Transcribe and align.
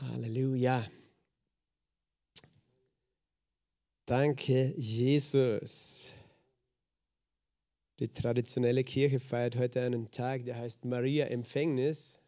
Halleluja. 0.00 0.86
Danke, 4.06 4.74
Jesus. 4.76 6.10
Die 8.00 8.08
traditionelle 8.08 8.84
Kirche 8.84 9.20
feiert 9.20 9.56
heute 9.56 9.82
einen 9.82 10.10
Tag, 10.10 10.44
der 10.44 10.56
heißt 10.56 10.84
Maria 10.84 11.26
Empfängnis. 11.26 12.18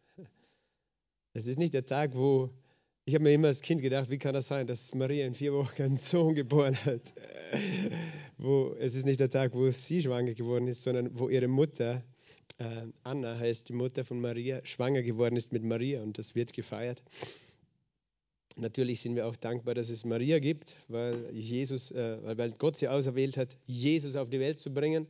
Es 1.33 1.47
ist 1.47 1.57
nicht 1.57 1.73
der 1.73 1.85
Tag, 1.85 2.15
wo 2.15 2.49
ich 3.07 3.13
habe 3.13 3.23
mir 3.23 3.33
immer 3.33 3.49
als 3.49 3.61
Kind 3.61 3.81
gedacht, 3.81 4.09
wie 4.09 4.17
kann 4.17 4.33
das 4.33 4.47
sein, 4.47 4.65
dass 4.65 4.93
Maria 4.95 5.27
in 5.27 5.33
vier 5.33 5.53
Wochen 5.53 5.81
einen 5.81 5.97
Sohn 5.97 6.33
geboren 6.33 6.75
hat? 6.85 7.13
wo, 8.37 8.75
es 8.79 8.95
ist 8.95 9.05
nicht 9.05 9.19
der 9.19 9.29
Tag, 9.29 9.53
wo 9.53 9.69
sie 9.69 10.01
schwanger 10.01 10.33
geworden 10.33 10.67
ist, 10.67 10.83
sondern 10.83 11.17
wo 11.19 11.29
ihre 11.29 11.47
Mutter, 11.47 12.03
äh, 12.57 12.87
Anna 13.03 13.37
heißt 13.37 13.69
die 13.69 13.73
Mutter 13.73 14.05
von 14.05 14.19
Maria, 14.19 14.63
schwanger 14.65 15.03
geworden 15.03 15.35
ist 15.35 15.51
mit 15.51 15.63
Maria 15.63 16.01
und 16.01 16.17
das 16.17 16.35
wird 16.35 16.53
gefeiert. 16.53 17.03
Natürlich 18.57 19.01
sind 19.01 19.15
wir 19.15 19.27
auch 19.27 19.35
dankbar, 19.35 19.73
dass 19.73 19.89
es 19.89 20.05
Maria 20.05 20.39
gibt, 20.39 20.77
weil, 20.87 21.29
Jesus, 21.33 21.91
äh, 21.91 22.37
weil 22.37 22.51
Gott 22.53 22.77
sie 22.77 22.87
auserwählt 22.87 23.35
hat, 23.35 23.57
Jesus 23.65 24.15
auf 24.15 24.29
die 24.29 24.39
Welt 24.39 24.61
zu 24.61 24.73
bringen. 24.73 25.07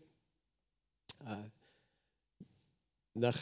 Äh, 1.25 1.35
nach 3.13 3.37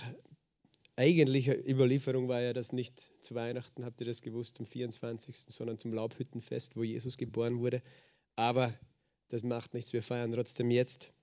eigentlicher 0.97 1.57
Überlieferung 1.67 2.27
war 2.27 2.41
ja 2.41 2.51
das 2.51 2.73
nicht 2.73 3.11
zu 3.21 3.33
Weihnachten, 3.33 3.85
habt 3.85 4.01
ihr 4.01 4.07
das 4.07 4.21
gewusst, 4.21 4.59
am 4.59 4.65
24., 4.65 5.37
sondern 5.37 5.77
zum 5.77 5.93
Laubhüttenfest, 5.93 6.75
wo 6.75 6.83
Jesus 6.83 7.17
geboren 7.17 7.59
wurde. 7.59 7.81
Aber 8.35 8.73
das 9.29 9.41
macht 9.41 9.73
nichts, 9.73 9.93
wir 9.93 10.03
feiern 10.03 10.33
trotzdem 10.33 10.69
jetzt 10.69 11.13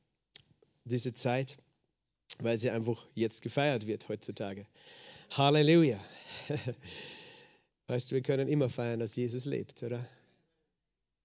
diese 0.84 1.12
Zeit, 1.12 1.58
weil 2.38 2.56
sie 2.56 2.70
einfach 2.70 3.06
jetzt 3.14 3.42
gefeiert 3.42 3.86
wird 3.86 4.08
heutzutage. 4.08 4.66
Halleluja. 5.30 6.02
Weißt 7.90 8.12
du, 8.12 8.14
wir 8.14 8.22
können 8.22 8.46
immer 8.46 8.68
feiern, 8.68 9.00
dass 9.00 9.16
Jesus 9.16 9.46
lebt, 9.46 9.82
oder? 9.82 9.98
Wir 9.98 10.06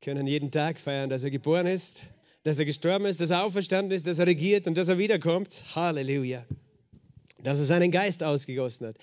können 0.02 0.26
jeden 0.26 0.49
Tag 0.49 0.80
feiern, 0.80 1.12
dass 1.12 1.24
er 1.24 1.30
geboren 1.30 1.68
ist, 1.68 2.02
dass 2.41 2.58
er 2.58 2.66
gestorben 2.66 3.05
ist, 3.05 3.21
dass 3.21 3.30
er 3.30 3.44
auferstanden 3.44 3.96
ist, 3.96 4.08
dass 4.08 4.18
er 4.18 4.26
regiert 4.26 4.66
und 4.66 4.76
dass 4.76 4.90
er 4.90 4.98
wiederkommt. 4.98 5.63
Halleluja. 5.76 6.43
Dass 7.43 7.60
er 7.60 7.66
seinen 7.66 7.91
Geist 7.91 8.24
ausgegossen 8.24 8.88
hat. 8.88 8.98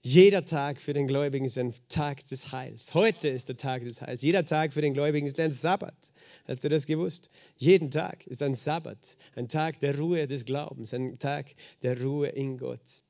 Jeder 0.00 0.44
Tag 0.44 0.80
für 0.80 0.92
den 0.92 1.08
Gläubigen 1.08 1.44
ist 1.44 1.58
ein 1.58 1.74
Tag 1.88 2.24
des 2.26 2.52
Heils. 2.52 2.94
Heute 2.94 3.28
ist 3.28 3.48
der 3.48 3.56
Tag 3.56 3.82
des 3.82 4.00
Heils. 4.00 4.22
Jeder 4.22 4.46
Tag 4.46 4.72
für 4.72 4.80
den 4.80 4.94
Gläubigen 4.94 5.26
ist 5.26 5.40
ein 5.40 5.50
Sabbat. 5.50 6.12
Hast 6.46 6.62
du 6.62 6.68
das 6.68 6.86
gewusst? 6.86 7.30
Jeden 7.56 7.90
Tag 7.90 8.28
ist 8.28 8.44
ein 8.44 8.54
Sabbat, 8.54 9.16
ein 9.34 9.48
Tag 9.48 9.80
der 9.80 9.98
Ruhe 9.98 10.28
des 10.28 10.44
Glaubens, 10.44 10.94
ein 10.94 11.18
Tag 11.18 11.46
der 11.82 12.00
Ruhe 12.00 12.28
in 12.28 12.58
Gott. 12.58 13.02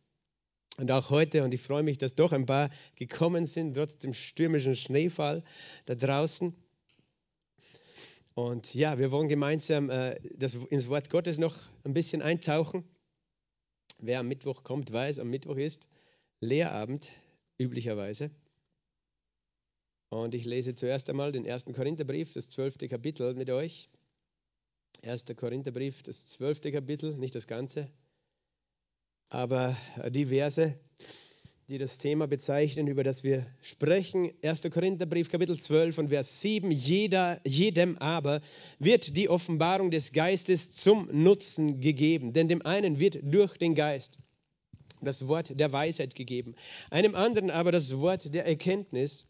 Und 0.78 0.92
auch 0.92 1.10
heute, 1.10 1.42
und 1.42 1.52
ich 1.52 1.60
freue 1.60 1.82
mich, 1.82 1.98
dass 1.98 2.14
doch 2.14 2.32
ein 2.32 2.46
paar 2.46 2.70
gekommen 2.94 3.46
sind, 3.46 3.74
trotz 3.74 3.98
dem 3.98 4.14
stürmischen 4.14 4.76
Schneefall 4.76 5.42
da 5.86 5.96
draußen. 5.96 6.54
Und 8.34 8.72
ja, 8.74 8.96
wir 8.96 9.10
wollen 9.10 9.28
gemeinsam 9.28 9.90
äh, 9.90 10.20
das, 10.36 10.54
ins 10.54 10.86
Wort 10.86 11.10
Gottes 11.10 11.38
noch 11.38 11.56
ein 11.82 11.94
bisschen 11.94 12.22
eintauchen. 12.22 12.84
Wer 13.98 14.20
am 14.20 14.28
Mittwoch 14.28 14.62
kommt, 14.62 14.92
weiß, 14.92 15.18
am 15.18 15.30
Mittwoch 15.30 15.56
ist 15.56 15.88
Lehrabend, 16.38 17.10
üblicherweise. 17.58 18.30
Und 20.10 20.36
ich 20.36 20.44
lese 20.44 20.76
zuerst 20.76 21.10
einmal 21.10 21.32
den 21.32 21.44
ersten 21.44 21.72
Korintherbrief, 21.72 22.32
das 22.32 22.50
zwölfte 22.50 22.86
Kapitel 22.86 23.34
mit 23.34 23.50
euch. 23.50 23.90
Erster 25.02 25.34
Korintherbrief, 25.34 26.04
das 26.04 26.26
zwölfte 26.26 26.70
Kapitel, 26.70 27.16
nicht 27.16 27.34
das 27.34 27.48
Ganze. 27.48 27.90
Aber 29.30 29.76
die 30.10 30.26
Verse, 30.26 30.74
die 31.68 31.76
das 31.76 31.98
Thema 31.98 32.26
bezeichnen, 32.26 32.86
über 32.86 33.04
das 33.04 33.24
wir 33.24 33.46
sprechen, 33.60 34.32
1. 34.42 34.62
Korintherbrief 34.70 35.30
Kapitel 35.30 35.58
12 35.58 35.98
und 35.98 36.08
Vers 36.08 36.40
7, 36.40 36.70
Jeder, 36.70 37.38
jedem 37.44 37.98
aber 37.98 38.40
wird 38.78 39.16
die 39.18 39.28
Offenbarung 39.28 39.90
des 39.90 40.12
Geistes 40.12 40.72
zum 40.72 41.10
Nutzen 41.12 41.80
gegeben, 41.80 42.32
denn 42.32 42.48
dem 42.48 42.64
einen 42.64 42.98
wird 42.98 43.18
durch 43.22 43.58
den 43.58 43.74
Geist 43.74 44.18
das 45.02 45.28
Wort 45.28 45.60
der 45.60 45.72
Weisheit 45.72 46.14
gegeben, 46.14 46.54
einem 46.90 47.14
anderen 47.14 47.50
aber 47.50 47.70
das 47.70 47.98
Wort 47.98 48.34
der 48.34 48.46
Erkenntnis 48.46 49.26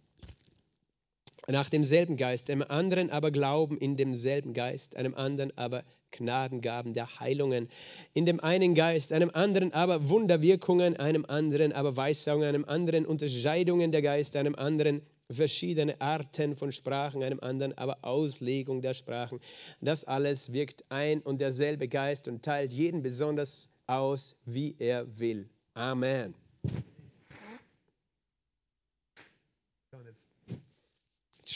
nach 1.49 1.69
demselben 1.69 2.17
Geist, 2.17 2.51
einem 2.51 2.63
anderen 2.63 3.11
aber 3.11 3.33
Glauben 3.33 3.77
in 3.79 3.97
demselben 3.97 4.55
Geist, 4.55 4.97
einem 4.97 5.15
anderen 5.15 5.57
aber 5.59 5.83
Gnadengaben 6.11 6.95
der 6.95 7.21
Heilungen, 7.21 7.69
in 8.15 8.27
dem 8.27 8.41
einen 8.41 8.75
Geist, 8.75 9.13
einem 9.13 9.31
anderen 9.33 9.73
aber 9.73 10.09
Wunderwirkungen, 10.09 10.97
einem 10.97 11.25
anderen 11.27 11.73
aber 11.73 11.97
Weissagungen, 11.97 12.49
einem 12.49 12.65
anderen 12.65 13.07
Unterscheidungen 13.07 13.93
der 13.93 14.03
Geister, 14.03 14.41
einem 14.41 14.55
anderen 14.55 15.03
verschiedene 15.31 16.01
Arten 16.01 16.57
von 16.57 16.73
Sprachen, 16.73 17.23
einem 17.23 17.41
anderen 17.41 17.77
aber 17.77 17.99
Auslegung 18.03 18.81
der 18.81 18.95
Sprachen. 18.95 19.41
Das 19.81 20.05
alles 20.05 20.53
wirkt 20.53 20.85
ein 20.89 21.21
und 21.21 21.41
derselbe 21.41 21.89
Geist 21.89 22.29
und 22.29 22.43
teilt 22.43 22.73
jeden 22.73 23.03
besonders 23.03 23.71
aus, 23.87 24.37
wie 24.47 24.75
er 24.79 25.19
will. 25.19 25.49
Amen. 25.75 26.35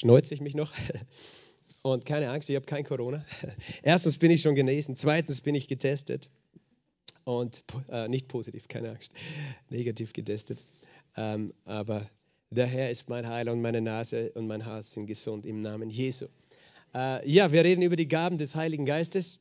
schneuze 0.03 0.35
ich 0.35 0.41
mich 0.41 0.55
noch. 0.55 0.73
Und 1.83 2.05
keine 2.05 2.31
Angst, 2.31 2.49
ich 2.49 2.57
habe 2.57 2.67
kein 2.67 2.85
Corona. 2.85 3.25
Erstens 3.83 4.17
bin 4.17 4.31
ich 4.31 4.43
schon 4.43 4.55
genesen, 4.55 4.97
zweitens 4.97 5.41
bin 5.41 5.55
ich 5.55 5.69
getestet. 5.69 6.31
Und 7.25 7.63
äh, 7.89 8.09
nicht 8.09 8.29
positiv, 8.29 8.69
keine 8.69 8.91
Angst, 8.91 9.13
negativ 9.69 10.13
getestet. 10.13 10.65
Ähm, 11.17 11.53
aber 11.65 12.09
der 12.51 12.67
Herr 12.67 12.91
ist 12.91 13.09
mein 13.09 13.29
Heiler 13.29 13.53
und 13.53 13.63
meine 13.63 13.81
Nase 13.81 14.33
und 14.33 14.47
mein 14.47 14.65
Hals 14.67 14.93
sind 14.93 15.07
gesund 15.07 15.47
im 15.47 15.61
Namen 15.61 15.91
Jesu. 15.91 16.27
Äh, 16.95 17.29
ja, 17.29 17.53
wir 17.53 17.65
reden 17.65 17.83
über 17.83 17.97
die 17.97 18.09
Gaben 18.09 18.39
des 18.39 18.55
Heiligen 18.55 18.87
Geistes 18.87 19.41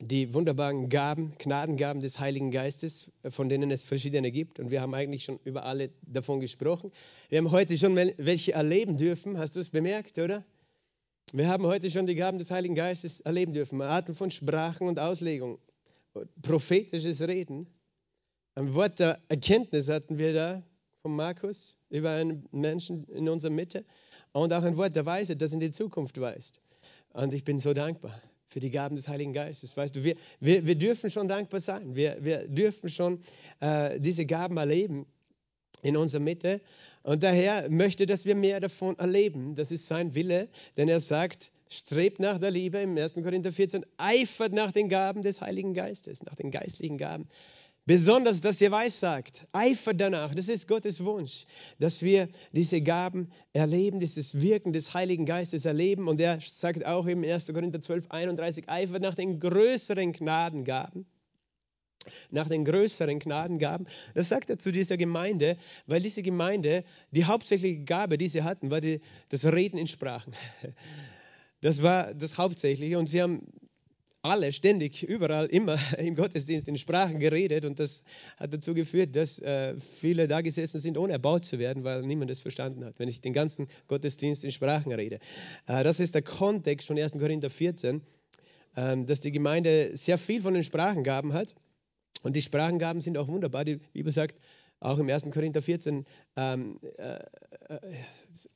die 0.00 0.34
wunderbaren 0.34 0.88
Gaben, 0.88 1.32
Gnadengaben 1.38 2.02
des 2.02 2.18
Heiligen 2.18 2.50
Geistes, 2.50 3.10
von 3.28 3.48
denen 3.48 3.70
es 3.70 3.82
verschiedene 3.82 4.30
gibt. 4.30 4.58
Und 4.58 4.70
wir 4.70 4.80
haben 4.80 4.94
eigentlich 4.94 5.24
schon 5.24 5.38
über 5.44 5.64
alle 5.64 5.90
davon 6.02 6.40
gesprochen. 6.40 6.92
Wir 7.28 7.38
haben 7.38 7.50
heute 7.50 7.78
schon 7.78 7.96
welche 7.96 8.52
erleben 8.52 8.98
dürfen. 8.98 9.38
Hast 9.38 9.56
du 9.56 9.60
es 9.60 9.70
bemerkt, 9.70 10.18
oder? 10.18 10.44
Wir 11.32 11.48
haben 11.48 11.66
heute 11.66 11.90
schon 11.90 12.06
die 12.06 12.14
Gaben 12.14 12.38
des 12.38 12.52
Heiligen 12.52 12.76
Geistes 12.76 13.18
erleben 13.18 13.52
dürfen. 13.52 13.82
Arten 13.82 14.14
von 14.14 14.30
Sprachen 14.30 14.86
und 14.86 15.00
Auslegung, 15.00 15.58
prophetisches 16.40 17.20
Reden. 17.20 17.66
Ein 18.54 18.74
Wort 18.74 19.00
der 19.00 19.20
Erkenntnis 19.28 19.88
hatten 19.88 20.18
wir 20.18 20.32
da 20.32 20.62
von 21.02 21.16
Markus 21.16 21.76
über 21.90 22.12
einen 22.12 22.46
Menschen 22.52 23.08
in 23.08 23.28
unserer 23.28 23.50
Mitte. 23.50 23.84
Und 24.30 24.52
auch 24.52 24.62
ein 24.62 24.76
Wort 24.76 24.94
der 24.94 25.04
Weisheit, 25.04 25.42
das 25.42 25.52
in 25.52 25.58
die 25.58 25.72
Zukunft 25.72 26.20
weist. 26.20 26.60
Und 27.12 27.34
ich 27.34 27.42
bin 27.42 27.58
so 27.58 27.74
dankbar 27.74 28.22
für 28.46 28.60
die 28.60 28.70
Gaben 28.70 28.94
des 28.94 29.08
Heiligen 29.08 29.32
Geistes. 29.32 29.76
Weißt 29.76 29.96
du, 29.96 30.04
wir, 30.04 30.14
wir, 30.38 30.64
wir 30.64 30.76
dürfen 30.76 31.10
schon 31.10 31.26
dankbar 31.26 31.58
sein. 31.58 31.96
Wir, 31.96 32.18
wir 32.20 32.46
dürfen 32.46 32.88
schon 32.88 33.20
äh, 33.58 33.98
diese 33.98 34.26
Gaben 34.26 34.58
erleben 34.58 35.06
in 35.82 35.96
unserer 35.96 36.22
Mitte. 36.22 36.60
Und 37.06 37.22
daher 37.22 37.70
möchte, 37.70 38.04
dass 38.04 38.24
wir 38.24 38.34
mehr 38.34 38.58
davon 38.58 38.98
erleben. 38.98 39.54
Das 39.54 39.70
ist 39.70 39.86
sein 39.86 40.16
Wille, 40.16 40.48
denn 40.76 40.88
er 40.88 40.98
sagt, 40.98 41.52
strebt 41.68 42.18
nach 42.18 42.38
der 42.38 42.50
Liebe 42.50 42.78
im 42.78 42.98
1. 42.98 43.14
Korinther 43.14 43.52
14, 43.52 43.86
eifert 43.96 44.52
nach 44.52 44.72
den 44.72 44.88
Gaben 44.88 45.22
des 45.22 45.40
Heiligen 45.40 45.72
Geistes, 45.72 46.24
nach 46.24 46.34
den 46.34 46.50
geistlichen 46.50 46.98
Gaben. 46.98 47.28
Besonders, 47.84 48.40
dass 48.40 48.60
ihr 48.60 48.72
weissagt, 48.72 49.46
eifert 49.52 50.00
danach. 50.00 50.34
Das 50.34 50.48
ist 50.48 50.66
Gottes 50.66 51.04
Wunsch, 51.04 51.44
dass 51.78 52.02
wir 52.02 52.28
diese 52.50 52.80
Gaben 52.80 53.30
erleben, 53.52 54.00
dieses 54.00 54.40
Wirken 54.40 54.72
des 54.72 54.92
Heiligen 54.92 55.26
Geistes 55.26 55.64
erleben. 55.64 56.08
Und 56.08 56.20
er 56.20 56.40
sagt 56.40 56.84
auch 56.84 57.06
im 57.06 57.22
1. 57.22 57.46
Korinther 57.54 57.80
12, 57.80 58.10
31, 58.10 58.68
eifert 58.68 59.02
nach 59.02 59.14
den 59.14 59.38
größeren 59.38 60.12
Gnadengaben. 60.12 61.06
Nach 62.30 62.48
den 62.48 62.64
größeren 62.64 63.18
Gnadengaben. 63.18 63.86
Das 64.14 64.28
sagt 64.28 64.50
er 64.50 64.58
zu 64.58 64.72
dieser 64.72 64.96
Gemeinde, 64.96 65.56
weil 65.86 66.00
diese 66.00 66.22
Gemeinde, 66.22 66.84
die 67.10 67.24
hauptsächliche 67.24 67.84
Gabe, 67.84 68.18
die 68.18 68.28
sie 68.28 68.42
hatten, 68.42 68.70
war 68.70 68.80
die, 68.80 69.00
das 69.28 69.44
Reden 69.44 69.78
in 69.78 69.86
Sprachen. 69.86 70.34
Das 71.62 71.82
war 71.82 72.14
das 72.14 72.38
Hauptsächliche. 72.38 72.98
Und 72.98 73.08
sie 73.08 73.22
haben 73.22 73.40
alle 74.26 74.52
ständig, 74.52 75.02
überall, 75.02 75.46
immer 75.46 75.78
im 75.98 76.16
Gottesdienst 76.16 76.68
in 76.68 76.76
Sprachen 76.78 77.18
geredet 77.18 77.64
und 77.64 77.78
das 77.78 78.02
hat 78.36 78.52
dazu 78.52 78.74
geführt, 78.74 79.16
dass 79.16 79.38
äh, 79.38 79.78
viele 79.78 80.28
da 80.28 80.40
gesessen 80.40 80.80
sind, 80.80 80.98
ohne 80.98 81.12
erbaut 81.12 81.44
zu 81.44 81.58
werden, 81.58 81.84
weil 81.84 82.02
niemand 82.02 82.30
es 82.30 82.40
verstanden 82.40 82.84
hat, 82.84 82.98
wenn 82.98 83.08
ich 83.08 83.20
den 83.20 83.32
ganzen 83.32 83.68
Gottesdienst 83.88 84.44
in 84.44 84.50
Sprachen 84.50 84.92
rede. 84.92 85.18
Äh, 85.66 85.84
das 85.84 86.00
ist 86.00 86.14
der 86.14 86.22
Kontext 86.22 86.86
von 86.86 86.98
1. 86.98 87.12
Korinther 87.12 87.50
14, 87.50 88.02
äh, 88.74 89.04
dass 89.04 89.20
die 89.20 89.32
Gemeinde 89.32 89.96
sehr 89.96 90.18
viel 90.18 90.42
von 90.42 90.54
den 90.54 90.62
Sprachengaben 90.62 91.32
hat 91.32 91.54
und 92.22 92.36
die 92.36 92.42
Sprachengaben 92.42 93.02
sind 93.02 93.18
auch 93.18 93.28
wunderbar. 93.28 93.64
Die 93.64 93.76
Bibel 93.76 94.12
sagt, 94.12 94.36
auch 94.80 94.98
im 94.98 95.08
1. 95.08 95.30
Korinther 95.30 95.62
14 95.62 96.04
ähm, 96.36 96.78
äh, 96.98 97.18
äh, 97.68 97.78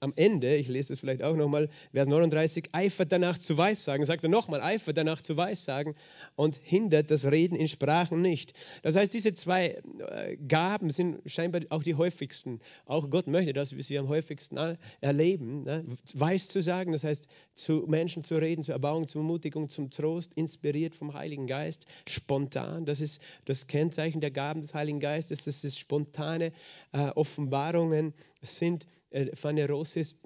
am 0.01 0.15
Ende, 0.17 0.57
ich 0.57 0.69
lese 0.69 0.95
es 0.95 1.01
vielleicht 1.01 1.23
auch 1.23 1.37
nochmal, 1.37 1.69
Vers 1.93 2.09
39, 2.09 2.71
eifert 2.73 3.13
danach 3.13 3.37
zu 3.39 3.57
Weissagen, 3.57 4.07
sagt 4.07 4.25
er 4.25 4.31
nochmal, 4.31 4.63
eifert 4.63 4.97
danach 4.97 5.21
zu 5.21 5.37
Weissagen 5.37 5.95
und 6.37 6.57
hindert 6.63 7.11
das 7.11 7.27
Reden 7.27 7.55
in 7.55 7.69
Sprachen 7.69 8.23
nicht. 8.23 8.55
Das 8.83 8.97
heißt, 8.97 9.13
diese 9.13 9.35
zwei 9.35 9.83
äh, 9.99 10.37
Gaben 10.37 10.91
sind 10.91 11.21
scheinbar 11.27 11.61
auch 11.69 11.83
die 11.83 11.95
häufigsten. 11.95 12.61
Auch 12.87 13.11
Gott 13.11 13.27
möchte, 13.27 13.53
dass 13.53 13.77
wir 13.77 13.83
sie 13.83 13.99
am 13.99 14.09
häufigsten 14.09 14.57
erleben. 15.01 15.65
Ne? 15.65 15.85
Weiß 16.15 16.49
zu 16.49 16.63
sagen, 16.63 16.93
das 16.93 17.05
heißt, 17.05 17.27
zu 17.55 17.85
Menschen 17.87 18.25
zu 18.25 18.37
reden, 18.37 18.65
zur 18.65 18.75
Erbauung, 18.75 19.07
zur 19.07 19.21
Ermutigung, 19.21 19.69
zum 19.69 19.91
Trost, 19.91 20.33
inspiriert 20.35 20.95
vom 20.95 21.13
Heiligen 21.13 21.47
Geist, 21.47 21.85
spontan. 22.09 22.87
Das 22.87 23.03
ist 23.03 23.21
das 23.45 23.67
Kennzeichen 23.67 24.23
der 24.23 24.31
Gaben 24.31 24.63
des 24.63 24.73
Heiligen 24.73 25.01
Geistes, 25.01 25.45
das 25.45 25.63
ist 25.63 25.79
spontane 25.79 26.53
äh, 26.93 27.09
Offenbarungen 27.11 28.15
sind 28.43 28.87
äh, 29.11 29.35
Phanerosis 29.35 30.17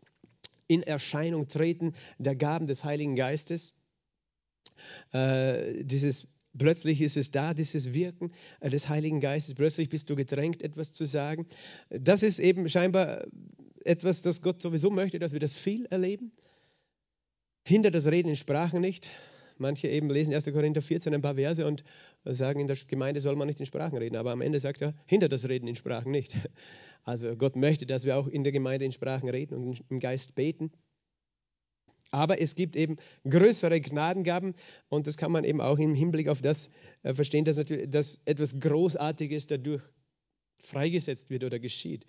in 0.66 0.82
Erscheinung 0.82 1.48
treten 1.48 1.94
der 2.18 2.36
Gaben 2.36 2.66
des 2.66 2.84
Heiligen 2.84 3.16
Geistes. 3.16 3.74
Äh, 5.12 5.84
dieses 5.84 6.26
Plötzlich 6.56 7.00
ist 7.00 7.16
es 7.16 7.32
da, 7.32 7.52
dieses 7.52 7.94
Wirken 7.94 8.30
äh, 8.60 8.70
des 8.70 8.88
Heiligen 8.88 9.20
Geistes. 9.20 9.54
Plötzlich 9.54 9.88
bist 9.88 10.08
du 10.08 10.16
gedrängt, 10.16 10.62
etwas 10.62 10.92
zu 10.92 11.04
sagen. 11.04 11.46
Das 11.90 12.22
ist 12.22 12.38
eben 12.38 12.68
scheinbar 12.68 13.26
etwas, 13.84 14.22
das 14.22 14.40
Gott 14.40 14.62
sowieso 14.62 14.90
möchte, 14.90 15.18
dass 15.18 15.32
wir 15.32 15.40
das 15.40 15.54
viel 15.54 15.86
erleben. 15.86 16.32
Hindert 17.66 17.94
das 17.94 18.06
Reden 18.06 18.28
in 18.28 18.36
Sprachen 18.36 18.80
nicht. 18.80 19.10
Manche 19.58 19.88
eben 19.88 20.10
lesen 20.10 20.34
1. 20.34 20.44
Korinther 20.46 20.82
14 20.82 21.14
ein 21.14 21.22
paar 21.22 21.34
Verse 21.34 21.66
und 21.66 21.82
sagen, 22.24 22.60
in 22.60 22.66
der 22.66 22.76
Gemeinde 22.88 23.20
soll 23.20 23.36
man 23.36 23.46
nicht 23.46 23.60
in 23.60 23.66
Sprachen 23.66 23.98
reden. 23.98 24.16
Aber 24.16 24.32
am 24.32 24.40
Ende 24.40 24.60
sagt 24.60 24.82
er, 24.82 24.94
hindert 25.06 25.32
das 25.32 25.48
Reden 25.48 25.68
in 25.68 25.76
Sprachen 25.76 26.10
nicht. 26.10 26.34
Also 27.06 27.36
Gott 27.36 27.54
möchte, 27.54 27.84
dass 27.84 28.06
wir 28.06 28.16
auch 28.16 28.26
in 28.26 28.44
der 28.44 28.52
Gemeinde 28.52 28.86
in 28.86 28.92
Sprachen 28.92 29.28
reden 29.28 29.54
und 29.56 29.84
im 29.90 30.00
Geist 30.00 30.34
beten. 30.34 30.72
Aber 32.10 32.40
es 32.40 32.54
gibt 32.54 32.76
eben 32.76 32.96
größere 33.28 33.78
Gnadengaben 33.78 34.54
und 34.88 35.06
das 35.06 35.18
kann 35.18 35.30
man 35.30 35.44
eben 35.44 35.60
auch 35.60 35.78
im 35.78 35.94
Hinblick 35.94 36.28
auf 36.28 36.40
das 36.40 36.70
äh, 37.02 37.12
verstehen, 37.12 37.44
dass, 37.44 37.58
natürlich, 37.58 37.90
dass 37.90 38.22
etwas 38.24 38.58
Großartiges 38.58 39.48
dadurch 39.48 39.82
freigesetzt 40.66 41.30
wird 41.30 41.44
oder 41.44 41.58
geschieht. 41.58 42.04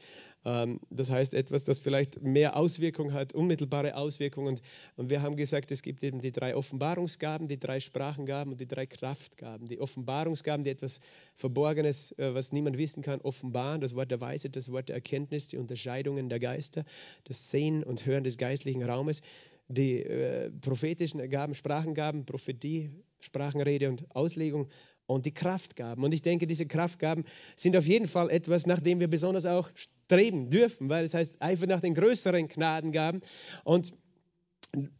Ähm, 0.45 0.79
das 0.89 1.09
heißt 1.09 1.33
etwas, 1.33 1.63
das 1.63 1.79
vielleicht 1.79 2.21
mehr 2.21 2.55
Auswirkungen 2.55 3.13
hat, 3.13 3.33
unmittelbare 3.33 3.95
Auswirkungen. 3.95 4.59
Und 4.95 5.09
wir 5.09 5.21
haben 5.21 5.35
gesagt, 5.35 5.71
es 5.71 5.81
gibt 5.81 6.03
eben 6.03 6.21
die 6.21 6.31
drei 6.31 6.55
Offenbarungsgaben, 6.55 7.47
die 7.47 7.59
drei 7.59 7.79
Sprachengaben 7.79 8.53
und 8.53 8.61
die 8.61 8.67
drei 8.67 8.85
Kraftgaben. 8.85 9.67
Die 9.67 9.79
Offenbarungsgaben, 9.79 10.63
die 10.63 10.69
etwas 10.69 10.99
Verborgenes, 11.35 12.11
äh, 12.17 12.33
was 12.33 12.51
niemand 12.51 12.77
wissen 12.77 13.03
kann, 13.03 13.21
offenbaren. 13.21 13.81
Das 13.81 13.95
Wort 13.95 14.11
der 14.11 14.21
Weisheit, 14.21 14.55
das 14.55 14.71
Wort 14.71 14.89
der 14.89 14.95
Erkenntnis, 14.95 15.49
die 15.49 15.57
Unterscheidungen 15.57 16.29
der 16.29 16.39
Geister, 16.39 16.85
das 17.23 17.49
Sehen 17.49 17.83
und 17.83 18.05
Hören 18.05 18.23
des 18.23 18.37
geistlichen 18.37 18.83
Raumes. 18.83 19.21
Die 19.67 20.03
äh, 20.03 20.51
prophetischen 20.61 21.27
Gaben, 21.27 21.55
Sprachengaben, 21.55 22.25
Prophetie, 22.25 22.91
Sprachenrede 23.19 23.89
und 23.89 24.05
Auslegung 24.15 24.67
und 25.07 25.25
die 25.25 25.33
Kraftgaben. 25.33 26.03
Und 26.03 26.13
ich 26.13 26.21
denke, 26.21 26.47
diese 26.47 26.65
Kraftgaben 26.65 27.25
sind 27.55 27.77
auf 27.77 27.85
jeden 27.85 28.07
Fall 28.07 28.29
etwas, 28.29 28.65
nach 28.65 28.79
dem 28.79 28.99
wir 28.99 29.07
besonders 29.07 29.45
auch 29.45 29.69
streben 29.75 30.49
dürfen, 30.49 30.89
weil 30.89 31.03
es 31.03 31.13
heißt 31.13 31.41
einfach 31.41 31.67
nach 31.67 31.81
den 31.81 31.93
größeren 31.93 32.47
Gnadengaben. 32.47 33.21
Und 33.63 33.91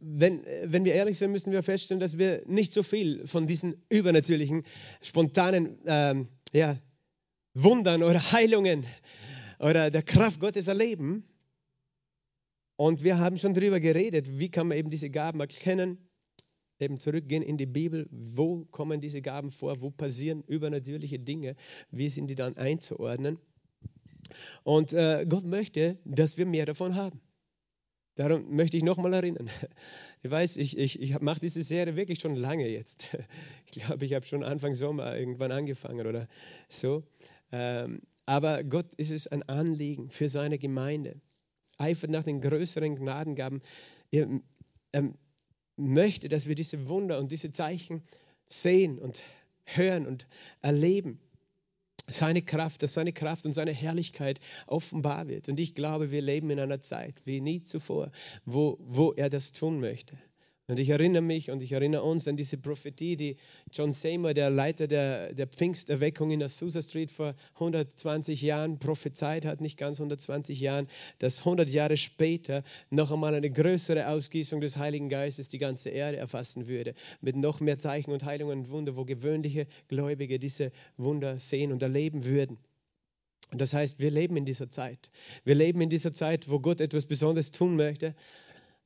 wenn, 0.00 0.42
wenn 0.64 0.84
wir 0.84 0.94
ehrlich 0.94 1.18
sind, 1.18 1.32
müssen 1.32 1.52
wir 1.52 1.62
feststellen, 1.62 2.00
dass 2.00 2.18
wir 2.18 2.42
nicht 2.46 2.72
so 2.72 2.82
viel 2.82 3.26
von 3.26 3.46
diesen 3.46 3.82
übernatürlichen, 3.88 4.64
spontanen 5.02 5.78
ähm, 5.86 6.28
ja, 6.52 6.78
Wundern 7.54 8.02
oder 8.02 8.32
Heilungen 8.32 8.86
oder 9.58 9.90
der 9.90 10.02
Kraft 10.02 10.40
Gottes 10.40 10.68
erleben. 10.68 11.24
Und 12.76 13.02
wir 13.02 13.18
haben 13.18 13.38
schon 13.38 13.54
darüber 13.54 13.80
geredet, 13.80 14.38
wie 14.38 14.50
kann 14.50 14.68
man 14.68 14.76
eben 14.76 14.90
diese 14.90 15.10
Gaben 15.10 15.40
erkennen 15.40 16.05
eben 16.78 16.98
zurückgehen 17.00 17.42
in 17.42 17.56
die 17.56 17.66
Bibel, 17.66 18.06
wo 18.10 18.64
kommen 18.66 19.00
diese 19.00 19.22
Gaben 19.22 19.50
vor, 19.50 19.80
wo 19.80 19.90
passieren 19.90 20.42
übernatürliche 20.46 21.18
Dinge, 21.18 21.56
wie 21.90 22.08
sind 22.08 22.28
die 22.28 22.34
dann 22.34 22.56
einzuordnen. 22.56 23.38
Und 24.64 24.92
äh, 24.92 25.24
Gott 25.28 25.44
möchte, 25.44 25.98
dass 26.04 26.36
wir 26.36 26.46
mehr 26.46 26.66
davon 26.66 26.94
haben. 26.94 27.20
Darum 28.16 28.54
möchte 28.54 28.76
ich 28.76 28.82
nochmal 28.82 29.14
erinnern. 29.14 29.50
Ich 30.22 30.30
weiß, 30.32 30.56
ich, 30.56 30.76
ich, 30.76 31.00
ich 31.00 31.20
mache 31.20 31.38
diese 31.38 31.62
Serie 31.62 31.94
wirklich 31.94 32.18
schon 32.18 32.34
lange 32.34 32.66
jetzt. 32.66 33.16
Ich 33.66 33.82
glaube, 33.82 34.04
ich 34.04 34.14
habe 34.14 34.26
schon 34.26 34.42
Anfang 34.42 34.74
Sommer 34.74 35.16
irgendwann 35.16 35.52
angefangen 35.52 36.06
oder 36.06 36.26
so. 36.68 37.04
Ähm, 37.52 38.00
aber 38.24 38.64
Gott 38.64 38.94
ist 38.96 39.12
es 39.12 39.28
ein 39.28 39.44
Anliegen 39.44 40.10
für 40.10 40.28
seine 40.28 40.58
Gemeinde. 40.58 41.20
Eifert 41.78 42.10
nach 42.10 42.24
den 42.24 42.40
größeren 42.40 42.96
Gnadengaben. 42.96 43.60
Er, 44.10 44.28
möchte, 45.76 46.28
dass 46.28 46.46
wir 46.46 46.54
diese 46.54 46.88
Wunder 46.88 47.18
und 47.18 47.30
diese 47.30 47.52
Zeichen 47.52 48.02
sehen 48.48 48.98
und 48.98 49.22
hören 49.64 50.06
und 50.06 50.26
erleben. 50.62 51.20
Seine 52.08 52.40
Kraft, 52.40 52.82
dass 52.82 52.94
seine 52.94 53.12
Kraft 53.12 53.46
und 53.46 53.52
seine 53.52 53.72
Herrlichkeit 53.72 54.40
offenbar 54.66 55.26
wird. 55.26 55.48
Und 55.48 55.58
ich 55.58 55.74
glaube, 55.74 56.12
wir 56.12 56.22
leben 56.22 56.50
in 56.50 56.60
einer 56.60 56.80
Zeit 56.80 57.20
wie 57.24 57.40
nie 57.40 57.62
zuvor, 57.62 58.12
wo, 58.44 58.78
wo 58.80 59.12
er 59.12 59.28
das 59.28 59.52
tun 59.52 59.80
möchte. 59.80 60.16
Und 60.68 60.80
ich 60.80 60.88
erinnere 60.88 61.22
mich 61.22 61.52
und 61.52 61.62
ich 61.62 61.70
erinnere 61.70 62.02
uns 62.02 62.26
an 62.26 62.36
diese 62.36 62.58
Prophetie, 62.58 63.16
die 63.16 63.36
John 63.72 63.92
Seymour, 63.92 64.34
der 64.34 64.50
Leiter 64.50 64.88
der, 64.88 65.32
der 65.32 65.46
Pfingsterweckung 65.46 66.32
in 66.32 66.42
Azusa 66.42 66.82
Street 66.82 67.12
vor 67.12 67.36
120 67.54 68.42
Jahren 68.42 68.80
prophezeit 68.80 69.44
hat, 69.44 69.60
nicht 69.60 69.78
ganz 69.78 70.00
120 70.00 70.58
Jahren, 70.58 70.88
dass 71.20 71.38
100 71.40 71.70
Jahre 71.70 71.96
später 71.96 72.64
noch 72.90 73.12
einmal 73.12 73.36
eine 73.36 73.48
größere 73.48 74.08
Ausgießung 74.08 74.60
des 74.60 74.76
Heiligen 74.76 75.08
Geistes 75.08 75.48
die 75.48 75.58
ganze 75.58 75.90
Erde 75.90 76.16
erfassen 76.16 76.66
würde, 76.66 76.94
mit 77.20 77.36
noch 77.36 77.60
mehr 77.60 77.78
Zeichen 77.78 78.10
und 78.10 78.24
Heilungen 78.24 78.64
und 78.64 78.70
Wunder, 78.70 78.96
wo 78.96 79.04
gewöhnliche 79.04 79.68
Gläubige 79.86 80.40
diese 80.40 80.72
Wunder 80.96 81.38
sehen 81.38 81.70
und 81.70 81.80
erleben 81.80 82.24
würden. 82.24 82.58
Und 83.52 83.60
das 83.60 83.72
heißt, 83.72 84.00
wir 84.00 84.10
leben 84.10 84.36
in 84.36 84.44
dieser 84.44 84.68
Zeit. 84.68 85.12
Wir 85.44 85.54
leben 85.54 85.80
in 85.80 85.90
dieser 85.90 86.12
Zeit, 86.12 86.50
wo 86.50 86.58
Gott 86.58 86.80
etwas 86.80 87.06
Besonderes 87.06 87.52
tun 87.52 87.76
möchte. 87.76 88.16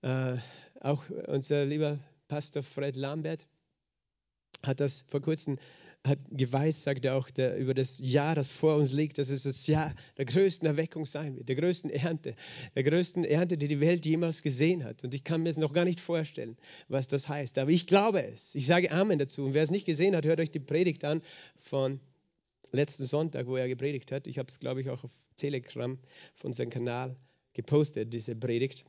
Äh, 0.02 0.36
auch 0.80 1.02
unser 1.28 1.64
lieber 1.64 1.98
Pastor 2.28 2.62
Fred 2.62 2.96
Lambert 2.96 3.46
hat 4.64 4.80
das 4.80 5.02
vor 5.02 5.20
kurzem 5.20 5.58
hat 6.06 6.18
geweissagt, 6.30 7.06
auch 7.06 7.30
der, 7.30 7.58
über 7.58 7.74
das 7.74 7.98
Jahr, 7.98 8.34
das 8.34 8.50
vor 8.50 8.76
uns 8.76 8.92
liegt, 8.92 9.18
dass 9.18 9.28
es 9.28 9.42
das 9.42 9.66
Jahr 9.66 9.94
der 10.16 10.24
größten 10.24 10.66
Erweckung 10.66 11.04
sein 11.04 11.36
wird, 11.36 11.48
der 11.48 11.56
größten 11.56 11.90
Ernte, 11.90 12.34
der 12.74 12.82
größten 12.84 13.24
Ernte, 13.24 13.58
die 13.58 13.68
die 13.68 13.80
Welt 13.80 14.06
jemals 14.06 14.42
gesehen 14.42 14.82
hat. 14.84 15.04
Und 15.04 15.12
ich 15.12 15.24
kann 15.24 15.42
mir 15.42 15.50
es 15.50 15.58
noch 15.58 15.74
gar 15.74 15.84
nicht 15.84 16.00
vorstellen, 16.00 16.56
was 16.88 17.06
das 17.06 17.28
heißt. 17.28 17.58
Aber 17.58 17.70
ich 17.70 17.86
glaube 17.86 18.22
es. 18.22 18.54
Ich 18.54 18.66
sage 18.66 18.90
Amen 18.90 19.18
dazu. 19.18 19.44
Und 19.44 19.52
wer 19.52 19.62
es 19.62 19.70
nicht 19.70 19.84
gesehen 19.84 20.16
hat, 20.16 20.24
hört 20.24 20.40
euch 20.40 20.50
die 20.50 20.60
Predigt 20.60 21.04
an 21.04 21.22
von 21.56 22.00
letzten 22.72 23.04
Sonntag, 23.04 23.46
wo 23.46 23.56
er 23.56 23.68
gepredigt 23.68 24.10
hat. 24.10 24.26
Ich 24.26 24.38
habe 24.38 24.48
es, 24.48 24.58
glaube 24.58 24.80
ich, 24.80 24.88
auch 24.88 25.04
auf 25.04 25.12
Telegram 25.36 25.98
von 26.34 26.54
seinem 26.54 26.70
Kanal 26.70 27.16
gepostet, 27.52 28.12
diese 28.12 28.34
Predigt 28.36 28.86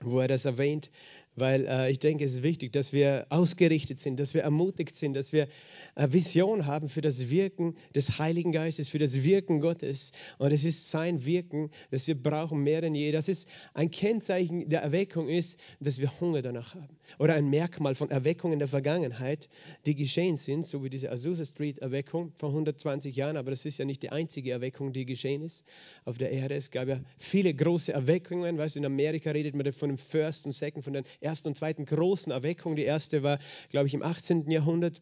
wo 0.00 0.20
er 0.20 0.28
das 0.28 0.44
erwähnt, 0.44 0.90
weil 1.36 1.66
äh, 1.66 1.90
ich 1.90 1.98
denke, 1.98 2.24
es 2.24 2.34
ist 2.34 2.42
wichtig, 2.42 2.72
dass 2.72 2.92
wir 2.92 3.26
ausgerichtet 3.30 3.98
sind, 3.98 4.20
dass 4.20 4.34
wir 4.34 4.42
ermutigt 4.42 4.94
sind, 4.94 5.14
dass 5.14 5.32
wir 5.32 5.48
äh, 5.94 6.08
Vision 6.10 6.66
haben 6.66 6.88
für 6.88 7.00
das 7.00 7.30
Wirken 7.30 7.76
des 7.94 8.18
Heiligen 8.18 8.52
Geistes, 8.52 8.88
für 8.88 8.98
das 8.98 9.22
Wirken 9.22 9.60
Gottes. 9.60 10.12
Und 10.38 10.52
es 10.52 10.64
ist 10.64 10.90
sein 10.90 11.24
Wirken, 11.24 11.70
das 11.90 12.06
wir 12.06 12.20
brauchen 12.20 12.62
mehr 12.62 12.80
denn 12.80 12.94
je. 12.94 13.12
Das 13.12 13.28
ist 13.28 13.48
ein 13.74 13.90
Kennzeichen 13.90 14.68
der 14.68 14.82
Erweckung 14.82 15.28
ist, 15.28 15.58
dass 15.80 16.00
wir 16.00 16.20
Hunger 16.20 16.42
danach 16.42 16.74
haben. 16.74 16.96
Oder 17.18 17.34
ein 17.34 17.48
Merkmal 17.48 17.94
von 17.94 18.10
Erweckungen 18.10 18.58
der 18.58 18.68
Vergangenheit, 18.68 19.48
die 19.86 19.94
geschehen 19.94 20.36
sind, 20.36 20.66
so 20.66 20.84
wie 20.84 20.90
diese 20.90 21.10
Azusa 21.10 21.44
Street 21.44 21.78
Erweckung 21.78 22.32
vor 22.34 22.50
120 22.50 23.14
Jahren. 23.14 23.36
Aber 23.36 23.50
das 23.50 23.64
ist 23.64 23.78
ja 23.78 23.84
nicht 23.84 24.02
die 24.02 24.10
einzige 24.10 24.50
Erweckung, 24.50 24.92
die 24.92 25.06
geschehen 25.06 25.42
ist 25.42 25.64
auf 26.04 26.18
der 26.18 26.30
Erde. 26.30 26.54
Es 26.54 26.70
gab 26.70 26.88
ja 26.88 27.00
viele 27.18 27.54
große 27.54 27.92
Erweckungen. 27.92 28.58
Weißt 28.58 28.74
du, 28.74 28.80
in 28.80 28.86
Amerika 28.86 29.30
redet 29.30 29.54
man 29.54 29.72
von 29.72 29.88
dem 29.88 29.98
First 29.98 30.46
und 30.46 30.52
Second, 30.52 30.84
von 30.84 30.92
den 30.92 31.04
ersten 31.22 31.48
und 31.48 31.56
zweiten 31.56 31.84
großen 31.84 32.32
Erweckung. 32.32 32.76
Die 32.76 32.84
erste 32.84 33.22
war, 33.22 33.38
glaube 33.70 33.86
ich, 33.86 33.94
im 33.94 34.02
18. 34.02 34.50
Jahrhundert. 34.50 35.00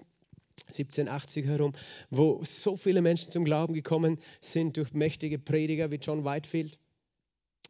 1780 0.66 1.46
herum, 1.46 1.72
wo 2.10 2.42
so 2.44 2.76
viele 2.76 3.00
Menschen 3.00 3.30
zum 3.30 3.44
Glauben 3.44 3.72
gekommen 3.72 4.18
sind 4.42 4.76
durch 4.76 4.92
mächtige 4.92 5.38
Prediger 5.38 5.90
wie 5.90 5.96
John 5.96 6.24
Whitefield, 6.24 6.78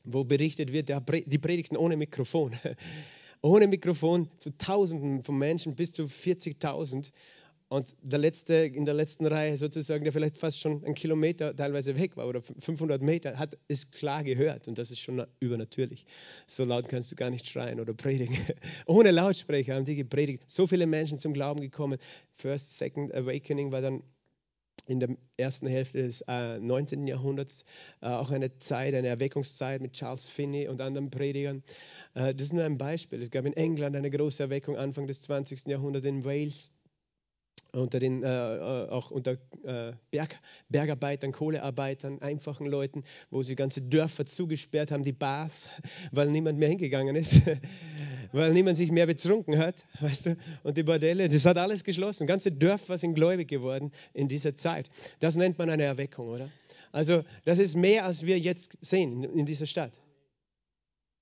wo 0.02 0.24
berichtet 0.24 0.72
wird, 0.72 0.88
die 0.88 1.38
predigten 1.38 1.76
ohne 1.76 1.96
Mikrofon. 1.96 2.58
Ohne 3.42 3.68
Mikrofon 3.68 4.28
zu 4.38 4.50
Tausenden 4.58 5.22
von 5.22 5.38
Menschen, 5.38 5.74
bis 5.74 5.92
zu 5.92 6.02
40.000. 6.02 7.10
Und 7.72 7.94
der 8.02 8.18
letzte 8.18 8.54
in 8.54 8.84
der 8.84 8.94
letzten 8.94 9.26
Reihe 9.26 9.56
sozusagen, 9.56 10.02
der 10.02 10.12
vielleicht 10.12 10.36
fast 10.36 10.58
schon 10.58 10.84
einen 10.84 10.96
Kilometer 10.96 11.54
teilweise 11.54 11.96
weg 11.96 12.16
war 12.16 12.26
oder 12.26 12.42
500 12.42 13.00
Meter, 13.00 13.38
hat 13.38 13.56
es 13.68 13.92
klar 13.92 14.24
gehört. 14.24 14.66
Und 14.66 14.76
das 14.76 14.90
ist 14.90 14.98
schon 14.98 15.24
übernatürlich. 15.38 16.04
So 16.48 16.64
laut 16.64 16.88
kannst 16.88 17.12
du 17.12 17.14
gar 17.14 17.30
nicht 17.30 17.48
schreien 17.48 17.78
oder 17.78 17.94
predigen. 17.94 18.36
Ohne 18.86 19.12
Lautsprecher 19.12 19.76
haben 19.76 19.84
die 19.84 19.94
gepredigt. 19.94 20.50
So 20.50 20.66
viele 20.66 20.88
Menschen 20.88 21.18
zum 21.18 21.32
Glauben 21.32 21.60
gekommen. 21.60 22.00
First, 22.32 22.76
Second 22.76 23.14
Awakening 23.14 23.70
war 23.70 23.82
dann 23.82 24.02
in 24.86 24.98
der 24.98 25.16
ersten 25.36 25.68
Hälfte 25.68 25.98
des 25.98 26.22
äh, 26.22 26.58
19. 26.58 27.06
Jahrhunderts 27.06 27.64
äh, 28.00 28.08
auch 28.08 28.32
eine 28.32 28.56
Zeit, 28.56 28.94
eine 28.94 29.06
Erweckungszeit 29.06 29.80
mit 29.80 29.92
Charles 29.92 30.26
Finney 30.26 30.66
und 30.66 30.80
anderen 30.80 31.10
Predigern. 31.10 31.62
Äh, 32.14 32.34
das 32.34 32.46
ist 32.46 32.52
nur 32.52 32.64
ein 32.64 32.78
Beispiel. 32.78 33.22
Es 33.22 33.30
gab 33.30 33.44
in 33.44 33.52
England 33.52 33.94
eine 33.94 34.10
große 34.10 34.42
Erweckung 34.42 34.76
Anfang 34.76 35.06
des 35.06 35.20
20. 35.20 35.68
Jahrhunderts, 35.68 36.04
in 36.04 36.24
Wales 36.24 36.72
unter 37.72 37.98
den, 37.98 38.22
äh, 38.22 38.26
äh, 38.26 38.88
auch 38.88 39.10
unter 39.10 39.32
äh, 39.64 39.92
Berg, 40.10 40.40
Bergarbeitern, 40.68 41.32
Kohlearbeitern, 41.32 42.20
einfachen 42.20 42.66
Leuten, 42.66 43.04
wo 43.30 43.42
sie 43.42 43.54
ganze 43.54 43.82
Dörfer 43.82 44.26
zugesperrt 44.26 44.90
haben, 44.90 45.04
die 45.04 45.12
Bars, 45.12 45.68
weil 46.12 46.30
niemand 46.30 46.58
mehr 46.58 46.68
hingegangen 46.68 47.16
ist, 47.16 47.40
weil 48.32 48.52
niemand 48.52 48.76
sich 48.76 48.90
mehr 48.90 49.06
betrunken 49.06 49.58
hat, 49.58 49.84
weißt 50.00 50.26
du, 50.26 50.36
und 50.62 50.76
die 50.76 50.82
Bordelle, 50.82 51.28
das 51.28 51.46
hat 51.46 51.58
alles 51.58 51.84
geschlossen. 51.84 52.26
Ganze 52.26 52.50
Dörfer 52.52 52.98
sind 52.98 53.14
gläubig 53.14 53.48
geworden 53.48 53.92
in 54.12 54.28
dieser 54.28 54.54
Zeit. 54.54 54.90
Das 55.20 55.36
nennt 55.36 55.58
man 55.58 55.70
eine 55.70 55.84
Erweckung, 55.84 56.28
oder? 56.28 56.50
Also 56.92 57.22
das 57.44 57.58
ist 57.58 57.76
mehr, 57.76 58.04
als 58.04 58.26
wir 58.26 58.38
jetzt 58.38 58.78
sehen 58.80 59.22
in 59.22 59.46
dieser 59.46 59.66
Stadt. 59.66 60.00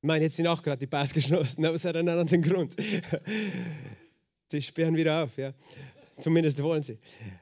Ich 0.00 0.06
meine, 0.06 0.24
jetzt 0.24 0.36
sind 0.36 0.46
auch 0.46 0.62
gerade 0.62 0.78
die 0.78 0.86
Bars 0.86 1.12
geschlossen, 1.12 1.64
aber 1.66 1.74
es 1.74 1.84
hat 1.84 1.96
einen 1.96 2.08
anderen 2.08 2.40
Grund. 2.40 2.76
Die 4.52 4.62
sperren 4.62 4.96
wieder 4.96 5.24
auf, 5.24 5.36
ja. 5.36 5.52
Zumindest 6.18 6.62
wollen 6.62 6.82
sie. 6.82 6.98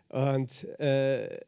Und 0.09 0.65
äh, 0.79 1.41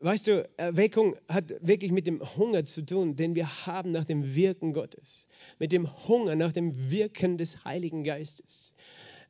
weißt 0.00 0.28
du, 0.28 0.48
Erweckung 0.56 1.16
hat 1.28 1.54
wirklich 1.60 1.92
mit 1.92 2.06
dem 2.06 2.20
Hunger 2.36 2.64
zu 2.64 2.82
tun, 2.82 3.16
den 3.16 3.34
wir 3.34 3.66
haben 3.66 3.90
nach 3.90 4.04
dem 4.04 4.34
Wirken 4.34 4.72
Gottes. 4.72 5.26
Mit 5.58 5.72
dem 5.72 5.88
Hunger 6.08 6.36
nach 6.36 6.52
dem 6.52 6.90
Wirken 6.90 7.38
des 7.38 7.64
Heiligen 7.64 8.04
Geistes. 8.04 8.72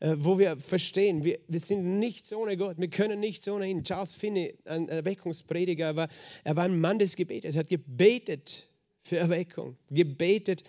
Äh, 0.00 0.16
wo 0.18 0.38
wir 0.38 0.56
verstehen, 0.58 1.24
wir, 1.24 1.38
wir 1.48 1.60
sind 1.60 1.98
nichts 1.98 2.32
ohne 2.32 2.56
Gott, 2.58 2.76
wir 2.78 2.88
können 2.88 3.18
nichts 3.18 3.48
ohne 3.48 3.66
ihn. 3.68 3.82
Charles 3.82 4.14
Finney, 4.14 4.54
ein 4.66 4.88
Erweckungsprediger, 4.88 5.96
war, 5.96 6.08
er 6.44 6.56
war 6.56 6.64
ein 6.64 6.78
Mann 6.78 6.98
des 6.98 7.16
Gebetes, 7.16 7.54
er 7.54 7.60
hat 7.60 7.68
gebetet 7.68 8.68
für 9.00 9.16
Erweckung, 9.16 9.76
gebetet 9.90 10.64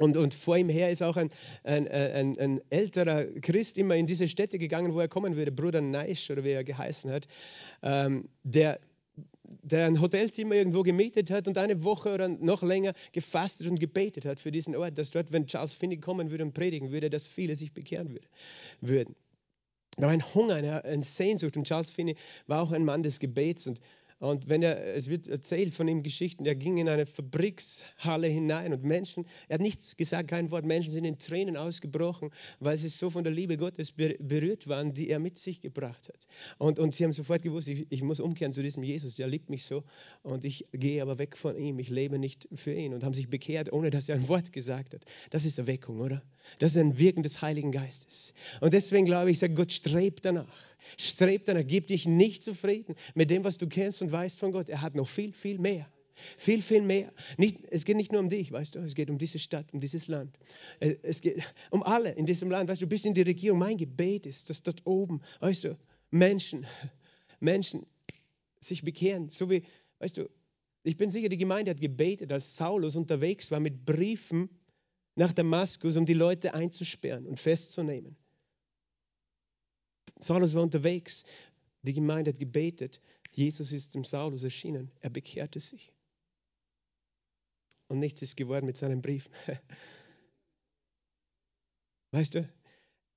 und, 0.00 0.16
und, 0.16 0.34
vor 0.34 0.56
ihm 0.56 0.68
her 0.68 0.90
ist 0.90 1.02
auch 1.02 1.16
ein, 1.16 1.30
ein, 1.62 1.86
ein, 1.88 2.38
ein, 2.38 2.60
älterer 2.70 3.24
Christ 3.40 3.78
immer 3.78 3.96
in 3.96 4.06
diese 4.06 4.28
Städte 4.28 4.58
gegangen, 4.58 4.94
wo 4.94 5.00
er 5.00 5.08
kommen 5.08 5.36
würde, 5.36 5.52
Bruder 5.52 5.80
Neisch 5.80 6.30
oder 6.30 6.42
wie 6.42 6.50
er 6.50 6.64
geheißen 6.64 7.10
hat, 7.10 7.26
ähm, 7.82 8.28
der, 8.42 8.80
der 9.44 9.86
ein 9.86 10.00
Hotelzimmer 10.00 10.54
irgendwo 10.54 10.82
gemietet 10.82 11.30
hat 11.30 11.48
und 11.48 11.58
eine 11.58 11.84
Woche 11.84 12.14
oder 12.14 12.28
noch 12.28 12.62
länger 12.62 12.92
gefastet 13.12 13.66
und 13.66 13.78
gebetet 13.78 14.24
hat 14.24 14.40
für 14.40 14.50
diesen 14.50 14.74
Ort, 14.74 14.96
dass 14.96 15.10
dort, 15.10 15.32
wenn 15.32 15.46
Charles 15.46 15.74
Finney 15.74 15.98
kommen 15.98 16.30
würde 16.30 16.44
und 16.44 16.54
predigen 16.54 16.92
würde, 16.92 17.10
dass 17.10 17.26
viele 17.26 17.54
sich 17.54 17.72
bekehren 17.72 18.10
würde, 18.10 18.26
würden. 18.80 19.14
Da 19.96 20.06
war 20.06 20.12
ein 20.12 20.34
Hunger, 20.34 20.54
eine, 20.54 20.84
eine 20.84 21.02
Sehnsucht 21.02 21.56
und 21.56 21.66
Charles 21.66 21.90
Finney 21.90 22.16
war 22.46 22.62
auch 22.62 22.72
ein 22.72 22.84
Mann 22.84 23.02
des 23.02 23.18
Gebets 23.18 23.66
und 23.66 23.80
und 24.20 24.50
wenn 24.50 24.62
er, 24.62 24.94
es 24.94 25.08
wird 25.08 25.28
erzählt 25.28 25.74
von 25.74 25.88
ihm 25.88 26.02
Geschichten, 26.02 26.44
er 26.44 26.54
ging 26.54 26.76
in 26.76 26.90
eine 26.90 27.06
Fabrikshalle 27.06 28.26
hinein 28.26 28.74
und 28.74 28.84
Menschen, 28.84 29.24
er 29.48 29.54
hat 29.54 29.62
nichts 29.62 29.96
gesagt, 29.96 30.28
kein 30.28 30.50
Wort, 30.50 30.66
Menschen 30.66 30.92
sind 30.92 31.06
in 31.06 31.18
Tränen 31.18 31.56
ausgebrochen, 31.56 32.30
weil 32.60 32.76
sie 32.76 32.90
so 32.90 33.08
von 33.08 33.24
der 33.24 33.32
Liebe 33.32 33.56
Gottes 33.56 33.92
berührt 33.92 34.68
waren, 34.68 34.92
die 34.92 35.08
er 35.08 35.20
mit 35.20 35.38
sich 35.38 35.62
gebracht 35.62 36.10
hat. 36.10 36.28
Und, 36.58 36.78
und 36.78 36.94
sie 36.94 37.04
haben 37.04 37.14
sofort 37.14 37.42
gewusst, 37.42 37.68
ich, 37.68 37.86
ich 37.88 38.02
muss 38.02 38.20
umkehren 38.20 38.52
zu 38.52 38.62
diesem 38.62 38.82
Jesus, 38.82 39.16
der 39.16 39.26
liebt 39.26 39.48
mich 39.48 39.64
so 39.64 39.84
und 40.22 40.44
ich 40.44 40.66
gehe 40.72 41.00
aber 41.00 41.18
weg 41.18 41.34
von 41.34 41.56
ihm, 41.56 41.78
ich 41.78 41.88
lebe 41.88 42.18
nicht 42.18 42.46
für 42.54 42.74
ihn 42.74 42.92
und 42.92 43.02
haben 43.02 43.14
sich 43.14 43.30
bekehrt, 43.30 43.72
ohne 43.72 43.88
dass 43.88 44.10
er 44.10 44.16
ein 44.16 44.28
Wort 44.28 44.52
gesagt 44.52 44.92
hat. 44.92 45.02
Das 45.30 45.46
ist 45.46 45.58
Erweckung, 45.58 45.98
oder? 45.98 46.22
Das 46.58 46.72
ist 46.72 46.76
ein 46.76 46.98
Wirken 46.98 47.22
des 47.22 47.40
Heiligen 47.40 47.72
Geistes. 47.72 48.34
Und 48.60 48.74
deswegen 48.74 49.06
glaube 49.06 49.30
ich, 49.30 49.38
sagt 49.38 49.56
Gott, 49.56 49.72
strebt 49.72 50.26
danach. 50.26 50.69
Strebt 50.96 51.48
danach. 51.48 51.66
Gib 51.66 51.86
dich 51.86 52.06
nicht 52.06 52.42
zufrieden 52.42 52.94
mit 53.14 53.30
dem, 53.30 53.44
was 53.44 53.58
du 53.58 53.66
kennst 53.66 54.02
und 54.02 54.12
weißt 54.12 54.38
von 54.40 54.52
Gott. 54.52 54.68
Er 54.68 54.82
hat 54.82 54.94
noch 54.94 55.08
viel, 55.08 55.32
viel 55.32 55.58
mehr. 55.58 55.90
Viel, 56.36 56.62
viel 56.62 56.82
mehr. 56.82 57.12
Nicht, 57.38 57.58
es 57.70 57.84
geht 57.84 57.96
nicht 57.96 58.12
nur 58.12 58.20
um 58.20 58.28
dich, 58.28 58.52
weißt 58.52 58.74
du, 58.74 58.80
es 58.80 58.94
geht 58.94 59.10
um 59.10 59.18
diese 59.18 59.38
Stadt, 59.38 59.72
um 59.72 59.80
dieses 59.80 60.08
Land. 60.08 60.38
Es 60.78 61.20
geht 61.20 61.42
um 61.70 61.82
alle 61.82 62.10
in 62.10 62.26
diesem 62.26 62.50
Land. 62.50 62.68
Weißt 62.68 62.82
du, 62.82 62.86
du 62.86 62.90
bist 62.90 63.06
in 63.06 63.14
die 63.14 63.22
Regierung. 63.22 63.58
Mein 63.58 63.76
Gebet 63.76 64.26
ist, 64.26 64.50
dass 64.50 64.62
dort 64.62 64.82
oben, 64.84 65.22
weißt 65.40 65.64
du, 65.64 65.78
Menschen, 66.10 66.66
Menschen 67.40 67.86
sich 68.60 68.82
bekehren. 68.82 69.30
So 69.30 69.50
wie, 69.50 69.62
weißt 69.98 70.18
du, 70.18 70.28
ich 70.82 70.96
bin 70.96 71.10
sicher, 71.10 71.28
die 71.28 71.36
Gemeinde 71.36 71.70
hat 71.70 71.80
gebetet, 71.80 72.32
als 72.32 72.56
Saulus 72.56 72.96
unterwegs 72.96 73.50
war 73.50 73.60
mit 73.60 73.84
Briefen 73.84 74.48
nach 75.14 75.32
Damaskus, 75.32 75.96
um 75.96 76.06
die 76.06 76.14
Leute 76.14 76.54
einzusperren 76.54 77.26
und 77.26 77.38
festzunehmen. 77.38 78.16
Saulus 80.20 80.54
war 80.54 80.62
unterwegs, 80.62 81.24
die 81.82 81.92
Gemeinde 81.92 82.32
hat 82.32 82.38
gebetet, 82.38 83.00
Jesus 83.32 83.72
ist 83.72 83.94
dem 83.94 84.04
Saulus 84.04 84.42
erschienen, 84.42 84.90
er 85.00 85.10
bekehrte 85.10 85.60
sich. 85.60 85.92
Und 87.88 87.98
nichts 87.98 88.22
ist 88.22 88.36
geworden 88.36 88.66
mit 88.66 88.76
seinen 88.76 89.02
Briefen. 89.02 89.32
Weißt 92.12 92.34
du, 92.34 92.48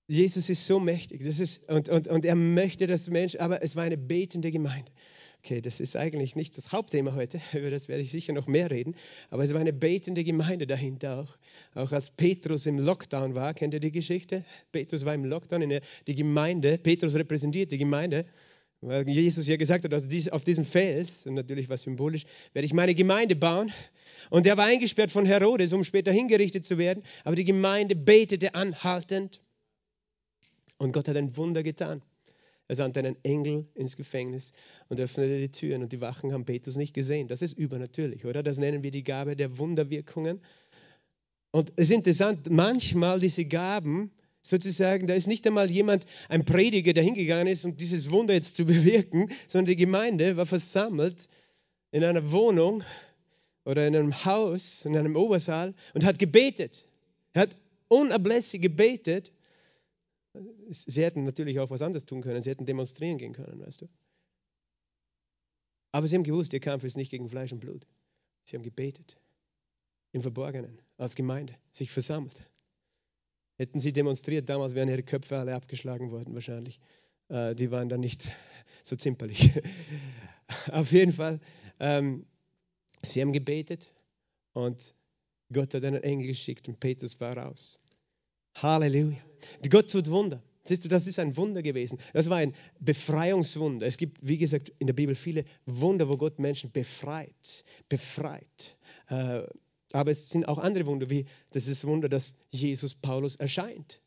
Jesus 0.08 0.50
ist 0.50 0.68
so 0.68 0.80
mächtig 0.80 1.24
das 1.24 1.40
ist, 1.40 1.68
und, 1.70 1.90
und, 1.90 2.08
und 2.08 2.26
er 2.26 2.36
möchte, 2.36 2.88
dass 2.88 3.10
Menschen, 3.10 3.40
aber 3.40 3.62
es 3.64 3.76
war 3.76 3.84
eine 3.84 3.98
betende 3.98 4.52
Gemeinde. 4.52 4.92
Okay, 5.46 5.60
das 5.60 5.82
ist 5.82 5.98
eigentlich 5.98 6.38
nicht 6.38 6.58
das 6.58 6.72
Hauptthema 6.72 7.16
heute, 7.16 7.42
über 7.54 7.70
das 7.70 7.90
werde 7.90 8.02
ich 8.02 8.12
sicher 8.12 8.32
noch 8.32 8.48
mehr 8.48 8.72
reden, 8.72 8.96
aber 9.30 9.44
es 9.44 9.54
war 9.54 9.60
eine 9.60 9.74
betende 9.74 10.24
Gemeinde 10.24 10.66
dahinter 10.66 11.20
auch. 11.20 11.38
Auch 11.76 11.92
als 11.92 12.10
Petrus 12.10 12.66
im 12.66 12.80
Lockdown 12.80 13.36
war, 13.36 13.54
kennt 13.54 13.74
ihr 13.74 13.82
die 13.82 13.92
Geschichte? 13.92 14.46
Petrus 14.72 15.04
war 15.04 15.14
im 15.14 15.26
Lockdown, 15.26 15.64
in 15.64 15.70
der, 15.70 15.82
die 16.08 16.16
Gemeinde, 16.16 16.78
Petrus 16.78 17.16
repräsentiert 17.16 17.74
die 17.74 17.78
Gemeinde, 17.78 18.26
weil 18.80 19.08
Jesus 19.10 19.46
ja 19.46 19.58
gesagt 19.58 19.84
hat, 19.84 19.94
auf 19.94 20.44
diesem 20.46 20.64
Fels, 20.64 21.26
und 21.26 21.34
natürlich 21.34 21.68
was 21.68 21.82
symbolisch, 21.82 22.24
werde 22.54 22.66
ich 22.66 22.74
meine 22.74 22.96
Gemeinde 22.96 23.36
bauen. 23.36 23.70
Und 24.30 24.46
er 24.46 24.56
war 24.56 24.66
eingesperrt 24.66 25.12
von 25.12 25.26
Herodes, 25.26 25.74
um 25.74 25.84
später 25.84 26.14
hingerichtet 26.14 26.64
zu 26.64 26.78
werden, 26.78 27.04
aber 27.26 27.36
die 27.36 27.44
Gemeinde 27.44 27.98
betete 27.98 28.56
anhaltend 28.56 29.42
und 30.78 30.94
Gott 30.94 31.10
hat 31.10 31.18
ein 31.18 31.36
Wunder 31.36 31.64
getan. 31.64 32.02
Er 32.74 32.78
sandte 32.78 33.02
einen 33.02 33.24
Engel 33.24 33.68
ins 33.76 33.98
Gefängnis 33.98 34.52
und 34.90 35.00
öffnete 35.00 35.38
die 35.38 35.52
Türen 35.52 35.84
und 35.84 35.94
die 35.94 36.02
Wachen 36.02 36.34
haben 36.34 36.44
Petrus 36.44 36.76
nicht 36.76 36.96
gesehen. 36.96 37.28
Das 37.28 37.44
ist 37.44 37.56
übernatürlich, 37.56 38.26
oder? 38.26 38.42
Das 38.42 38.58
nennen 38.58 38.82
wir 38.82 38.90
die 38.90 39.04
Gabe 39.04 39.36
der 39.36 39.60
Wunderwirkungen. 39.60 40.42
Und 41.52 41.72
es 41.76 41.92
ist 41.92 41.96
interessant, 41.96 42.50
manchmal 42.50 43.20
diese 43.20 43.46
Gaben, 43.46 44.10
sozusagen, 44.42 45.06
da 45.06 45.14
ist 45.14 45.28
nicht 45.28 45.46
einmal 45.46 45.70
jemand, 45.70 46.08
ein 46.30 46.46
Prediger, 46.46 46.94
der 46.94 47.04
hingegangen 47.04 47.46
ist, 47.46 47.64
um 47.64 47.78
dieses 47.78 48.10
Wunder 48.10 48.34
jetzt 48.34 48.56
zu 48.56 48.66
bewirken, 48.66 49.30
sondern 49.48 49.68
die 49.68 49.76
Gemeinde 49.76 50.36
war 50.36 50.48
versammelt 50.48 51.30
in 51.92 52.04
einer 52.04 52.32
Wohnung 52.32 52.84
oder 53.66 53.86
in 53.86 53.96
einem 53.96 54.26
Haus, 54.26 54.84
in 54.84 54.98
einem 54.98 55.16
Obersaal 55.16 55.76
und 55.94 56.06
hat 56.06 56.18
gebetet. 56.18 56.88
Er 57.34 57.44
hat 57.44 57.56
unablässig 57.88 58.64
gebetet 58.64 59.32
Sie 60.70 61.04
hätten 61.04 61.24
natürlich 61.24 61.60
auch 61.60 61.70
was 61.70 61.82
anderes 61.82 62.06
tun 62.06 62.22
können. 62.22 62.42
Sie 62.42 62.50
hätten 62.50 62.66
demonstrieren 62.66 63.18
gehen 63.18 63.34
können, 63.34 63.60
weißt 63.60 63.82
du. 63.82 63.90
Aber 65.92 66.08
sie 66.08 66.16
haben 66.16 66.24
gewusst, 66.24 66.54
ihr 66.54 66.60
Kampf 66.60 66.84
ist 66.84 66.98
nicht 66.98 67.12
gegen 67.12 67.30
Fleisch 67.30 67.54
und 67.54 67.60
Blut. 67.60 67.86
Sie 68.46 68.56
haben 68.56 68.64
gebetet. 68.64 69.20
Im 70.12 70.22
Verborgenen, 70.22 70.82
als 70.98 71.16
Gemeinde, 71.16 71.56
sich 71.72 71.92
versammelt. 71.92 72.48
Hätten 73.58 73.80
sie 73.80 73.94
demonstriert, 73.94 74.50
damals 74.50 74.74
wären 74.74 74.90
ihre 74.90 75.04
Köpfe 75.04 75.38
alle 75.38 75.54
abgeschlagen 75.54 76.12
worden, 76.12 76.34
wahrscheinlich. 76.34 76.80
Äh, 77.30 77.56
die 77.56 77.72
waren 77.72 77.90
dann 77.90 78.00
nicht 78.00 78.32
so 78.84 78.96
zimperlich. 78.96 79.52
Auf 80.72 80.92
jeden 80.92 81.14
Fall, 81.14 81.40
ähm, 81.80 82.26
sie 83.04 83.22
haben 83.22 83.34
gebetet 83.34 83.92
und 84.54 84.96
Gott 85.52 85.74
hat 85.74 85.84
einen 85.84 86.04
Engel 86.04 86.28
geschickt 86.28 86.68
und 86.68 86.80
Petrus 86.80 87.20
war 87.20 87.38
raus. 87.38 87.80
Halleluja. 88.56 89.18
Gott 89.70 89.92
tut 89.92 90.10
Wunder. 90.10 90.42
Siehst 90.66 90.86
du, 90.86 90.90
das 90.90 91.08
ist 91.08 91.20
ein 91.20 91.36
Wunder 91.36 91.62
gewesen. 91.62 92.00
Das 92.14 92.30
war 92.30 92.38
ein 92.38 92.54
Befreiungswunder. 92.80 93.86
Es 93.86 93.98
gibt, 93.98 94.26
wie 94.26 94.38
gesagt, 94.38 94.72
in 94.80 94.88
der 94.88 94.94
Bibel 94.94 95.14
viele 95.14 95.44
Wunder, 95.66 96.08
wo 96.08 96.16
Gott 96.16 96.40
Menschen 96.40 96.72
befreit. 96.72 97.66
Befreit. 97.90 98.78
Äh, 99.10 99.44
aber 99.92 100.12
es 100.12 100.30
sind 100.30 100.48
auch 100.48 100.58
andere 100.58 100.86
Wunder, 100.86 101.10
wie 101.10 101.26
das 101.52 101.68
ist 101.68 101.86
Wunder, 101.86 102.08
dass 102.08 102.34
Jesus 102.50 102.96
Paulus 102.96 103.36
erscheint 103.36 104.02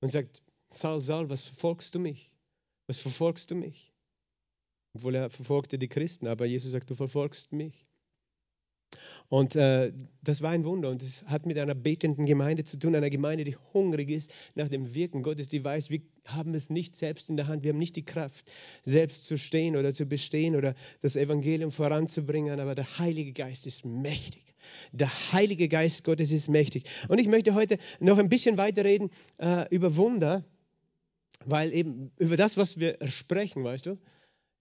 und 0.00 0.10
sagt: 0.10 0.42
Saul, 0.68 1.00
Saul, 1.00 1.30
was 1.30 1.44
verfolgst 1.44 1.94
du 1.94 2.00
mich? 2.00 2.34
Was 2.88 2.98
verfolgst 2.98 3.50
du 3.50 3.54
mich? 3.54 3.92
Obwohl 4.94 5.14
er 5.14 5.30
verfolgte 5.30 5.78
die 5.78 5.88
Christen, 5.88 6.26
aber 6.26 6.44
Jesus 6.44 6.72
sagt: 6.72 6.90
Du 6.90 6.94
verfolgst 6.94 7.52
mich. 7.52 7.86
Und 9.28 9.56
äh, 9.56 9.92
das 10.22 10.42
war 10.42 10.50
ein 10.50 10.64
Wunder 10.64 10.90
und 10.90 11.02
es 11.02 11.24
hat 11.24 11.46
mit 11.46 11.58
einer 11.58 11.74
betenden 11.74 12.26
Gemeinde 12.26 12.64
zu 12.64 12.78
tun, 12.78 12.94
einer 12.94 13.10
Gemeinde, 13.10 13.44
die 13.44 13.56
hungrig 13.72 14.10
ist 14.10 14.30
nach 14.54 14.68
dem 14.68 14.94
Wirken 14.94 15.22
Gottes, 15.22 15.48
die 15.48 15.64
weiß, 15.64 15.90
wir 15.90 16.00
haben 16.26 16.54
es 16.54 16.70
nicht 16.70 16.94
selbst 16.94 17.30
in 17.30 17.36
der 17.36 17.48
Hand, 17.48 17.64
wir 17.64 17.70
haben 17.70 17.78
nicht 17.78 17.96
die 17.96 18.04
Kraft, 18.04 18.50
selbst 18.82 19.24
zu 19.24 19.36
stehen 19.36 19.76
oder 19.76 19.92
zu 19.92 20.06
bestehen 20.06 20.56
oder 20.56 20.74
das 21.00 21.16
Evangelium 21.16 21.72
voranzubringen, 21.72 22.60
aber 22.60 22.74
der 22.74 22.98
Heilige 22.98 23.32
Geist 23.32 23.66
ist 23.66 23.84
mächtig. 23.84 24.54
Der 24.92 25.10
Heilige 25.32 25.68
Geist 25.68 26.04
Gottes 26.04 26.30
ist 26.30 26.48
mächtig. 26.48 26.84
Und 27.08 27.18
ich 27.18 27.26
möchte 27.26 27.54
heute 27.54 27.78
noch 28.00 28.18
ein 28.18 28.28
bisschen 28.28 28.56
weiterreden 28.56 29.10
äh, 29.38 29.66
über 29.74 29.96
Wunder, 29.96 30.44
weil 31.44 31.72
eben 31.72 32.12
über 32.18 32.36
das, 32.36 32.56
was 32.56 32.78
wir 32.78 32.96
sprechen, 33.08 33.64
weißt 33.64 33.86
du, 33.86 33.98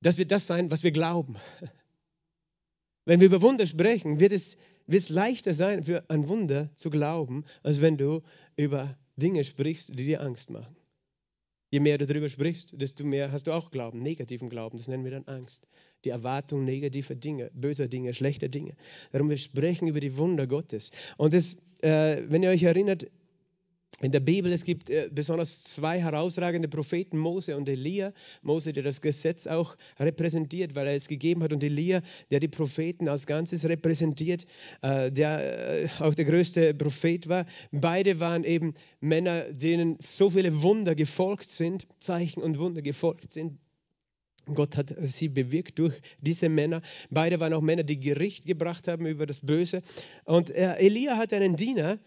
Das 0.03 0.17
wird 0.17 0.31
das 0.31 0.47
sein, 0.47 0.69
was 0.69 0.83
wir 0.83 0.91
glauben. 0.91 1.37
Wenn 3.05 3.19
wir 3.19 3.27
über 3.27 3.41
Wunder 3.41 3.65
sprechen, 3.65 4.19
wird 4.19 4.31
es, 4.31 4.57
wird 4.87 5.03
es 5.03 5.09
leichter 5.09 5.53
sein, 5.53 5.83
für 5.83 6.09
ein 6.09 6.27
Wunder 6.29 6.69
zu 6.75 6.89
glauben, 6.89 7.43
als 7.61 7.81
wenn 7.81 7.97
du 7.97 8.21
über 8.55 8.97
Dinge 9.17 9.43
sprichst, 9.43 9.89
die 9.89 10.05
dir 10.05 10.21
Angst 10.21 10.49
machen. 10.49 10.75
Je 11.73 11.79
mehr 11.79 11.97
du 11.97 12.05
darüber 12.05 12.29
sprichst, 12.29 12.79
desto 12.79 13.03
mehr 13.03 13.31
hast 13.31 13.47
du 13.47 13.51
auch 13.51 13.71
Glauben, 13.71 14.03
negativen 14.03 14.47
Glauben. 14.47 14.77
Das 14.77 14.87
nennen 14.87 15.03
wir 15.03 15.11
dann 15.11 15.25
Angst. 15.25 15.67
Die 16.05 16.09
Erwartung 16.09 16.65
negativer 16.65 17.15
Dinge, 17.15 17.49
böser 17.55 17.87
Dinge, 17.87 18.13
schlechter 18.13 18.47
Dinge. 18.47 18.75
Darum 19.11 19.29
wir 19.29 19.37
sprechen 19.37 19.87
über 19.87 19.99
die 19.99 20.15
Wunder 20.15 20.45
Gottes. 20.45 20.91
Und 21.17 21.33
das, 21.33 21.63
äh, 21.81 22.21
wenn 22.27 22.43
ihr 22.43 22.51
euch 22.51 22.61
erinnert, 22.61 23.07
in 24.01 24.11
der 24.11 24.19
Bibel, 24.19 24.51
es 24.51 24.63
gibt 24.65 24.89
äh, 24.89 25.09
besonders 25.11 25.63
zwei 25.63 25.99
herausragende 25.99 26.67
Propheten, 26.67 27.17
Mose 27.17 27.55
und 27.55 27.69
Elia. 27.69 28.11
Mose, 28.41 28.73
der 28.73 28.83
das 28.83 29.01
Gesetz 29.01 29.47
auch 29.47 29.75
repräsentiert, 29.99 30.75
weil 30.75 30.87
er 30.87 30.95
es 30.95 31.07
gegeben 31.07 31.43
hat, 31.43 31.53
und 31.53 31.63
Elia, 31.63 32.01
der 32.31 32.39
die 32.39 32.47
Propheten 32.47 33.07
als 33.07 33.27
Ganzes 33.27 33.65
repräsentiert, 33.65 34.45
äh, 34.81 35.11
der 35.11 35.83
äh, 35.83 35.89
auch 35.99 36.15
der 36.15 36.25
größte 36.25 36.73
Prophet 36.73 37.29
war. 37.29 37.45
Beide 37.71 38.19
waren 38.19 38.43
eben 38.43 38.73
Männer, 38.99 39.43
denen 39.53 39.97
so 39.99 40.29
viele 40.29 40.63
Wunder 40.63 40.95
gefolgt 40.95 41.49
sind, 41.49 41.87
Zeichen 41.99 42.41
und 42.41 42.57
Wunder 42.57 42.81
gefolgt 42.81 43.31
sind. 43.31 43.59
Gott 44.53 44.75
hat 44.75 44.93
sie 45.03 45.29
bewirkt 45.29 45.79
durch 45.79 45.93
diese 46.19 46.49
Männer. 46.49 46.81
Beide 47.09 47.39
waren 47.39 47.53
auch 47.53 47.61
Männer, 47.61 47.83
die 47.83 47.99
Gericht 47.99 48.45
gebracht 48.45 48.89
haben 48.89 49.05
über 49.05 49.25
das 49.25 49.39
Böse. 49.39 49.81
Und 50.25 50.49
Elia 50.49 51.15
hat 51.15 51.31
einen 51.31 51.55
Diener, 51.55 51.97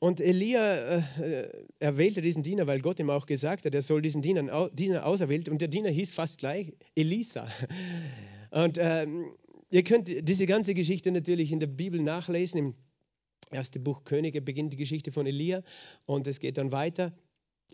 und 0.00 0.18
Elia 0.18 0.96
äh, 1.20 1.66
erwählte 1.78 2.22
diesen 2.22 2.42
Diener, 2.42 2.66
weil 2.66 2.80
Gott 2.80 2.98
ihm 2.98 3.10
auch 3.10 3.26
gesagt 3.26 3.66
hat, 3.66 3.74
er 3.74 3.82
soll 3.82 4.00
diesen 4.00 4.22
Diener, 4.22 4.70
Diener 4.70 5.04
auserwählt. 5.04 5.50
Und 5.50 5.60
der 5.60 5.68
Diener 5.68 5.90
hieß 5.90 6.12
fast 6.12 6.38
gleich 6.38 6.72
Elisa. 6.94 7.46
Und 8.50 8.78
ähm, 8.80 9.26
ihr 9.70 9.84
könnt 9.84 10.08
diese 10.08 10.46
ganze 10.46 10.72
Geschichte 10.72 11.12
natürlich 11.12 11.52
in 11.52 11.60
der 11.60 11.66
Bibel 11.66 12.00
nachlesen. 12.00 12.58
Im 12.58 12.74
ersten 13.50 13.84
Buch 13.84 14.04
Könige 14.04 14.40
beginnt 14.40 14.72
die 14.72 14.78
Geschichte 14.78 15.12
von 15.12 15.26
Elia 15.26 15.62
und 16.06 16.26
es 16.26 16.40
geht 16.40 16.56
dann 16.56 16.72
weiter 16.72 17.12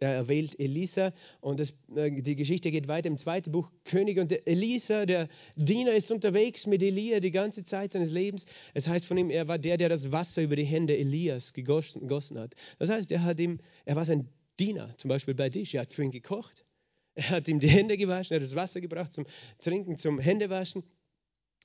er 0.00 0.28
wählt 0.28 0.58
Elisa 0.58 1.12
und 1.40 1.60
das, 1.60 1.74
äh, 1.94 2.10
die 2.10 2.36
Geschichte 2.36 2.70
geht 2.70 2.88
weiter 2.88 3.08
im 3.08 3.16
zweiten 3.16 3.52
Buch 3.52 3.70
König 3.84 4.18
und 4.18 4.32
Elisa, 4.46 5.06
der 5.06 5.28
Diener, 5.56 5.94
ist 5.94 6.10
unterwegs 6.10 6.66
mit 6.66 6.82
Elia 6.82 7.20
die 7.20 7.30
ganze 7.30 7.64
Zeit 7.64 7.92
seines 7.92 8.10
Lebens. 8.10 8.46
Es 8.74 8.88
heißt 8.88 9.06
von 9.06 9.16
ihm, 9.16 9.30
er 9.30 9.48
war 9.48 9.58
der, 9.58 9.76
der 9.76 9.88
das 9.88 10.12
Wasser 10.12 10.42
über 10.42 10.56
die 10.56 10.64
Hände 10.64 10.96
Elias 10.96 11.52
gegossen, 11.52 12.02
gegossen 12.02 12.38
hat. 12.38 12.54
Das 12.78 12.90
heißt, 12.90 13.10
er, 13.12 13.22
hat 13.22 13.40
ihm, 13.40 13.58
er 13.84 13.96
war 13.96 14.04
sein 14.04 14.28
Diener, 14.58 14.94
zum 14.98 15.08
Beispiel 15.08 15.34
bei 15.34 15.50
Tisch, 15.50 15.74
er 15.74 15.82
hat 15.82 15.92
für 15.92 16.02
ihn 16.02 16.10
gekocht, 16.10 16.64
er 17.14 17.30
hat 17.30 17.48
ihm 17.48 17.60
die 17.60 17.68
Hände 17.68 17.96
gewaschen, 17.96 18.34
er 18.34 18.40
hat 18.40 18.44
das 18.44 18.56
Wasser 18.56 18.80
gebracht 18.80 19.14
zum 19.14 19.26
Trinken, 19.58 19.98
zum 19.98 20.18
Händewaschen. 20.18 20.82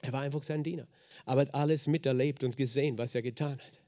Er 0.01 0.13
war 0.13 0.21
einfach 0.21 0.43
sein 0.43 0.63
Diener, 0.63 0.87
aber 1.25 1.41
hat 1.41 1.53
alles 1.53 1.87
miterlebt 1.87 2.43
und 2.43 2.57
gesehen, 2.57 2.97
was 2.97 3.13
er 3.13 3.21
getan 3.21 3.59
hat. 3.59 3.81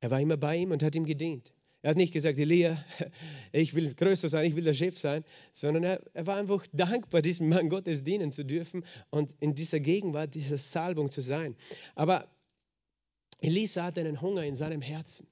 Er 0.00 0.10
war 0.10 0.20
immer 0.20 0.36
bei 0.36 0.56
ihm 0.56 0.70
und 0.70 0.82
hat 0.82 0.94
ihm 0.94 1.06
gedient. 1.06 1.52
Er 1.82 1.90
hat 1.90 1.96
nicht 1.96 2.12
gesagt, 2.12 2.38
Elia, 2.38 2.82
ich 3.52 3.74
will 3.74 3.92
größer 3.94 4.28
sein, 4.28 4.46
ich 4.46 4.54
will 4.54 4.62
der 4.62 4.72
Chef 4.72 4.98
sein, 4.98 5.24
sondern 5.50 5.82
er, 5.82 6.00
er, 6.14 6.26
war 6.26 6.36
einfach 6.36 6.64
dankbar, 6.72 7.22
diesem 7.22 7.48
Mann 7.48 7.68
Gottes 7.68 8.04
dienen 8.04 8.30
zu 8.30 8.44
dürfen 8.44 8.84
und 9.10 9.34
in 9.40 9.54
dieser 9.56 9.80
Gegenwart, 9.80 10.34
dieser 10.34 10.56
Salbung 10.56 11.10
zu 11.10 11.22
sein. 11.22 11.56
Aber 11.96 12.28
Elisa 13.40 13.84
hat 13.84 13.98
einen 13.98 14.20
Hunger 14.20 14.44
in 14.44 14.54
seinem 14.54 14.80
Herzen. 14.80 15.26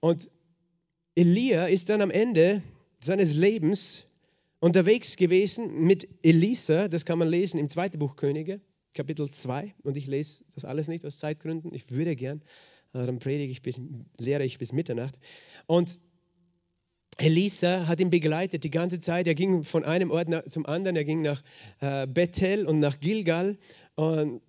Und 0.00 0.28
Elia 1.14 1.66
ist 1.66 1.88
dann 1.88 2.02
am 2.02 2.10
Ende 2.10 2.60
seines 3.00 3.32
Lebens 3.34 4.04
unterwegs 4.58 5.16
gewesen 5.16 5.84
mit 5.84 6.08
Elisa, 6.24 6.88
das 6.88 7.04
kann 7.04 7.20
man 7.20 7.28
lesen 7.28 7.60
im 7.60 7.68
zweiten 7.68 8.00
Buch 8.00 8.16
Könige, 8.16 8.60
Kapitel 8.94 9.30
2. 9.30 9.74
Und 9.84 9.96
ich 9.96 10.08
lese 10.08 10.42
das 10.54 10.64
alles 10.64 10.88
nicht 10.88 11.04
aus 11.04 11.18
Zeitgründen, 11.18 11.72
ich 11.72 11.90
würde 11.92 12.16
gern 12.16 12.42
dann 12.94 13.18
predige 13.18 13.50
ich 13.50 13.62
bis, 13.62 13.80
lehre 14.18 14.44
ich 14.44 14.58
bis 14.58 14.72
Mitternacht. 14.72 15.18
Und 15.66 15.98
Elisa 17.18 17.86
hat 17.86 18.00
ihn 18.00 18.10
begleitet 18.10 18.64
die 18.64 18.70
ganze 18.70 19.00
Zeit. 19.00 19.26
Er 19.26 19.34
ging 19.34 19.64
von 19.64 19.84
einem 19.84 20.10
Ort 20.10 20.28
zum 20.50 20.66
anderen. 20.66 20.96
Er 20.96 21.04
ging 21.04 21.22
nach 21.22 21.42
äh, 21.80 22.06
Bethel 22.06 22.66
und 22.66 22.78
nach 22.78 23.00
Gilgal 23.00 23.56
und, 23.94 24.42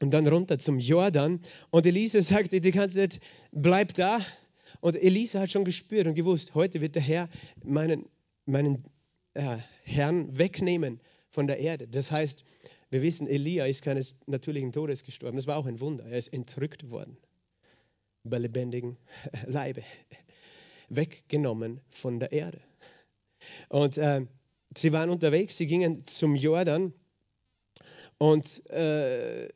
und 0.00 0.10
dann 0.10 0.26
runter 0.26 0.58
zum 0.58 0.78
Jordan. 0.78 1.40
Und 1.70 1.86
Elisa 1.86 2.20
sagte 2.22 2.60
die 2.60 2.70
ganze 2.70 2.98
Zeit, 2.98 3.20
bleib 3.52 3.94
da. 3.94 4.20
Und 4.80 4.96
Elisa 4.96 5.40
hat 5.40 5.50
schon 5.50 5.64
gespürt 5.64 6.06
und 6.06 6.14
gewusst, 6.14 6.54
heute 6.54 6.80
wird 6.80 6.94
der 6.94 7.02
Herr 7.02 7.28
meinen, 7.64 8.06
meinen 8.44 8.84
äh, 9.34 9.58
Herrn 9.82 10.36
wegnehmen 10.38 11.00
von 11.30 11.46
der 11.46 11.58
Erde. 11.58 11.88
Das 11.88 12.10
heißt, 12.10 12.44
wir 12.90 13.02
wissen, 13.02 13.26
Elia 13.26 13.66
ist 13.66 13.82
keines 13.82 14.16
natürlichen 14.26 14.72
Todes 14.72 15.04
gestorben. 15.04 15.36
Das 15.36 15.46
war 15.46 15.56
auch 15.56 15.66
ein 15.66 15.80
Wunder. 15.80 16.04
Er 16.04 16.18
ist 16.18 16.32
entrückt 16.32 16.90
worden 16.90 17.18
bei 18.24 18.38
lebendigem 18.38 18.96
Leibe, 19.46 19.82
weggenommen 20.88 21.80
von 21.88 22.20
der 22.20 22.32
Erde. 22.32 22.60
Und 23.68 23.98
äh, 23.98 24.26
sie 24.76 24.92
waren 24.92 25.10
unterwegs, 25.10 25.56
sie 25.56 25.66
gingen 25.66 26.06
zum 26.06 26.34
Jordan 26.34 26.92
und 28.18 28.66
äh, 28.70 29.48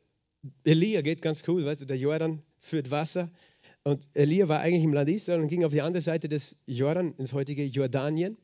Elia 0.63 1.01
geht 1.01 1.21
ganz 1.21 1.43
cool, 1.47 1.65
weißt 1.65 1.81
du, 1.81 1.85
der 1.85 1.97
Jordan 1.97 2.41
führt 2.59 2.91
Wasser 2.91 3.29
und 3.83 4.07
Elia 4.13 4.47
war 4.47 4.61
eigentlich 4.61 4.83
im 4.83 4.93
Land 4.93 5.09
Israel 5.09 5.41
und 5.41 5.49
ging 5.49 5.65
auf 5.65 5.71
die 5.71 5.81
andere 5.81 6.01
Seite 6.01 6.29
des 6.29 6.55
Jordan, 6.65 7.13
ins 7.17 7.33
heutige 7.33 7.65
Jordanien. 7.65 8.37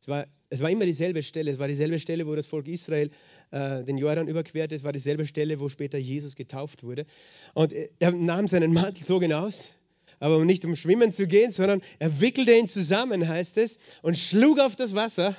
Es 0.00 0.08
war, 0.08 0.26
es 0.50 0.60
war 0.60 0.70
immer 0.70 0.84
dieselbe 0.84 1.22
Stelle, 1.22 1.50
es 1.50 1.58
war 1.58 1.68
dieselbe 1.68 1.98
Stelle, 1.98 2.26
wo 2.26 2.34
das 2.34 2.46
Volk 2.46 2.68
Israel 2.68 3.10
äh, 3.50 3.84
den 3.84 3.98
Jordan 3.98 4.28
überquerte, 4.28 4.74
es 4.74 4.84
war 4.84 4.92
dieselbe 4.92 5.26
Stelle, 5.26 5.60
wo 5.60 5.68
später 5.68 5.98
Jesus 5.98 6.36
getauft 6.36 6.82
wurde. 6.82 7.06
Und 7.54 7.74
er 7.98 8.12
nahm 8.12 8.48
seinen 8.48 8.72
Mantel, 8.72 9.04
zog 9.04 9.22
ihn 9.22 9.32
aus, 9.32 9.72
aber 10.20 10.44
nicht 10.44 10.64
um 10.64 10.74
schwimmen 10.74 11.12
zu 11.12 11.26
gehen, 11.26 11.50
sondern 11.50 11.82
er 11.98 12.20
wickelte 12.20 12.56
ihn 12.56 12.68
zusammen, 12.68 13.28
heißt 13.28 13.58
es, 13.58 13.78
und 14.02 14.16
schlug 14.16 14.58
auf 14.58 14.74
das 14.74 14.94
Wasser. 14.94 15.36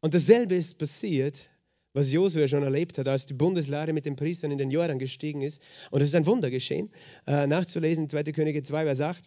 Und 0.00 0.14
dasselbe 0.14 0.54
ist 0.54 0.78
passiert, 0.78 1.48
was 1.92 2.10
Josua 2.10 2.48
schon 2.48 2.62
erlebt 2.62 2.96
hat, 2.98 3.08
als 3.08 3.26
die 3.26 3.34
Bundeslade 3.34 3.92
mit 3.92 4.06
den 4.06 4.16
Priestern 4.16 4.50
in 4.50 4.58
den 4.58 4.70
Jordan 4.70 4.98
gestiegen 4.98 5.42
ist. 5.42 5.60
Und 5.90 6.00
es 6.00 6.08
ist 6.08 6.14
ein 6.14 6.24
Wunder 6.24 6.50
geschehen, 6.50 6.90
äh, 7.26 7.46
nachzulesen, 7.46 8.08
2. 8.08 8.22
Könige 8.32 8.62
2, 8.62 8.84
Vers 8.84 9.00
8. 9.00 9.24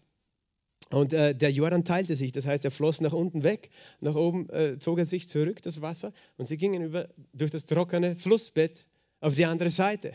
Und 0.90 1.14
äh, 1.14 1.34
der 1.34 1.52
Jordan 1.52 1.84
teilte 1.84 2.16
sich, 2.16 2.32
das 2.32 2.46
heißt, 2.46 2.66
er 2.66 2.72
floss 2.72 3.02
nach 3.02 3.14
unten 3.14 3.44
weg, 3.44 3.70
nach 4.00 4.16
oben 4.16 4.50
äh, 4.50 4.78
zog 4.80 5.00
er 5.00 5.06
sich 5.06 5.28
zurück, 5.28 5.62
das 5.62 5.82
Wasser, 5.82 6.14
und 6.38 6.48
sie 6.48 6.58
gingen 6.58 6.84
über, 6.84 7.10
durch 7.34 7.52
das 7.52 7.66
trockene 7.66 8.16
Flussbett 8.16 8.86
auf 9.20 9.36
die 9.36 9.46
andere 9.46 9.70
Seite. 9.70 10.14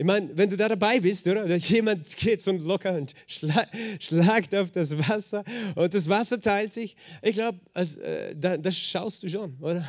Ich 0.00 0.06
meine, 0.06 0.30
wenn 0.36 0.48
du 0.48 0.56
da 0.56 0.68
dabei 0.68 1.00
bist, 1.00 1.26
oder? 1.26 1.44
Jemand 1.56 2.16
geht 2.16 2.40
so 2.40 2.52
locker 2.52 2.94
und 2.94 3.14
schla 3.26 3.66
schlagt 3.98 4.54
auf 4.54 4.70
das 4.70 4.96
Wasser 5.08 5.42
und 5.74 5.92
das 5.92 6.08
Wasser 6.08 6.40
teilt 6.40 6.72
sich. 6.72 6.94
Ich 7.20 7.32
glaube, 7.32 7.58
äh, 7.74 8.34
da, 8.36 8.56
das 8.56 8.78
schaust 8.78 9.24
du 9.24 9.28
schon, 9.28 9.56
oder? 9.60 9.86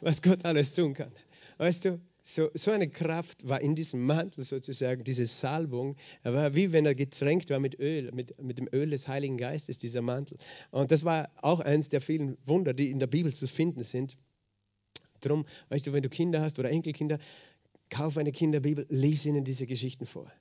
Was 0.00 0.20
Gott 0.20 0.44
alles 0.44 0.72
tun 0.72 0.94
kann. 0.94 1.12
Weißt 1.58 1.84
du, 1.84 2.00
so, 2.26 2.50
so 2.54 2.70
eine 2.70 2.88
Kraft 2.88 3.46
war 3.46 3.60
in 3.60 3.76
diesem 3.76 4.04
Mantel 4.04 4.42
sozusagen, 4.42 5.04
diese 5.04 5.26
Salbung. 5.26 5.96
Er 6.22 6.32
war 6.32 6.54
wie 6.54 6.72
wenn 6.72 6.86
er 6.86 6.94
getränkt 6.94 7.50
war 7.50 7.60
mit 7.60 7.78
Öl, 7.78 8.10
mit, 8.12 8.40
mit 8.42 8.56
dem 8.56 8.68
Öl 8.72 8.90
des 8.90 9.06
Heiligen 9.06 9.36
Geistes, 9.36 9.76
dieser 9.76 10.00
Mantel. 10.00 10.38
Und 10.70 10.90
das 10.90 11.04
war 11.04 11.28
auch 11.42 11.60
eines 11.60 11.90
der 11.90 12.00
vielen 12.00 12.38
Wunder, 12.46 12.72
die 12.72 12.90
in 12.90 12.98
der 12.98 13.06
Bibel 13.08 13.34
zu 13.34 13.46
finden 13.46 13.84
sind. 13.84 14.16
Darum, 15.20 15.44
weißt 15.68 15.86
du, 15.86 15.92
wenn 15.92 16.02
du 16.02 16.08
Kinder 16.08 16.40
hast 16.40 16.58
oder 16.58 16.70
Enkelkinder, 16.70 17.18
kauf 17.90 18.16
eine 18.16 18.32
Kinderbibel, 18.32 18.86
lies 18.88 19.26
ihnen 19.26 19.44
diese 19.44 19.66
Geschichten 19.66 20.06
vor. 20.06 20.32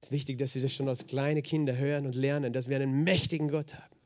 Es 0.00 0.08
ist 0.08 0.12
wichtig, 0.12 0.38
dass 0.38 0.52
sie 0.52 0.60
das 0.60 0.72
schon 0.72 0.88
als 0.88 1.06
kleine 1.06 1.42
Kinder 1.42 1.76
hören 1.76 2.06
und 2.06 2.14
lernen, 2.14 2.52
dass 2.52 2.68
wir 2.68 2.76
einen 2.76 3.02
mächtigen 3.02 3.48
Gott 3.48 3.74
haben. 3.74 3.96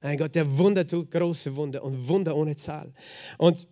Ein 0.00 0.18
Gott, 0.18 0.34
der 0.34 0.58
Wunder 0.58 0.86
tut, 0.86 1.10
große 1.10 1.56
Wunder 1.56 1.82
und 1.82 2.08
Wunder 2.08 2.36
ohne 2.36 2.56
Zahl. 2.56 2.92
Und 3.38 3.68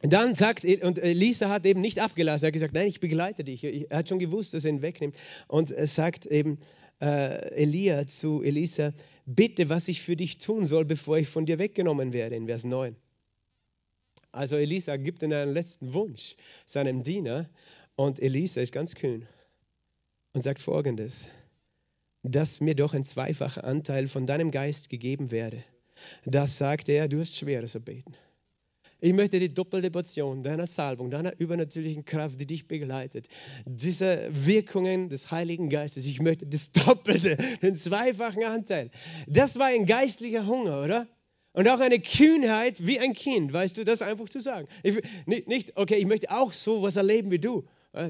dann 0.00 0.34
sagt, 0.34 0.64
und 0.64 0.98
Elisa 0.98 1.48
hat 1.48 1.66
eben 1.66 1.80
nicht 1.80 2.00
abgelassen, 2.00 2.44
er 2.44 2.48
hat 2.48 2.54
gesagt, 2.54 2.74
nein, 2.74 2.88
ich 2.88 3.00
begleite 3.00 3.44
dich. 3.44 3.62
Er 3.62 3.98
hat 3.98 4.08
schon 4.08 4.18
gewusst, 4.18 4.54
dass 4.54 4.64
er 4.64 4.70
ihn 4.70 4.82
wegnimmt. 4.82 5.16
Und 5.46 5.70
er 5.70 5.86
sagt 5.86 6.26
eben 6.26 6.58
äh, 7.00 7.54
Elia 7.54 8.06
zu 8.06 8.42
Elisa, 8.42 8.92
bitte, 9.26 9.68
was 9.68 9.88
ich 9.88 10.02
für 10.02 10.16
dich 10.16 10.38
tun 10.38 10.64
soll, 10.64 10.84
bevor 10.84 11.18
ich 11.18 11.28
von 11.28 11.46
dir 11.46 11.58
weggenommen 11.58 12.12
werde, 12.12 12.36
in 12.36 12.46
Vers 12.46 12.64
9. 12.64 12.96
Also 14.32 14.56
Elisa 14.56 14.96
gibt 14.96 15.22
in 15.22 15.32
einen 15.32 15.52
letzten 15.52 15.92
Wunsch 15.92 16.36
seinem 16.64 17.02
Diener 17.02 17.50
und 17.96 18.18
Elisa 18.18 18.62
ist 18.62 18.72
ganz 18.72 18.94
kühn 18.94 19.28
und 20.32 20.40
sagt 20.40 20.58
folgendes, 20.58 21.28
dass 22.22 22.60
mir 22.60 22.74
doch 22.74 22.94
ein 22.94 23.04
zweifacher 23.04 23.64
Anteil 23.64 24.08
von 24.08 24.26
deinem 24.26 24.50
Geist 24.50 24.88
gegeben 24.88 25.30
werde. 25.30 25.62
Das 26.24 26.56
sagt 26.56 26.88
er, 26.88 27.08
du 27.08 27.20
hast 27.20 27.36
Schweres 27.36 27.74
erbeten. 27.74 28.14
Ich 29.04 29.12
möchte 29.14 29.40
die 29.40 29.52
doppelte 29.52 29.90
Portion 29.90 30.44
deiner 30.44 30.68
Salbung, 30.68 31.10
deiner 31.10 31.36
übernatürlichen 31.36 32.04
Kraft, 32.04 32.38
die 32.38 32.46
dich 32.46 32.68
begleitet, 32.68 33.26
diese 33.66 34.28
Wirkungen 34.30 35.08
des 35.08 35.32
Heiligen 35.32 35.70
Geistes, 35.70 36.06
ich 36.06 36.20
möchte 36.20 36.46
das 36.46 36.70
Doppelte, 36.70 37.36
den 37.62 37.74
zweifachen 37.74 38.44
Anteil. 38.44 38.92
Das 39.26 39.58
war 39.58 39.66
ein 39.66 39.86
geistlicher 39.86 40.46
Hunger, 40.46 40.84
oder? 40.84 41.08
Und 41.52 41.68
auch 41.68 41.80
eine 41.80 41.98
Kühnheit 41.98 42.86
wie 42.86 43.00
ein 43.00 43.12
Kind, 43.12 43.52
weißt 43.52 43.76
du, 43.76 43.82
das 43.82 44.02
einfach 44.02 44.28
zu 44.28 44.38
sagen. 44.38 44.68
Ich, 44.84 45.00
nicht, 45.26 45.48
nicht, 45.48 45.76
okay, 45.76 45.96
ich 45.96 46.06
möchte 46.06 46.30
auch 46.30 46.52
so 46.52 46.82
was 46.82 46.94
erleben 46.94 47.32
wie 47.32 47.40
du. 47.40 47.64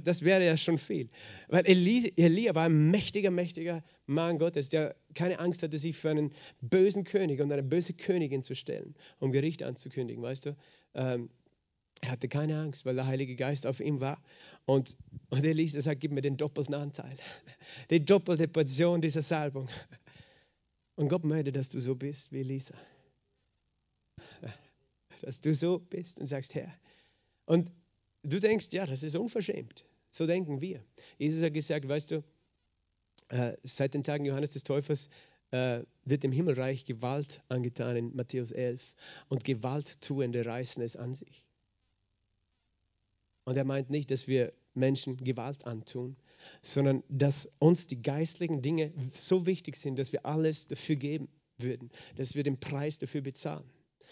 Das 0.05 0.23
wäre 0.23 0.45
ja 0.45 0.59
schon 0.59 0.77
viel. 0.77 1.09
Weil 1.49 1.65
Elia 1.67 2.55
war 2.55 2.67
ein 2.67 2.91
mächtiger, 2.91 3.31
mächtiger 3.31 3.83
Mann 4.13 4.39
Gottes, 4.39 4.69
der 4.69 4.95
keine 5.15 5.39
Angst 5.39 5.63
hatte, 5.63 5.79
sich 5.79 5.97
für 5.97 6.11
einen 6.11 6.33
bösen 6.61 7.05
König 7.05 7.41
und 7.41 7.51
eine 7.53 7.63
böse 7.63 7.93
Königin 7.93 8.43
zu 8.43 8.55
stellen, 8.55 8.95
um 9.19 9.33
Gericht 9.33 9.63
anzukündigen, 9.63 10.23
weißt 10.23 10.47
du. 10.47 10.57
Ähm, 10.95 11.31
er 12.01 12.11
hatte 12.13 12.29
keine 12.29 12.59
Angst, 12.59 12.85
weil 12.85 12.97
der 12.97 13.07
Heilige 13.07 13.37
Geist 13.37 13.67
auf 13.67 13.81
ihm 13.81 14.01
war. 14.01 14.21
Und, 14.65 14.97
und 15.31 15.45
Elisa 15.45 15.81
sagt, 15.81 16.01
gib 16.01 16.11
mir 16.11 16.23
den 16.23 16.37
doppelten 16.37 16.75
Anteil, 16.75 17.17
die 17.91 18.05
doppelte 18.05 18.49
Portion 18.49 19.01
dieser 19.01 19.23
Salbung. 19.23 19.69
Und 20.95 21.09
Gott 21.09 21.25
möchte, 21.25 21.53
dass 21.53 21.71
du 21.71 21.81
so 21.81 21.95
bist 21.95 22.31
wie 22.33 22.41
Elisa 22.41 22.75
dass 25.23 25.41
du 25.41 25.55
so 25.55 25.79
bist 25.79 26.21
und 26.21 26.27
sagst, 26.27 26.55
Herr. 26.55 26.73
Und 27.47 27.73
du 28.23 28.39
denkst, 28.41 28.69
ja, 28.73 28.87
das 28.87 29.03
ist 29.03 29.17
unverschämt. 29.17 29.87
So 30.11 30.27
denken 30.27 30.61
wir. 30.61 30.85
Jesus 31.19 31.43
hat 31.43 31.55
gesagt, 31.55 31.89
weißt 31.89 32.11
du, 32.11 32.25
äh, 33.33 33.57
seit 33.65 33.95
den 33.95 34.05
Tagen 34.05 34.25
Johannes 34.25 34.53
des 34.53 34.63
Täufers 34.63 35.09
äh, 35.51 35.81
wird 36.05 36.23
dem 36.23 36.33
Himmelreich 36.33 36.85
Gewalt 36.85 37.43
angetan 37.49 37.97
in 37.97 38.15
Matthäus 38.15 38.53
11 38.53 38.93
und 39.29 39.45
Gewalttuende 39.45 40.45
reißen 40.45 40.83
es 40.83 40.97
an 40.97 41.15
sich. 41.15 41.49
Und 43.45 43.57
er 43.57 43.65
meint 43.65 43.91
nicht, 43.91 44.11
dass 44.11 44.29
wir 44.29 44.53
Menschen 44.75 45.17
Gewalt 45.17 45.67
antun, 45.67 46.17
sondern 46.61 47.03
dass 47.09 47.51
uns 47.59 47.87
die 47.87 48.03
geistlichen 48.03 48.63
Dinge 48.63 48.93
so 49.15 49.47
wichtig 49.47 49.77
sind, 49.77 49.99
dass 49.99 50.13
wir 50.13 50.27
alles 50.27 50.69
dafür 50.69 50.97
geben 50.97 51.29
würden, 51.57 51.91
dass 52.17 52.35
wir 52.35 52.43
den 52.43 52.61
Preis 52.61 52.99
dafür 52.99 53.23
bezahlen 53.23 53.65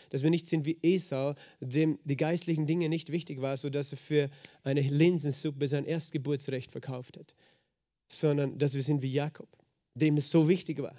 dass 0.08 0.24
wir 0.24 0.30
nicht 0.30 0.48
sind 0.48 0.64
wie 0.64 0.76
Esau, 0.82 1.34
dem 1.60 2.00
die 2.04 2.16
geistlichen 2.16 2.66
Dinge 2.66 2.88
nicht 2.88 3.12
wichtig 3.12 3.40
waren, 3.42 3.56
sodass 3.56 3.92
er 3.92 3.98
für 3.98 4.30
eine 4.64 4.80
Linsensuppe 4.80 5.68
sein 5.68 5.84
Erstgeburtsrecht 5.84 6.72
verkauft 6.72 7.16
hat, 7.16 7.36
sondern 8.12 8.58
dass 8.58 8.74
wir 8.74 8.82
sind 8.82 9.02
wie 9.02 9.12
Jakob, 9.12 9.48
dem 9.94 10.16
es 10.16 10.30
so 10.30 10.48
wichtig 10.48 10.82
war. 10.82 10.94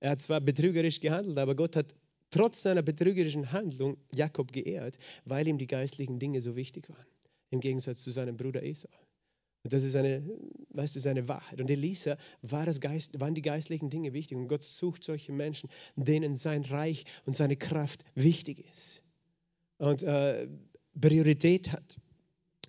Er 0.00 0.10
hat 0.10 0.22
zwar 0.22 0.40
betrügerisch 0.40 1.00
gehandelt, 1.00 1.38
aber 1.38 1.54
Gott 1.54 1.76
hat 1.76 1.94
trotz 2.30 2.62
seiner 2.62 2.82
betrügerischen 2.82 3.52
Handlung 3.52 3.96
Jakob 4.14 4.52
geehrt, 4.52 4.98
weil 5.24 5.46
ihm 5.48 5.58
die 5.58 5.66
geistlichen 5.66 6.18
Dinge 6.18 6.40
so 6.40 6.56
wichtig 6.56 6.90
waren, 6.90 7.06
im 7.50 7.60
Gegensatz 7.60 8.02
zu 8.02 8.10
seinem 8.10 8.36
Bruder 8.36 8.62
Esau. 8.62 8.88
Und 9.62 9.72
das 9.72 9.82
ist 9.82 9.96
eine, 9.96 10.22
weißt 10.70 10.96
du, 10.96 11.00
seine 11.00 11.26
Wahrheit. 11.26 11.58
Und 11.58 11.70
Elisa 11.70 12.18
war 12.42 12.66
das 12.66 12.80
Geist, 12.80 13.18
waren 13.18 13.34
die 13.34 13.40
geistlichen 13.40 13.88
Dinge 13.88 14.12
wichtig. 14.12 14.36
Und 14.36 14.48
Gott 14.48 14.62
sucht 14.62 15.04
solche 15.04 15.32
Menschen, 15.32 15.70
denen 15.96 16.34
sein 16.34 16.64
Reich 16.64 17.06
und 17.24 17.34
seine 17.34 17.56
Kraft 17.56 18.04
wichtig 18.14 18.62
ist. 18.70 19.02
Und 19.78 20.02
äh, 20.02 20.48
Priorität 21.00 21.72
hat. 21.72 21.96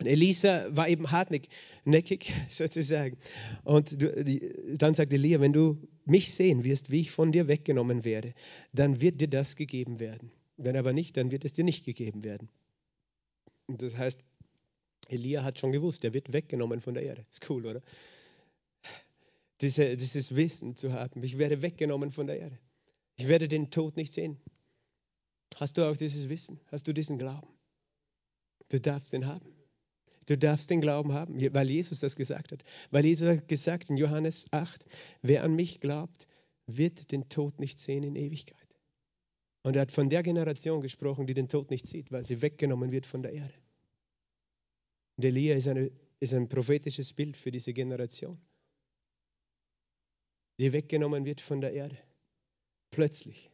Elisa 0.03 0.67
war 0.75 0.89
eben 0.89 1.11
hartnäckig, 1.11 2.33
sozusagen. 2.49 3.17
Und 3.63 3.97
dann 4.01 4.93
sagt 4.93 5.13
Elia, 5.13 5.39
wenn 5.39 5.53
du 5.53 5.87
mich 6.05 6.33
sehen 6.33 6.63
wirst, 6.63 6.91
wie 6.91 7.01
ich 7.01 7.11
von 7.11 7.31
dir 7.31 7.47
weggenommen 7.47 8.03
werde, 8.03 8.33
dann 8.73 9.01
wird 9.01 9.21
dir 9.21 9.27
das 9.27 9.55
gegeben 9.55 9.99
werden. 9.99 10.31
Wenn 10.57 10.77
aber 10.77 10.93
nicht, 10.93 11.17
dann 11.17 11.31
wird 11.31 11.45
es 11.45 11.53
dir 11.53 11.63
nicht 11.63 11.85
gegeben 11.85 12.23
werden. 12.23 12.49
Und 13.67 13.81
das 13.81 13.97
heißt, 13.97 14.19
Elia 15.09 15.43
hat 15.43 15.59
schon 15.59 15.71
gewusst, 15.71 16.03
er 16.03 16.13
wird 16.13 16.33
weggenommen 16.33 16.81
von 16.81 16.93
der 16.93 17.03
Erde. 17.03 17.25
Ist 17.29 17.49
cool, 17.49 17.65
oder? 17.65 17.81
Diese, 19.61 19.95
dieses 19.95 20.35
Wissen 20.35 20.75
zu 20.75 20.91
haben, 20.93 21.23
ich 21.23 21.37
werde 21.37 21.61
weggenommen 21.61 22.11
von 22.11 22.27
der 22.27 22.39
Erde. 22.39 22.59
Ich 23.15 23.27
werde 23.27 23.47
den 23.47 23.71
Tod 23.71 23.95
nicht 23.95 24.11
sehen. 24.11 24.37
Hast 25.55 25.77
du 25.77 25.89
auch 25.89 25.95
dieses 25.95 26.27
Wissen? 26.27 26.59
Hast 26.71 26.87
du 26.87 26.93
diesen 26.93 27.17
Glauben? 27.17 27.47
Du 28.69 28.79
darfst 28.79 29.13
den 29.13 29.25
haben. 29.25 29.54
Du 30.27 30.37
darfst 30.37 30.69
den 30.69 30.81
Glauben 30.81 31.13
haben, 31.13 31.39
weil 31.53 31.69
Jesus 31.69 31.99
das 31.99 32.15
gesagt 32.15 32.51
hat. 32.51 32.63
Weil 32.91 33.05
Jesus 33.05 33.27
hat 33.27 33.47
gesagt 33.47 33.89
in 33.89 33.97
Johannes 33.97 34.47
8, 34.51 34.83
wer 35.21 35.43
an 35.43 35.55
mich 35.55 35.79
glaubt, 35.79 36.27
wird 36.65 37.11
den 37.11 37.29
Tod 37.29 37.59
nicht 37.59 37.79
sehen 37.79 38.03
in 38.03 38.15
Ewigkeit. 38.15 38.57
Und 39.61 39.75
er 39.75 39.83
hat 39.83 39.91
von 39.91 40.09
der 40.09 40.23
Generation 40.23 40.81
gesprochen, 40.81 41.27
die 41.27 41.33
den 41.33 41.47
Tod 41.47 41.69
nicht 41.69 41.85
sieht, 41.85 42.11
weil 42.11 42.23
sie 42.23 42.41
weggenommen 42.41 42.91
wird 42.91 43.05
von 43.05 43.21
der 43.21 43.33
Erde. 43.33 43.53
Und 45.17 45.25
Elia 45.25 45.55
ist, 45.55 45.67
eine, 45.67 45.91
ist 46.19 46.33
ein 46.33 46.49
prophetisches 46.49 47.13
Bild 47.13 47.37
für 47.37 47.51
diese 47.51 47.73
Generation, 47.73 48.39
die 50.59 50.73
weggenommen 50.73 51.25
wird 51.25 51.41
von 51.41 51.61
der 51.61 51.73
Erde. 51.73 51.97
Plötzlich. 52.91 53.49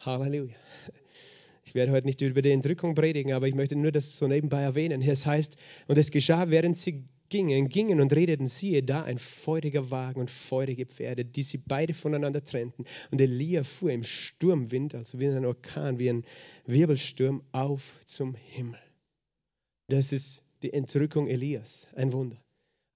Halleluja. 0.00 0.56
Ich 1.70 1.76
werde 1.76 1.92
heute 1.92 2.08
nicht 2.08 2.20
über 2.20 2.42
die 2.42 2.50
Entrückung 2.50 2.96
predigen, 2.96 3.32
aber 3.32 3.46
ich 3.46 3.54
möchte 3.54 3.76
nur 3.76 3.92
das 3.92 4.16
so 4.16 4.26
nebenbei 4.26 4.60
erwähnen. 4.60 5.02
Es 5.02 5.24
heißt, 5.24 5.56
und 5.86 5.98
es 5.98 6.10
geschah, 6.10 6.50
während 6.50 6.76
sie 6.76 7.04
gingen, 7.28 7.68
gingen 7.68 8.00
und 8.00 8.12
redeten, 8.12 8.48
siehe 8.48 8.82
da, 8.82 9.04
ein 9.04 9.18
feuriger 9.18 9.88
Wagen 9.92 10.18
und 10.18 10.32
feurige 10.32 10.84
Pferde, 10.84 11.24
die 11.24 11.44
sie 11.44 11.58
beide 11.58 11.94
voneinander 11.94 12.42
trennten. 12.42 12.86
Und 13.12 13.20
Elia 13.20 13.62
fuhr 13.62 13.92
im 13.92 14.02
Sturmwind, 14.02 14.96
also 14.96 15.20
wie 15.20 15.28
ein 15.28 15.44
Orkan, 15.44 16.00
wie 16.00 16.10
ein 16.10 16.24
Wirbelsturm, 16.66 17.44
auf 17.52 18.00
zum 18.04 18.34
Himmel. 18.34 18.80
Das 19.86 20.12
ist 20.12 20.42
die 20.64 20.72
Entrückung 20.72 21.28
Elias. 21.28 21.86
Ein 21.94 22.12
Wunder. 22.12 22.42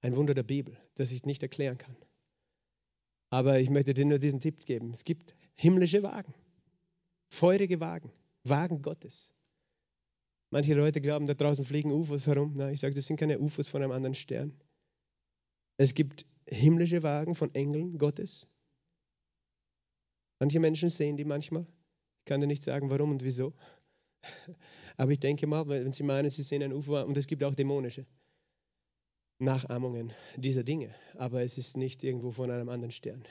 Ein 0.01 0.17
Wunder 0.17 0.35
der 0.35 0.43
Bibel, 0.43 0.77
das 0.97 1.13
ich 1.13 1.25
nicht 1.25 1.45
erklären 1.45 1.79
kann. 1.79 1.95
Aber 3.31 3.61
ich 3.61 3.71
möchte 3.71 3.95
dir 3.95 4.05
nur 4.05 4.19
diesen 4.19 4.41
Tipp 4.41 4.67
geben. 4.67 4.91
Es 4.93 5.05
gibt 5.05 5.33
himmlische 5.55 6.03
Wagen, 6.03 6.35
feurige 7.29 7.79
Wagen, 7.79 8.11
Wagen 8.45 8.83
Gottes. 8.83 9.33
Manche 10.51 10.75
Leute 10.75 11.01
glauben, 11.01 11.27
da 11.27 11.35
draußen 11.35 11.65
fliegen 11.65 11.91
UFOs 11.91 12.27
herum. 12.27 12.55
Nein, 12.55 12.75
ich 12.75 12.81
sage, 12.81 12.95
das 12.95 13.07
sind 13.07 13.19
keine 13.19 13.41
UFOs 13.41 13.69
von 13.69 13.83
einem 13.83 13.93
anderen 13.93 14.15
Stern. 14.15 14.55
Es 15.77 15.95
gibt 15.95 16.27
himmlische 16.47 17.03
Wagen 17.03 17.35
von 17.35 17.53
Engeln 17.55 17.99
Gottes. 17.99 18.47
Manche 20.39 20.61
Menschen 20.61 20.91
sehen 20.91 21.17
die 21.17 21.25
manchmal. 21.25 21.67
Ich 22.21 22.27
kann 22.27 22.41
dir 22.41 22.47
nicht 22.47 22.63
sagen, 22.63 22.91
warum 22.91 23.11
und 23.11 23.25
wieso. 23.25 23.55
Aber 24.97 25.11
ich 25.11 25.21
denke 25.21 25.47
mal, 25.47 25.67
wenn 25.69 25.93
Sie 25.93 26.03
meinen, 26.03 26.31
Sie 26.31 26.43
sehen 26.43 26.63
ein 26.63 26.73
UFO, 26.73 27.03
und 27.03 27.17
es 27.17 27.27
gibt 27.27 27.43
auch 27.43 27.55
dämonische 27.55 28.07
Nachahmungen 29.39 30.13
dieser 30.37 30.63
Dinge, 30.63 30.95
aber 31.17 31.43
es 31.43 31.59
ist 31.59 31.77
nicht 31.77 32.05
irgendwo 32.05 32.31
von 32.31 32.51
einem 32.51 32.69
anderen 32.69 32.93
Stern. 32.93 33.25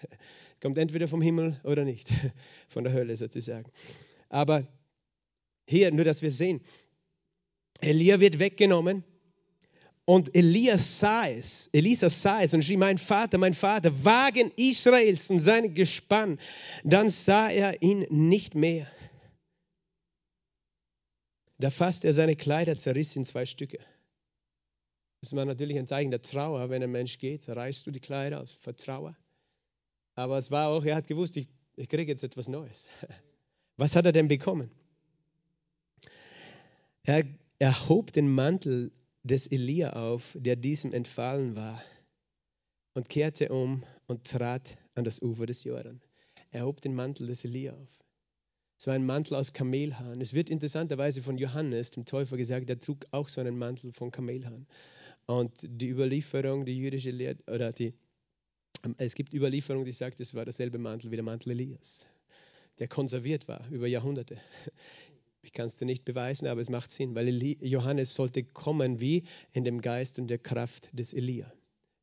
Kommt 0.60 0.78
entweder 0.78 1.06
vom 1.06 1.20
Himmel 1.20 1.60
oder 1.64 1.84
nicht, 1.84 2.12
von 2.68 2.84
der 2.84 2.92
Hölle 2.92 3.16
sozusagen. 3.16 3.70
Aber 4.30 4.66
hier, 5.66 5.92
nur 5.92 6.04
dass 6.04 6.22
wir 6.22 6.30
sehen, 6.30 6.62
Elia 7.80 8.20
wird 8.20 8.38
weggenommen 8.38 9.04
und 10.04 10.34
Elia 10.34 10.78
sah 10.78 11.28
es, 11.28 11.68
Elisa 11.72 12.10
sah 12.10 12.42
es 12.42 12.54
und 12.54 12.64
schrie, 12.64 12.76
mein 12.76 12.98
Vater, 12.98 13.38
mein 13.38 13.54
Vater, 13.54 14.04
Wagen 14.04 14.50
Israels 14.56 15.30
und 15.30 15.40
sein 15.40 15.74
Gespann. 15.74 16.40
Dann 16.82 17.10
sah 17.10 17.48
er 17.48 17.80
ihn 17.82 18.06
nicht 18.08 18.54
mehr. 18.54 18.90
Da 21.58 21.70
fasste 21.70 22.08
er 22.08 22.14
seine 22.14 22.36
Kleider, 22.36 22.76
zerriss 22.76 23.14
in 23.14 23.24
zwei 23.24 23.46
Stücke. 23.46 23.78
Das 25.20 25.36
war 25.36 25.44
natürlich 25.44 25.78
ein 25.78 25.86
Zeichen 25.86 26.10
der 26.10 26.22
Trauer. 26.22 26.70
Wenn 26.70 26.82
ein 26.82 26.90
Mensch 26.90 27.18
geht, 27.18 27.48
reißt 27.48 27.86
du 27.86 27.90
die 27.90 28.00
Kleider 28.00 28.40
aus 28.40 28.54
Vertrauer. 28.54 29.16
Aber 30.14 30.38
es 30.38 30.50
war 30.50 30.70
auch, 30.70 30.84
er 30.84 30.96
hat 30.96 31.06
gewusst, 31.06 31.36
ich, 31.36 31.48
ich 31.76 31.88
kriege 31.88 32.10
jetzt 32.10 32.24
etwas 32.24 32.48
Neues. 32.48 32.88
Was 33.80 33.96
hat 33.96 34.04
er 34.04 34.12
denn 34.12 34.28
bekommen? 34.28 34.70
Er, 37.02 37.24
er 37.58 37.88
hob 37.88 38.12
den 38.12 38.30
Mantel 38.30 38.92
des 39.22 39.46
Elia 39.46 39.94
auf, 39.94 40.36
der 40.38 40.56
diesem 40.56 40.92
entfallen 40.92 41.56
war, 41.56 41.82
und 42.92 43.08
kehrte 43.08 43.48
um 43.48 43.82
und 44.06 44.24
trat 44.24 44.76
an 44.96 45.04
das 45.04 45.22
Ufer 45.22 45.46
des 45.46 45.64
Jordan. 45.64 46.02
Er 46.50 46.66
hob 46.66 46.82
den 46.82 46.94
Mantel 46.94 47.26
des 47.26 47.42
Elia 47.46 47.72
auf. 47.72 47.88
Es 48.76 48.86
war 48.86 48.92
ein 48.92 49.06
Mantel 49.06 49.34
aus 49.34 49.54
Kamelhahn. 49.54 50.20
Es 50.20 50.34
wird 50.34 50.50
interessanterweise 50.50 51.22
von 51.22 51.38
Johannes, 51.38 51.90
dem 51.90 52.04
Täufer, 52.04 52.36
gesagt, 52.36 52.68
er 52.68 52.78
trug 52.78 53.06
auch 53.12 53.30
so 53.30 53.40
einen 53.40 53.56
Mantel 53.56 53.92
von 53.92 54.10
Kamelhahn. 54.10 54.66
Und 55.24 55.52
die 55.62 55.88
Überlieferung, 55.88 56.66
die 56.66 56.76
jüdische 56.76 57.12
Lehr 57.12 57.36
oder 57.46 57.72
die, 57.72 57.94
es 58.98 59.14
gibt 59.14 59.32
Überlieferung, 59.32 59.86
die 59.86 59.92
sagt, 59.92 60.20
es 60.20 60.34
war 60.34 60.44
derselbe 60.44 60.76
Mantel 60.76 61.10
wie 61.10 61.16
der 61.16 61.24
Mantel 61.24 61.52
Elias, 61.52 62.06
der 62.80 62.88
konserviert 62.88 63.46
war 63.46 63.66
über 63.70 63.86
Jahrhunderte. 63.86 64.38
Ich 65.42 65.54
kann 65.54 65.68
es 65.68 65.78
dir 65.78 65.86
nicht 65.86 66.04
beweisen, 66.04 66.46
aber 66.48 66.60
es 66.60 66.68
macht 66.68 66.90
Sinn, 66.90 67.14
weil 67.14 67.42
Johannes 67.62 68.14
sollte 68.14 68.44
kommen 68.44 69.00
wie 69.00 69.24
in 69.52 69.64
dem 69.64 69.80
Geist 69.80 70.18
und 70.18 70.28
der 70.28 70.36
Kraft 70.36 70.90
des 70.92 71.14
Elia, 71.14 71.50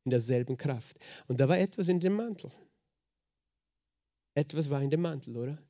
in 0.04 0.10
derselben 0.10 0.56
Kraft. 0.56 0.98
Und 1.28 1.38
da 1.38 1.48
war 1.48 1.56
etwas 1.56 1.86
in 1.86 2.00
dem 2.00 2.14
Mantel. 2.14 2.50
Etwas 4.34 4.70
war 4.70 4.82
in 4.82 4.90
dem 4.90 5.02
Mantel, 5.02 5.36
oder? 5.36 5.62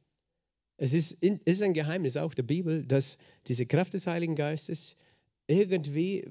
Es 0.78 0.94
ist, 0.94 1.12
in, 1.12 1.40
ist 1.44 1.60
ein 1.60 1.74
Geheimnis 1.74 2.16
auch 2.16 2.32
der 2.32 2.44
Bibel, 2.44 2.86
dass 2.86 3.18
diese 3.48 3.66
Kraft 3.66 3.92
des 3.92 4.06
Heiligen 4.06 4.34
Geistes 4.34 4.96
irgendwie 5.46 6.26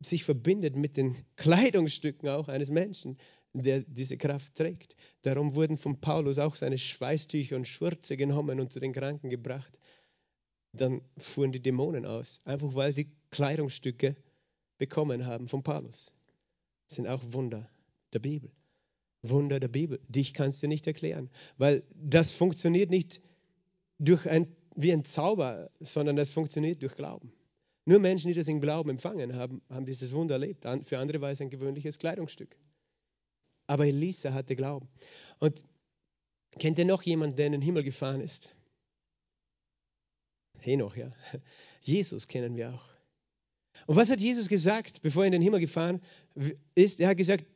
sich 0.00 0.24
verbindet 0.24 0.74
mit 0.74 0.96
den 0.96 1.16
Kleidungsstücken 1.36 2.28
auch 2.28 2.48
eines 2.48 2.70
Menschen. 2.70 3.18
Der 3.52 3.80
diese 3.80 4.16
Kraft 4.16 4.54
trägt. 4.54 4.96
Darum 5.22 5.54
wurden 5.54 5.76
von 5.76 6.00
Paulus 6.00 6.38
auch 6.38 6.54
seine 6.54 6.78
Schweißtücher 6.78 7.56
und 7.56 7.68
Schürze 7.68 8.16
genommen 8.16 8.60
und 8.60 8.72
zu 8.72 8.80
den 8.80 8.92
Kranken 8.92 9.30
gebracht. 9.30 9.78
Dann 10.72 11.02
fuhren 11.18 11.52
die 11.52 11.60
Dämonen 11.60 12.06
aus, 12.06 12.40
einfach 12.44 12.74
weil 12.74 12.92
sie 12.92 13.10
Kleidungsstücke 13.30 14.16
bekommen 14.78 15.26
haben 15.26 15.48
von 15.48 15.62
Paulus. 15.62 16.12
Das 16.88 16.96
sind 16.96 17.06
auch 17.06 17.22
Wunder 17.30 17.68
der 18.12 18.20
Bibel. 18.20 18.50
Wunder 19.22 19.60
der 19.60 19.68
Bibel. 19.68 20.00
Dich 20.08 20.34
kannst 20.34 20.62
du 20.62 20.66
nicht 20.66 20.86
erklären, 20.86 21.30
weil 21.58 21.84
das 21.94 22.32
funktioniert 22.32 22.90
nicht 22.90 23.20
durch 23.98 24.28
ein, 24.28 24.56
wie 24.74 24.92
ein 24.92 25.04
Zauber, 25.04 25.70
sondern 25.80 26.16
das 26.16 26.30
funktioniert 26.30 26.82
durch 26.82 26.94
Glauben. 26.94 27.32
Nur 27.84 27.98
Menschen, 27.98 28.28
die 28.28 28.34
das 28.34 28.48
im 28.48 28.60
Glauben 28.60 28.90
empfangen 28.90 29.34
haben, 29.34 29.60
haben 29.68 29.86
dieses 29.86 30.12
Wunder 30.12 30.36
erlebt. 30.36 30.66
Für 30.84 30.98
andere 30.98 31.20
war 31.20 31.30
es 31.30 31.40
ein 31.40 31.50
gewöhnliches 31.50 31.98
Kleidungsstück. 31.98 32.56
Aber 33.66 33.86
Elisa 33.86 34.32
hatte 34.32 34.56
Glauben. 34.56 34.88
Und 35.38 35.64
kennt 36.58 36.78
ihr 36.78 36.84
noch 36.84 37.02
jemanden, 37.02 37.36
der 37.36 37.46
in 37.46 37.52
den 37.52 37.62
Himmel 37.62 37.82
gefahren 37.82 38.20
ist? 38.20 38.50
Henoch, 40.58 40.96
ja. 40.96 41.10
Jesus 41.80 42.28
kennen 42.28 42.56
wir 42.56 42.74
auch. 42.74 42.84
Und 43.86 43.96
was 43.96 44.10
hat 44.10 44.20
Jesus 44.20 44.48
gesagt, 44.48 45.02
bevor 45.02 45.24
er 45.24 45.26
in 45.26 45.32
den 45.32 45.42
Himmel 45.42 45.60
gefahren 45.60 46.00
ist? 46.74 47.00
Er 47.00 47.08
hat 47.08 47.16
gesagt, 47.16 47.46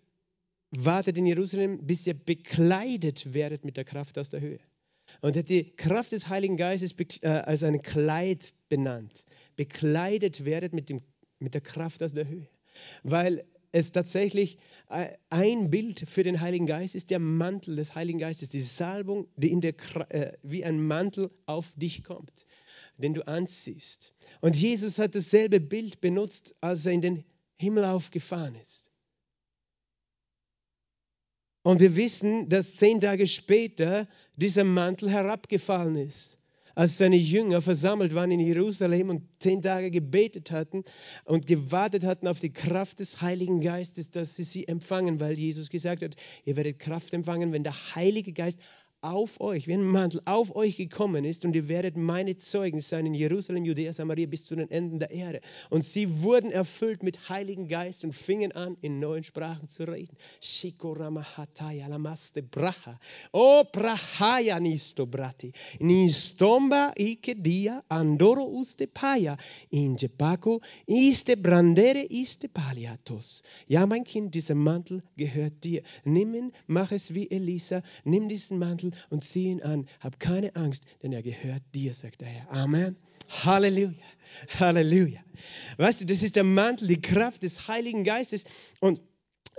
wartet 0.70 1.16
in 1.18 1.26
Jerusalem, 1.26 1.86
bis 1.86 2.06
ihr 2.06 2.14
bekleidet 2.14 3.32
werdet 3.32 3.64
mit 3.64 3.76
der 3.76 3.84
Kraft 3.84 4.18
aus 4.18 4.28
der 4.28 4.40
Höhe. 4.40 4.58
Und 5.20 5.36
er 5.36 5.40
hat 5.40 5.48
die 5.48 5.76
Kraft 5.76 6.12
des 6.12 6.28
Heiligen 6.28 6.56
Geistes 6.56 6.94
äh, 7.22 7.28
als 7.28 7.62
ein 7.62 7.80
Kleid 7.82 8.52
benannt. 8.68 9.24
Bekleidet 9.54 10.44
werdet 10.44 10.72
mit, 10.72 10.88
dem, 10.88 11.02
mit 11.38 11.54
der 11.54 11.60
Kraft 11.60 12.02
aus 12.02 12.12
der 12.12 12.26
Höhe. 12.26 12.48
Weil 13.02 13.44
es 13.76 13.92
tatsächlich 13.92 14.56
äh, 14.88 15.12
ein 15.28 15.68
Bild 15.68 16.00
für 16.08 16.22
den 16.22 16.40
Heiligen 16.40 16.66
Geist 16.66 16.94
ist 16.94 17.10
der 17.10 17.18
Mantel 17.18 17.76
des 17.76 17.94
Heiligen 17.94 18.18
Geistes, 18.18 18.48
die 18.48 18.62
Salbung, 18.62 19.28
die 19.36 19.50
in 19.50 19.60
der, 19.60 19.74
äh, 20.08 20.32
wie 20.42 20.64
ein 20.64 20.82
Mantel 20.82 21.30
auf 21.44 21.74
dich 21.76 22.02
kommt, 22.02 22.46
den 22.96 23.12
du 23.12 23.26
anziehst. 23.28 24.14
Und 24.40 24.56
Jesus 24.56 24.98
hat 24.98 25.14
dasselbe 25.14 25.60
Bild 25.60 26.00
benutzt, 26.00 26.54
als 26.62 26.86
er 26.86 26.92
in 26.92 27.02
den 27.02 27.24
Himmel 27.58 27.84
aufgefahren 27.84 28.54
ist. 28.54 28.90
Und 31.62 31.80
wir 31.80 31.96
wissen, 31.96 32.48
dass 32.48 32.76
zehn 32.76 33.00
Tage 33.02 33.26
später 33.26 34.08
dieser 34.36 34.64
Mantel 34.64 35.10
herabgefallen 35.10 35.96
ist 35.96 36.38
als 36.76 36.98
seine 36.98 37.16
Jünger 37.16 37.62
versammelt 37.62 38.14
waren 38.14 38.30
in 38.30 38.38
Jerusalem 38.38 39.08
und 39.08 39.22
zehn 39.38 39.62
Tage 39.62 39.90
gebetet 39.90 40.50
hatten 40.50 40.84
und 41.24 41.46
gewartet 41.46 42.04
hatten 42.04 42.28
auf 42.28 42.38
die 42.38 42.52
Kraft 42.52 43.00
des 43.00 43.22
Heiligen 43.22 43.62
Geistes, 43.62 44.10
dass 44.10 44.36
sie 44.36 44.44
sie 44.44 44.68
empfangen, 44.68 45.18
weil 45.18 45.38
Jesus 45.38 45.70
gesagt 45.70 46.02
hat, 46.02 46.16
ihr 46.44 46.54
werdet 46.54 46.78
Kraft 46.78 47.14
empfangen, 47.14 47.52
wenn 47.52 47.64
der 47.64 47.94
Heilige 47.94 48.34
Geist 48.34 48.60
auf 49.06 49.40
euch, 49.40 49.68
wie 49.68 49.74
ein 49.74 49.84
Mantel 49.84 50.20
auf 50.24 50.54
euch 50.56 50.76
gekommen 50.76 51.24
ist 51.24 51.44
und 51.44 51.54
ihr 51.54 51.68
werdet 51.68 51.96
meine 51.96 52.36
Zeugen 52.36 52.80
sein 52.80 53.06
in 53.06 53.14
Jerusalem, 53.14 53.64
Judäa, 53.64 53.92
Samaria 53.92 54.26
bis 54.26 54.44
zu 54.44 54.56
den 54.56 54.70
Enden 54.70 54.98
der 54.98 55.10
Erde. 55.10 55.40
Und 55.70 55.84
sie 55.84 56.22
wurden 56.22 56.50
erfüllt 56.50 57.02
mit 57.02 57.28
Heiligen 57.28 57.68
Geist 57.68 58.04
und 58.04 58.12
fingen 58.12 58.52
an, 58.52 58.76
in 58.80 58.98
neuen 58.98 59.22
Sprachen 59.22 59.68
zu 59.68 59.84
reden. 59.84 60.16
Shikoramahataja 60.40 61.86
lamaste 61.86 62.42
braha. 62.42 62.98
O 63.32 63.62
brahaya 63.72 64.58
nisto 64.60 65.06
brati. 65.06 65.52
Nistomba 65.78 66.92
ike 66.98 67.34
dia 67.36 67.82
andoro 67.88 68.44
uste 68.44 68.86
paya. 68.86 69.36
Inje 69.70 70.08
bako 70.08 70.60
iste 70.86 71.36
brandere 71.36 72.02
iste 72.08 72.48
paliatos. 72.48 73.42
Ja, 73.68 73.86
mein 73.86 74.04
Kind, 74.04 74.34
dieser 74.34 74.54
Mantel 74.54 75.02
gehört 75.16 75.62
dir. 75.62 75.82
Nimm 76.04 76.34
ihn, 76.34 76.52
mach 76.66 76.90
es 76.92 77.14
wie 77.14 77.30
Elisa. 77.30 77.82
Nimm 78.04 78.28
diesen 78.28 78.58
Mantel 78.58 78.92
und 79.10 79.24
zieh 79.24 79.46
ihn 79.46 79.62
an. 79.62 79.88
Hab 80.00 80.20
keine 80.20 80.54
Angst, 80.56 80.84
denn 81.02 81.12
er 81.12 81.22
gehört 81.22 81.62
dir, 81.74 81.94
sagt 81.94 82.20
der 82.20 82.28
Herr. 82.28 82.50
Amen. 82.50 82.96
Halleluja. 83.28 83.92
Halleluja. 84.58 85.20
Weißt 85.78 86.00
du, 86.00 86.06
das 86.06 86.22
ist 86.22 86.36
der 86.36 86.44
Mantel, 86.44 86.88
die 86.88 87.00
Kraft 87.00 87.42
des 87.42 87.68
Heiligen 87.68 88.04
Geistes. 88.04 88.44
Und 88.80 89.00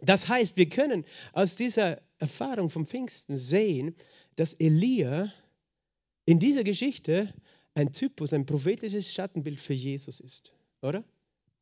das 0.02 0.28
heißt, 0.28 0.58
wir 0.58 0.70
können 0.70 1.06
aus 1.34 1.56
dieser 1.56 2.02
Erfahrung 2.20 2.70
vom 2.70 2.86
Pfingsten 2.86 3.36
sehen, 3.36 3.96
dass 4.36 4.54
Elia 4.54 5.32
in 6.26 6.40
dieser 6.40 6.64
Geschichte 6.64 7.34
ein 7.74 7.92
Typus, 7.92 8.34
ein 8.34 8.46
prophetisches 8.46 9.12
Schattenbild 9.14 9.60
für 9.60 9.74
Jesus 9.74 10.20
ist. 10.20 10.54
Oder? 10.82 11.04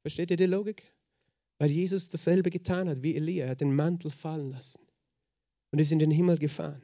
Versteht 0.01 0.31
ihr 0.31 0.38
die 0.38 0.45
Logik? 0.45 0.83
Weil 1.57 1.71
Jesus 1.71 2.09
dasselbe 2.09 2.49
getan 2.49 2.89
hat 2.89 3.01
wie 3.01 3.15
Elia. 3.15 3.45
Er 3.45 3.51
hat 3.51 3.61
den 3.61 3.75
Mantel 3.75 4.11
fallen 4.11 4.51
lassen 4.51 4.79
und 5.71 5.79
ist 5.79 5.91
in 5.91 5.99
den 5.99 6.11
Himmel 6.11 6.38
gefahren. 6.38 6.81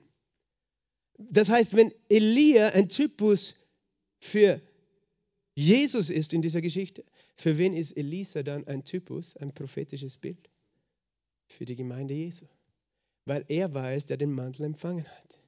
Das 1.17 1.50
heißt, 1.50 1.76
wenn 1.76 1.93
Elia 2.10 2.69
ein 2.69 2.89
Typus 2.89 3.56
für 4.19 4.62
Jesus 5.56 6.10
ist 6.10 6.34
in 6.34 6.41
dieser 6.41 6.62
Geschichte, 6.62 7.04
für 7.36 7.58
wen 7.58 7.74
ist 7.74 7.91
Elisa 7.97 8.43
dann 8.43 8.67
ein 8.67 8.84
Typus, 8.84 9.36
ein 9.38 9.54
prophetisches 9.54 10.17
Bild? 10.17 10.50
Für 11.47 11.65
die 11.65 11.76
Gemeinde 11.76 12.13
Jesu. 12.13 12.45
Weil 13.26 13.45
er 13.47 13.74
war 13.74 13.91
es, 13.91 14.06
der 14.06 14.17
den 14.17 14.32
Mantel 14.32 14.65
empfangen 14.65 15.06
hat. 15.06 15.39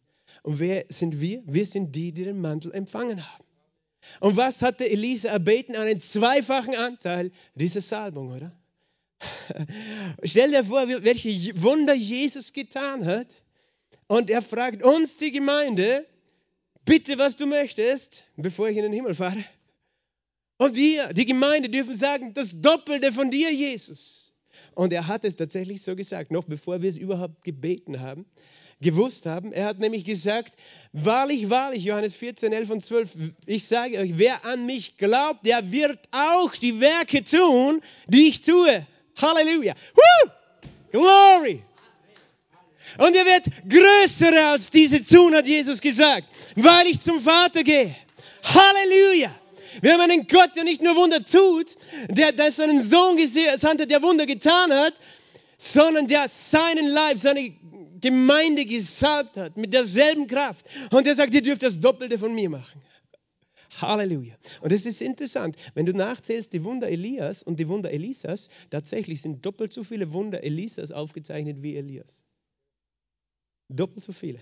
Und 0.41 0.59
wer 0.59 0.85
sind 0.89 1.21
wir? 1.21 1.43
Wir 1.45 1.65
sind 1.65 1.95
die, 1.95 2.11
die 2.11 2.23
den 2.23 2.39
Mantel 2.39 2.73
empfangen 2.73 3.23
haben. 3.23 3.43
Und 4.19 4.35
was 4.35 4.61
hatte 4.61 4.89
Elisa 4.89 5.29
erbeten? 5.29 5.75
Einen 5.75 5.99
zweifachen 5.99 6.75
Anteil 6.75 7.31
dieser 7.55 7.81
Salbung, 7.81 8.31
oder? 8.31 8.51
Stell 10.23 10.51
dir 10.51 10.65
vor, 10.65 10.87
welche 10.87 11.61
Wunder 11.61 11.93
Jesus 11.93 12.51
getan 12.51 13.05
hat. 13.05 13.27
Und 14.13 14.29
er 14.29 14.43
fragt 14.43 14.83
uns, 14.83 15.17
die 15.17 15.31
Gemeinde, 15.31 16.05
bitte, 16.85 17.17
was 17.17 17.35
du 17.35 17.47
möchtest, 17.47 18.23
bevor 18.37 18.69
ich 18.69 18.77
in 18.77 18.83
den 18.83 18.93
Himmel 18.93 19.15
fahre. 19.15 19.43
Und 20.57 20.75
wir, 20.75 21.13
die 21.13 21.25
Gemeinde, 21.25 21.67
dürfen 21.67 21.95
sagen, 21.95 22.31
das 22.35 22.61
Doppelte 22.61 23.11
von 23.11 23.31
dir, 23.31 23.51
Jesus. 23.51 24.31
Und 24.75 24.93
er 24.93 25.07
hat 25.07 25.25
es 25.25 25.35
tatsächlich 25.35 25.81
so 25.81 25.95
gesagt, 25.95 26.31
noch 26.31 26.43
bevor 26.43 26.83
wir 26.83 26.91
es 26.91 26.95
überhaupt 26.95 27.43
gebeten 27.43 28.01
haben, 28.01 28.27
gewusst 28.79 29.25
haben. 29.25 29.51
Er 29.51 29.65
hat 29.65 29.79
nämlich 29.79 30.05
gesagt, 30.05 30.57
wahrlich, 30.91 31.49
wahrlich, 31.49 31.83
Johannes 31.83 32.15
14, 32.15 32.53
11 32.53 32.69
und 32.69 32.85
12, 32.85 33.17
ich 33.47 33.65
sage 33.65 33.97
euch, 33.97 34.19
wer 34.19 34.45
an 34.45 34.67
mich 34.67 34.97
glaubt, 34.97 35.43
der 35.43 35.71
wird 35.71 35.97
auch 36.11 36.55
die 36.55 36.79
Werke 36.79 37.23
tun, 37.23 37.81
die 38.07 38.27
ich 38.27 38.41
tue. 38.41 38.85
Halleluja. 39.19 39.73
Woo! 39.95 40.29
Glory. 40.91 41.63
Und 42.97 43.15
er 43.15 43.25
wird 43.25 43.45
größere 43.69 44.45
als 44.47 44.69
diese 44.69 45.03
tun, 45.03 45.33
hat 45.35 45.47
Jesus 45.47 45.81
gesagt, 45.81 46.27
weil 46.55 46.87
ich 46.87 46.99
zum 46.99 47.19
Vater 47.19 47.63
gehe. 47.63 47.95
Halleluja. 48.43 49.33
Wir 49.81 49.93
haben 49.93 50.01
einen 50.01 50.27
Gott, 50.27 50.55
der 50.55 50.63
nicht 50.63 50.81
nur 50.81 50.95
Wunder 50.95 51.23
tut, 51.23 51.75
der, 52.09 52.31
der 52.31 52.51
seinen 52.51 52.81
Sohn 52.81 53.17
gesandt 53.17 53.81
hat, 53.81 53.89
der 53.89 54.01
Wunder 54.03 54.25
getan 54.25 54.71
hat, 54.71 54.93
sondern 55.57 56.07
der 56.07 56.27
seinen 56.27 56.87
Leib, 56.87 57.19
seine 57.19 57.51
Gemeinde 57.99 58.65
gesalbt 58.65 59.37
hat 59.37 59.57
mit 59.57 59.73
derselben 59.73 60.27
Kraft. 60.27 60.65
Und 60.91 61.07
er 61.07 61.15
sagt, 61.15 61.33
ihr 61.33 61.41
dürft 61.41 61.63
das 61.63 61.79
Doppelte 61.79 62.19
von 62.19 62.35
mir 62.35 62.49
machen. 62.49 62.81
Halleluja. 63.81 64.35
Und 64.61 64.71
es 64.71 64.85
ist 64.85 65.01
interessant, 65.01 65.55
wenn 65.73 65.85
du 65.85 65.93
nachzählst, 65.93 66.53
die 66.53 66.63
Wunder 66.63 66.89
Elias 66.89 67.41
und 67.41 67.59
die 67.59 67.67
Wunder 67.67 67.89
Elisas, 67.89 68.49
tatsächlich 68.69 69.21
sind 69.21 69.43
doppelt 69.45 69.73
so 69.73 69.83
viele 69.83 70.13
Wunder 70.13 70.43
Elisas 70.43 70.91
aufgezeichnet 70.91 71.63
wie 71.63 71.75
Elias. 71.75 72.23
Doppelt 73.69 74.03
so 74.03 74.11
viele. 74.11 74.39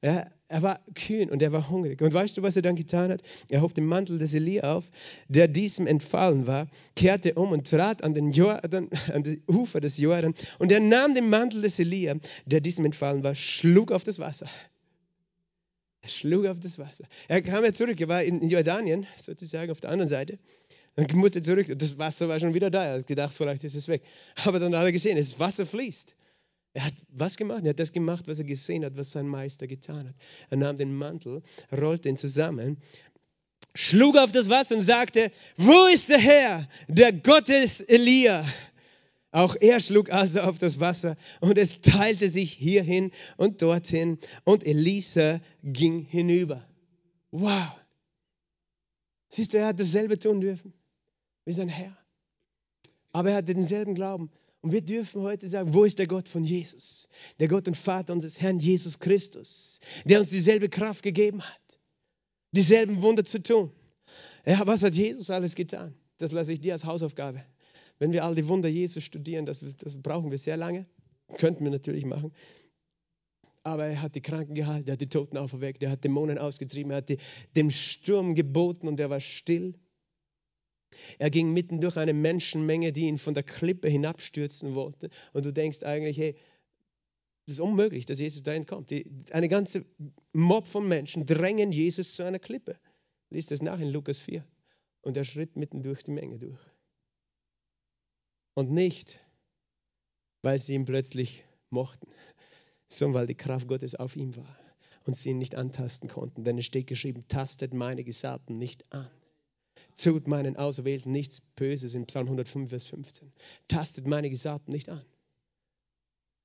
Er, 0.00 0.30
er, 0.48 0.60
war 0.60 0.80
kühn 0.94 1.30
und 1.30 1.40
er 1.40 1.50
war 1.50 1.70
hungrig. 1.70 2.02
Und 2.02 2.12
weißt 2.12 2.36
du, 2.36 2.42
was 2.42 2.56
er 2.56 2.62
dann 2.62 2.76
getan 2.76 3.10
hat? 3.10 3.22
Er 3.48 3.62
hob 3.62 3.72
den 3.72 3.86
Mantel 3.86 4.18
des 4.18 4.34
Elia 4.34 4.76
auf, 4.76 4.90
der 5.28 5.48
diesem 5.48 5.86
entfallen 5.86 6.46
war, 6.46 6.68
kehrte 6.94 7.32
um 7.32 7.52
und 7.52 7.70
trat 7.70 8.04
an 8.04 8.12
den, 8.12 8.30
Jordan, 8.30 8.90
an 9.14 9.22
den 9.22 9.42
Ufer 9.46 9.80
des 9.80 9.96
Jordan. 9.96 10.34
Und 10.58 10.70
er 10.70 10.80
nahm 10.80 11.14
den 11.14 11.30
Mantel 11.30 11.62
des 11.62 11.78
Elia, 11.78 12.16
der 12.44 12.60
diesem 12.60 12.84
entfallen 12.84 13.24
war, 13.24 13.34
schlug 13.34 13.92
auf 13.92 14.04
das 14.04 14.18
Wasser. 14.18 14.46
Er 16.02 16.10
schlug 16.10 16.44
auf 16.48 16.60
das 16.60 16.78
Wasser. 16.78 17.04
Er 17.28 17.40
kam 17.40 17.64
ja 17.64 17.72
zurück, 17.72 17.98
er 17.98 18.08
war 18.08 18.22
in 18.22 18.46
Jordanien, 18.46 19.06
sozusagen 19.16 19.70
auf 19.70 19.80
der 19.80 19.88
anderen 19.88 20.10
Seite. 20.10 20.38
Dann 20.96 21.06
musste 21.16 21.38
er 21.38 21.44
zurück, 21.44 21.66
das 21.78 21.96
Wasser 21.96 22.28
war 22.28 22.38
schon 22.38 22.52
wieder 22.52 22.70
da. 22.70 22.84
Er 22.84 22.98
hat 22.98 23.06
gedacht, 23.06 23.32
vielleicht 23.32 23.64
ist 23.64 23.74
es 23.74 23.88
weg. 23.88 24.02
Aber 24.44 24.58
dann 24.58 24.76
hat 24.76 24.84
er 24.84 24.92
gesehen, 24.92 25.16
das 25.16 25.40
Wasser 25.40 25.64
fließt. 25.64 26.14
Er 26.74 26.86
hat 26.86 26.94
was 27.08 27.36
gemacht? 27.36 27.64
Er 27.64 27.70
hat 27.70 27.80
das 27.80 27.92
gemacht, 27.92 28.26
was 28.26 28.38
er 28.40 28.44
gesehen 28.44 28.84
hat, 28.84 28.96
was 28.96 29.12
sein 29.12 29.28
Meister 29.28 29.66
getan 29.68 30.08
hat. 30.08 30.14
Er 30.50 30.56
nahm 30.56 30.76
den 30.76 30.94
Mantel, 30.94 31.42
rollte 31.72 32.08
ihn 32.08 32.16
zusammen, 32.16 32.78
schlug 33.74 34.16
auf 34.16 34.32
das 34.32 34.50
Wasser 34.50 34.74
und 34.74 34.82
sagte, 34.82 35.30
wo 35.56 35.86
ist 35.86 36.08
der 36.08 36.18
Herr, 36.18 36.68
der 36.88 37.12
Gottes 37.12 37.80
Elia? 37.80 38.44
Auch 39.30 39.56
er 39.60 39.80
schlug 39.80 40.10
also 40.10 40.40
auf 40.40 40.58
das 40.58 40.80
Wasser 40.80 41.16
und 41.40 41.58
es 41.58 41.80
teilte 41.80 42.28
sich 42.28 42.52
hierhin 42.52 43.12
und 43.36 43.62
dorthin 43.62 44.18
und 44.44 44.64
Elisa 44.66 45.40
ging 45.62 46.04
hinüber. 46.04 46.64
Wow. 47.30 47.68
Siehst 49.28 49.54
du, 49.54 49.58
er 49.58 49.68
hat 49.68 49.80
dasselbe 49.80 50.18
tun 50.18 50.40
dürfen 50.40 50.72
wie 51.44 51.52
sein 51.52 51.68
Herr. 51.68 51.96
Aber 53.12 53.30
er 53.30 53.36
hatte 53.36 53.54
denselben 53.54 53.94
Glauben 53.94 54.30
Und 54.64 54.72
wir 54.72 54.80
dürfen 54.80 55.20
heute 55.20 55.46
sagen, 55.46 55.74
wo 55.74 55.84
ist 55.84 55.98
der 55.98 56.06
Gott 56.06 56.26
von 56.26 56.42
Jesus? 56.42 57.10
Der 57.38 57.48
Gott 57.48 57.68
und 57.68 57.76
Vater 57.76 58.14
unseres 58.14 58.40
Herrn 58.40 58.58
Jesus 58.58 58.98
Christus, 58.98 59.78
der 60.06 60.20
uns 60.20 60.30
dieselbe 60.30 60.70
Kraft 60.70 61.02
gegeben 61.02 61.42
hat, 61.42 61.78
dieselben 62.50 63.02
Wunder 63.02 63.26
zu 63.26 63.42
tun. 63.42 63.72
Ja, 64.46 64.66
was 64.66 64.82
hat 64.82 64.94
Jesus 64.94 65.28
alles 65.28 65.54
getan? 65.54 65.94
Das 66.16 66.32
lasse 66.32 66.54
ich 66.54 66.62
dir 66.62 66.72
als 66.72 66.86
Hausaufgabe. 66.86 67.44
Wenn 67.98 68.12
wir 68.12 68.24
all 68.24 68.34
die 68.34 68.48
Wunder 68.48 68.70
Jesus 68.70 69.04
studieren, 69.04 69.44
das, 69.44 69.60
das 69.60 70.00
brauchen 70.00 70.30
wir 70.30 70.38
sehr 70.38 70.56
lange. 70.56 70.86
Könnten 71.36 71.62
wir 71.62 71.70
natürlich 71.70 72.06
machen. 72.06 72.32
Aber 73.64 73.84
er 73.84 74.00
hat 74.00 74.14
die 74.14 74.22
Kranken 74.22 74.54
geheilt, 74.54 74.88
er 74.88 74.92
hat 74.92 75.00
die 75.02 75.10
Toten 75.10 75.36
auferweckt, 75.36 75.82
er 75.82 75.90
hat 75.90 76.04
Dämonen 76.04 76.38
ausgetrieben, 76.38 76.90
er 76.90 76.98
hat 76.98 77.10
die, 77.10 77.18
dem 77.54 77.70
Sturm 77.70 78.34
geboten 78.34 78.88
und 78.88 78.98
er 78.98 79.10
war 79.10 79.20
still. 79.20 79.74
Er 81.18 81.30
ging 81.30 81.52
mitten 81.52 81.80
durch 81.80 81.96
eine 81.96 82.12
Menschenmenge, 82.12 82.92
die 82.92 83.06
ihn 83.06 83.18
von 83.18 83.34
der 83.34 83.42
Klippe 83.42 83.88
hinabstürzen 83.88 84.74
wollte. 84.74 85.10
Und 85.32 85.44
du 85.44 85.52
denkst 85.52 85.82
eigentlich, 85.82 86.18
hey, 86.18 86.36
das 87.46 87.56
ist 87.56 87.60
unmöglich, 87.60 88.06
dass 88.06 88.18
Jesus 88.18 88.42
dahin 88.42 88.66
kommt. 88.66 88.90
Die, 88.90 89.06
eine 89.30 89.48
ganze 89.48 89.84
Mob 90.32 90.66
von 90.66 90.88
Menschen 90.88 91.26
drängen 91.26 91.72
Jesus 91.72 92.14
zu 92.14 92.22
einer 92.22 92.38
Klippe. 92.38 92.76
Lies 93.30 93.46
das 93.46 93.60
nach 93.60 93.80
in 93.80 93.88
Lukas 93.88 94.18
4. 94.18 94.44
Und 95.02 95.16
er 95.16 95.24
schritt 95.24 95.56
mitten 95.56 95.82
durch 95.82 96.02
die 96.02 96.12
Menge 96.12 96.38
durch. 96.38 96.60
Und 98.54 98.70
nicht, 98.70 99.20
weil 100.42 100.58
sie 100.58 100.74
ihn 100.74 100.86
plötzlich 100.86 101.44
mochten, 101.68 102.08
sondern 102.88 103.20
weil 103.20 103.26
die 103.26 103.34
Kraft 103.34 103.68
Gottes 103.68 103.94
auf 103.94 104.16
ihm 104.16 104.36
war 104.36 104.58
und 105.04 105.14
sie 105.14 105.30
ihn 105.30 105.38
nicht 105.38 105.54
antasten 105.54 106.08
konnten. 106.08 106.44
Denn 106.44 106.56
es 106.56 106.64
steht 106.64 106.86
geschrieben, 106.86 107.26
tastet 107.28 107.74
meine 107.74 108.04
Gesalbten 108.04 108.56
nicht 108.56 108.90
an 108.92 109.10
tut 109.96 110.28
meinen 110.28 110.56
Auserwählten 110.56 111.12
nichts 111.12 111.40
Böses 111.56 111.94
in 111.94 112.06
Psalm 112.06 112.26
105, 112.26 112.68
Vers 112.68 112.86
15. 112.86 113.32
Tastet 113.68 114.06
meine 114.06 114.30
Gesalbten 114.30 114.72
nicht 114.72 114.88
an. 114.88 115.04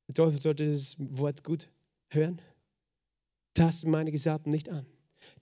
Der 0.07 0.15
Teufel 0.15 0.41
sollte 0.41 0.63
dieses 0.63 0.95
Wort 0.97 1.43
gut 1.43 1.69
hören. 2.09 2.41
Tastet 3.53 3.89
meine 3.89 4.11
Gesalbten 4.11 4.51
nicht 4.51 4.69
an. 4.69 4.85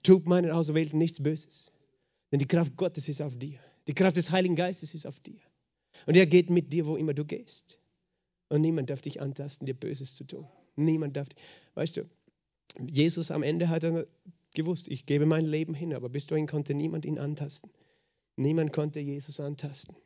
Tut 0.02 0.26
meinen 0.26 0.50
Auserwählten 0.50 0.98
nichts 0.98 1.22
Böses. 1.22 1.72
Denn 2.30 2.38
die 2.38 2.48
Kraft 2.48 2.76
Gottes 2.76 3.08
ist 3.08 3.22
auf 3.22 3.36
dir. 3.36 3.58
Die 3.86 3.94
Kraft 3.94 4.16
des 4.16 4.30
Heiligen 4.30 4.56
Geistes 4.56 4.94
ist 4.94 5.06
auf 5.06 5.20
dir. 5.20 5.40
Und 6.06 6.16
er 6.16 6.26
geht 6.26 6.50
mit 6.50 6.72
dir, 6.72 6.86
wo 6.86 6.96
immer 6.96 7.14
du 7.14 7.24
gehst. 7.24 7.78
Und 8.48 8.60
niemand 8.60 8.90
darf 8.90 9.00
dich 9.00 9.20
antasten, 9.20 9.66
dir 9.66 9.74
Böses 9.74 10.14
zu 10.14 10.24
tun. 10.24 10.46
Niemand 10.76 11.16
darf. 11.16 11.28
Weißt 11.74 11.96
du, 11.96 12.08
Jesus 12.78 13.30
am 13.30 13.42
Ende 13.42 13.68
hat 13.68 13.84
er 13.84 14.06
gewusst, 14.54 14.88
ich 14.88 15.06
gebe 15.06 15.26
mein 15.26 15.44
Leben 15.44 15.74
hin, 15.74 15.94
aber 15.94 16.08
bis 16.08 16.26
dahin 16.26 16.46
konnte 16.46 16.74
niemand 16.74 17.04
ihn 17.04 17.18
antasten. 17.18 17.70
Niemand 18.38 18.72
konnte 18.72 19.00
Jesus 19.00 19.40
antasten. 19.40 19.96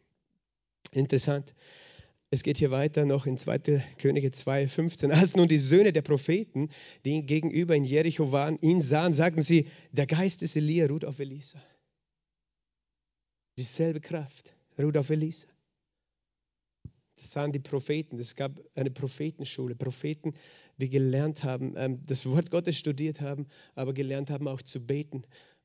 Interessant. 0.91 1.55
Es 2.31 2.43
geht 2.43 2.57
hier 2.57 2.71
weiter 2.71 3.05
noch 3.05 3.27
in 3.27 3.37
2. 3.37 3.59
Könige 3.99 4.29
2,15. 4.29 5.11
Als 5.13 5.37
nun 5.37 5.49
die 5.49 5.59
Söhne 5.59 5.93
der 5.93 6.01
Propheten, 6.01 6.71
die 7.05 7.27
gegenüber 7.27 7.77
in 7.77 7.85
Jericho 7.85 8.33
waren, 8.33 8.59
ihn 8.61 8.81
sahen, 8.81 9.13
sagten 9.13 9.43
sie: 9.43 9.69
Der 9.93 10.07
Geist 10.07 10.41
des 10.41 10.57
Elia 10.57 10.87
ruht 10.87 11.05
auf 11.05 11.19
Elisa. 11.19 11.63
Dieselbe 13.59 14.01
Kraft 14.01 14.55
ruht 14.79 14.97
auf 14.97 15.11
Elisa. 15.11 15.47
Das 17.17 17.33
sahen 17.33 17.53
die 17.53 17.59
Propheten. 17.59 18.19
Es 18.19 18.35
gab 18.35 18.59
eine 18.75 18.91
Prophetenschule. 18.91 19.75
Propheten, 19.75 20.33
die 20.79 20.89
gelernt 20.89 21.45
haben, 21.45 21.75
ähm, 21.77 22.01
das 22.07 22.25
Wort 22.25 22.51
Gottes 22.51 22.79
studiert 22.79 23.21
haben, 23.21 23.47
aber 23.75 23.93
gelernt 23.93 24.31
haben 24.31 24.49
auch 24.49 24.63
zu 24.63 24.81
beten 24.81 25.23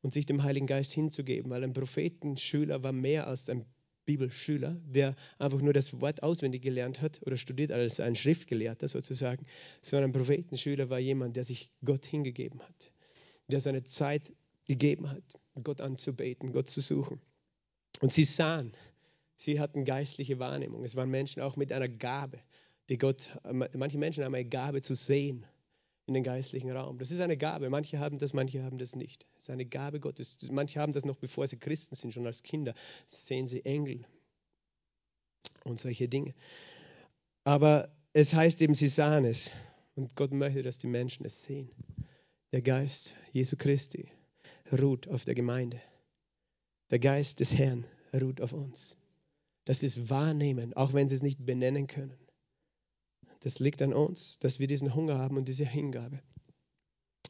und 0.08 0.14
sich 0.14 0.26
dem 0.26 0.44
Heiligen 0.44 0.68
Geist 0.68 0.94
hinzugeben, 0.94 1.52
weil 1.52 1.66
ein 1.66 1.74
Prophetenschüler 1.74 2.82
war 2.82 2.94
mehr 2.94 3.28
als 3.28 3.50
ein 3.50 3.66
Bibelschüler, 4.06 4.80
der 4.86 5.18
einfach 5.38 5.60
nur 5.60 5.74
das 5.74 6.00
Wort 6.00 6.24
auswendig 6.24 6.62
gelernt 6.62 7.02
hat 7.02 7.20
oder 7.26 7.36
studiert 7.36 7.74
als 7.74 8.00
ein 8.00 8.16
Schriftgelehrter 8.16 8.88
sozusagen, 8.88 9.46
sondern 9.82 10.12
ein 10.12 10.14
Prophetenschüler 10.14 10.90
war 10.90 11.00
jemand, 11.00 11.36
der 11.36 11.44
sich 11.44 11.74
Gott 11.84 12.06
hingegeben 12.06 12.62
hat, 12.62 12.90
der 13.50 13.60
seine 13.60 13.84
Zeit 13.84 14.32
gegeben 14.66 15.12
hat, 15.12 15.24
Gott 15.62 15.82
anzubeten, 15.82 16.54
Gott 16.54 16.70
zu 16.70 16.80
suchen. 16.80 17.20
Und 18.00 18.14
sie 18.14 18.24
sahen, 18.24 18.72
sie 19.36 19.60
hatten 19.60 19.84
geistliche 19.84 20.40
Wahrnehmung. 20.40 20.86
Es 20.86 20.96
waren 20.96 21.10
Menschen 21.10 21.42
auch 21.42 21.58
mit 21.58 21.74
einer 21.74 21.90
Gabe, 21.90 22.40
die 22.88 22.98
Gott, 22.98 23.38
manche 23.44 23.98
Menschen 23.98 24.24
haben 24.24 24.36
eine 24.36 24.48
Gabe 24.48 24.82
zu 24.82 24.96
sehen 24.96 25.46
in 26.08 26.14
den 26.14 26.24
geistlichen 26.24 26.72
Raum. 26.72 26.98
Das 26.98 27.12
ist 27.12 27.20
eine 27.20 27.38
Gabe. 27.38 27.70
Manche 27.70 28.00
haben 28.00 28.18
das, 28.18 28.34
manche 28.34 28.64
haben 28.64 28.78
das 28.78 28.96
nicht. 28.96 29.28
Es 29.38 29.44
ist 29.44 29.50
eine 29.50 29.66
Gabe 29.66 30.00
Gottes. 30.00 30.38
Manche 30.50 30.80
haben 30.80 30.94
das 30.94 31.06
noch 31.06 31.18
bevor 31.18 31.46
sie 31.48 31.58
Christen 31.58 31.96
sind, 31.96 32.14
schon 32.14 32.26
als 32.26 32.44
Kinder. 32.44 32.74
Sehen 33.06 33.48
sie 33.48 33.64
Engel 33.66 34.06
und 35.66 35.80
solche 35.80 36.08
Dinge. 36.08 36.34
Aber 37.44 37.90
es 38.14 38.34
heißt 38.34 38.62
eben, 38.62 38.74
sie 38.74 38.88
sahen 38.88 39.26
es. 39.26 39.52
Und 39.96 40.16
Gott 40.16 40.32
möchte, 40.32 40.64
dass 40.64 40.78
die 40.78 40.88
Menschen 40.88 41.26
es 41.26 41.44
sehen. 41.44 41.70
Der 42.54 42.62
Geist 42.62 43.14
Jesu 43.34 43.58
Christi 43.58 44.10
ruht 44.72 45.10
auf 45.10 45.26
der 45.26 45.36
Gemeinde. 45.36 45.82
Der 46.90 47.00
Geist 47.00 47.42
des 47.42 47.54
Herrn 47.54 47.86
ruht 48.14 48.40
auf 48.40 48.54
uns. 48.54 48.98
Das 49.66 49.84
ist 49.84 50.10
Wahrnehmen, 50.10 50.74
auch 50.74 50.94
wenn 50.94 51.10
sie 51.10 51.16
es 51.16 51.24
nicht 51.24 51.46
benennen 51.46 51.88
können. 51.88 52.18
Das 53.42 53.60
liegt 53.60 53.82
an 53.82 53.94
uns, 53.94 54.40
dass 54.40 54.60
wir 54.60 54.68
diesen 54.68 54.96
Hunger 54.96 55.18
haben 55.18 55.38
und 55.38 55.48
diese 55.48 55.66
Hingabe. 55.66 56.22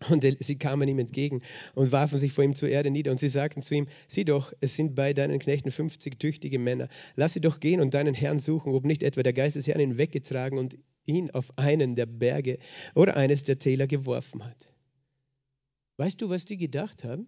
Und 0.09 0.25
sie 0.41 0.57
kamen 0.57 0.87
ihm 0.87 0.99
entgegen 0.99 1.41
und 1.73 1.91
warfen 1.91 2.19
sich 2.19 2.31
vor 2.31 2.43
ihm 2.43 2.53
zur 2.53 2.69
Erde 2.69 2.91
nieder. 2.91 3.11
Und 3.11 3.17
sie 3.17 3.29
sagten 3.29 3.61
zu 3.61 3.73
ihm: 3.73 3.87
Sieh 4.07 4.25
doch, 4.25 4.53
es 4.59 4.75
sind 4.75 4.95
bei 4.95 5.13
deinen 5.13 5.39
Knechten 5.39 5.71
50 5.71 6.19
tüchtige 6.19 6.59
Männer. 6.59 6.87
Lass 7.15 7.33
sie 7.33 7.41
doch 7.41 7.59
gehen 7.59 7.81
und 7.81 7.93
deinen 7.93 8.13
Herrn 8.13 8.37
suchen, 8.37 8.73
ob 8.73 8.85
nicht 8.85 9.01
etwa 9.01 9.23
der 9.23 9.33
Geist 9.33 9.55
des 9.55 9.67
Herrn 9.67 9.79
ihn 9.79 9.97
weggetragen 9.97 10.59
und 10.59 10.77
ihn 11.05 11.31
auf 11.31 11.57
einen 11.57 11.95
der 11.95 12.05
Berge 12.05 12.59
oder 12.93 13.17
eines 13.17 13.43
der 13.43 13.57
Täler 13.57 13.87
geworfen 13.87 14.45
hat. 14.45 14.71
Weißt 15.97 16.21
du, 16.21 16.29
was 16.29 16.45
die 16.45 16.57
gedacht 16.57 17.03
haben? 17.03 17.27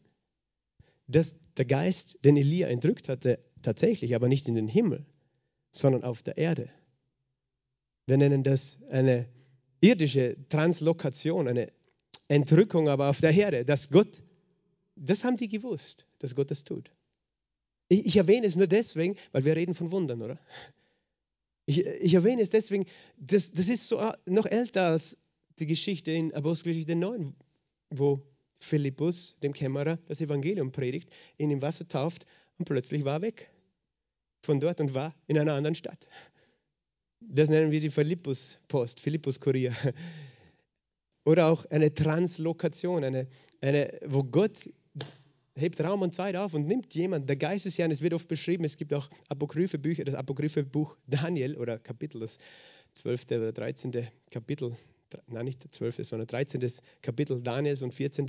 Dass 1.07 1.35
der 1.57 1.65
Geist 1.65 2.19
den 2.23 2.37
Elia 2.37 2.67
entrückt 2.67 3.09
hatte, 3.09 3.39
tatsächlich, 3.63 4.13
aber 4.13 4.27
nicht 4.27 4.47
in 4.47 4.53
den 4.53 4.67
Himmel, 4.67 5.07
sondern 5.71 6.03
auf 6.03 6.21
der 6.21 6.37
Erde. 6.37 6.69
Wir 8.09 8.17
nennen 8.17 8.43
das 8.43 8.79
eine 8.89 9.29
irdische 9.81 10.35
Translokation, 10.49 11.47
eine 11.47 11.71
Entrückung 12.27 12.89
aber 12.89 13.07
auf 13.07 13.21
der 13.21 13.31
Erde, 13.35 13.63
dass 13.65 13.91
Gott, 13.91 14.23
das 14.95 15.23
haben 15.23 15.37
die 15.37 15.47
gewusst, 15.47 16.07
dass 16.17 16.33
Gott 16.33 16.49
das 16.49 16.63
tut. 16.63 16.91
Ich, 17.87 18.07
ich 18.07 18.17
erwähne 18.17 18.47
es 18.47 18.55
nur 18.55 18.65
deswegen, 18.65 19.15
weil 19.31 19.45
wir 19.45 19.55
reden 19.55 19.75
von 19.75 19.91
Wundern, 19.91 20.23
oder? 20.23 20.39
Ich, 21.67 21.85
ich 21.85 22.15
erwähne 22.15 22.41
es 22.41 22.49
deswegen, 22.49 22.87
das, 23.19 23.51
das 23.51 23.69
ist 23.69 23.87
so 23.87 24.01
noch 24.25 24.47
älter 24.47 24.87
als 24.87 25.15
die 25.59 25.67
Geschichte 25.67 26.11
in 26.11 26.33
Apostelgeschichte 26.33 26.95
9, 26.95 27.35
wo 27.91 28.23
Philippus, 28.59 29.37
dem 29.43 29.53
Kämmerer, 29.53 29.99
das 30.07 30.19
Evangelium 30.19 30.71
predigt, 30.71 31.13
ihn 31.37 31.51
im 31.51 31.61
Wasser 31.61 31.87
tauft 31.87 32.25
und 32.57 32.65
plötzlich 32.65 33.05
war 33.05 33.17
er 33.17 33.21
weg 33.21 33.51
von 34.41 34.59
dort 34.59 34.79
und 34.79 34.95
war 34.95 35.13
in 35.27 35.37
einer 35.37 35.53
anderen 35.53 35.75
Stadt. 35.75 36.07
Das 37.21 37.49
nennen 37.49 37.71
wir 37.71 37.79
die 37.79 37.89
Philippus-Post, 37.89 38.99
Philippus-Kurier. 38.99 39.73
Oder 41.25 41.47
auch 41.47 41.65
eine 41.65 41.93
Translokation, 41.93 43.03
eine, 43.03 43.27
eine, 43.61 43.99
wo 44.05 44.23
Gott 44.23 44.69
hebt 45.55 45.81
Raum 45.81 46.01
und 46.01 46.13
Zeit 46.13 46.35
auf 46.35 46.53
und 46.53 46.65
nimmt 46.65 46.95
jemand, 46.95 47.27
der 47.27 47.35
Geist 47.35 47.65
des 47.65 47.77
Herrn, 47.77 47.91
es 47.91 48.01
wird 48.01 48.13
oft 48.13 48.27
beschrieben, 48.27 48.63
es 48.63 48.77
gibt 48.77 48.93
auch 48.93 49.09
apokryphe 49.27 49.77
Bücher, 49.77 50.05
das 50.05 50.15
apokryphe 50.15 50.63
Buch 50.63 50.97
Daniel 51.07 51.57
oder 51.57 51.77
Kapitel, 51.77 52.21
das 52.21 52.39
12. 52.93 53.25
oder 53.31 53.51
13. 53.51 54.07
Kapitel, 54.31 54.75
nein, 55.27 55.45
nicht 55.45 55.61
12., 55.73 56.07
sondern 56.07 56.27
13. 56.27 56.65
Kapitel 57.01 57.41
Daniels 57.41 57.81
und 57.81 57.93
14 57.93 58.25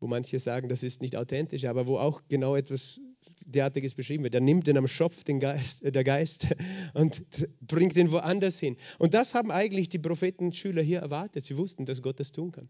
wo 0.00 0.06
manche 0.06 0.38
sagen, 0.38 0.68
das 0.68 0.82
ist 0.82 1.02
nicht 1.02 1.16
authentisch, 1.16 1.64
aber 1.64 1.86
wo 1.86 1.98
auch 1.98 2.22
genau 2.28 2.54
etwas 2.54 3.00
derartiges 3.46 3.94
beschrieben 3.94 4.24
wird. 4.24 4.34
Er 4.34 4.40
nimmt 4.40 4.66
den 4.66 4.76
am 4.76 4.88
Schopf, 4.88 5.24
den 5.24 5.40
Geist, 5.40 5.82
äh, 5.82 5.92
der 5.92 6.04
Geist, 6.04 6.48
und 6.94 7.24
bringt 7.60 7.96
ihn 7.96 8.10
woanders 8.10 8.58
hin. 8.58 8.76
Und 8.98 9.14
das 9.14 9.34
haben 9.34 9.50
eigentlich 9.50 9.88
die 9.88 9.98
Prophetenschüler 9.98 10.82
hier 10.82 11.00
erwartet. 11.00 11.44
Sie 11.44 11.56
wussten, 11.56 11.84
dass 11.84 12.02
Gott 12.02 12.20
das 12.20 12.32
tun 12.32 12.52
kann. 12.52 12.68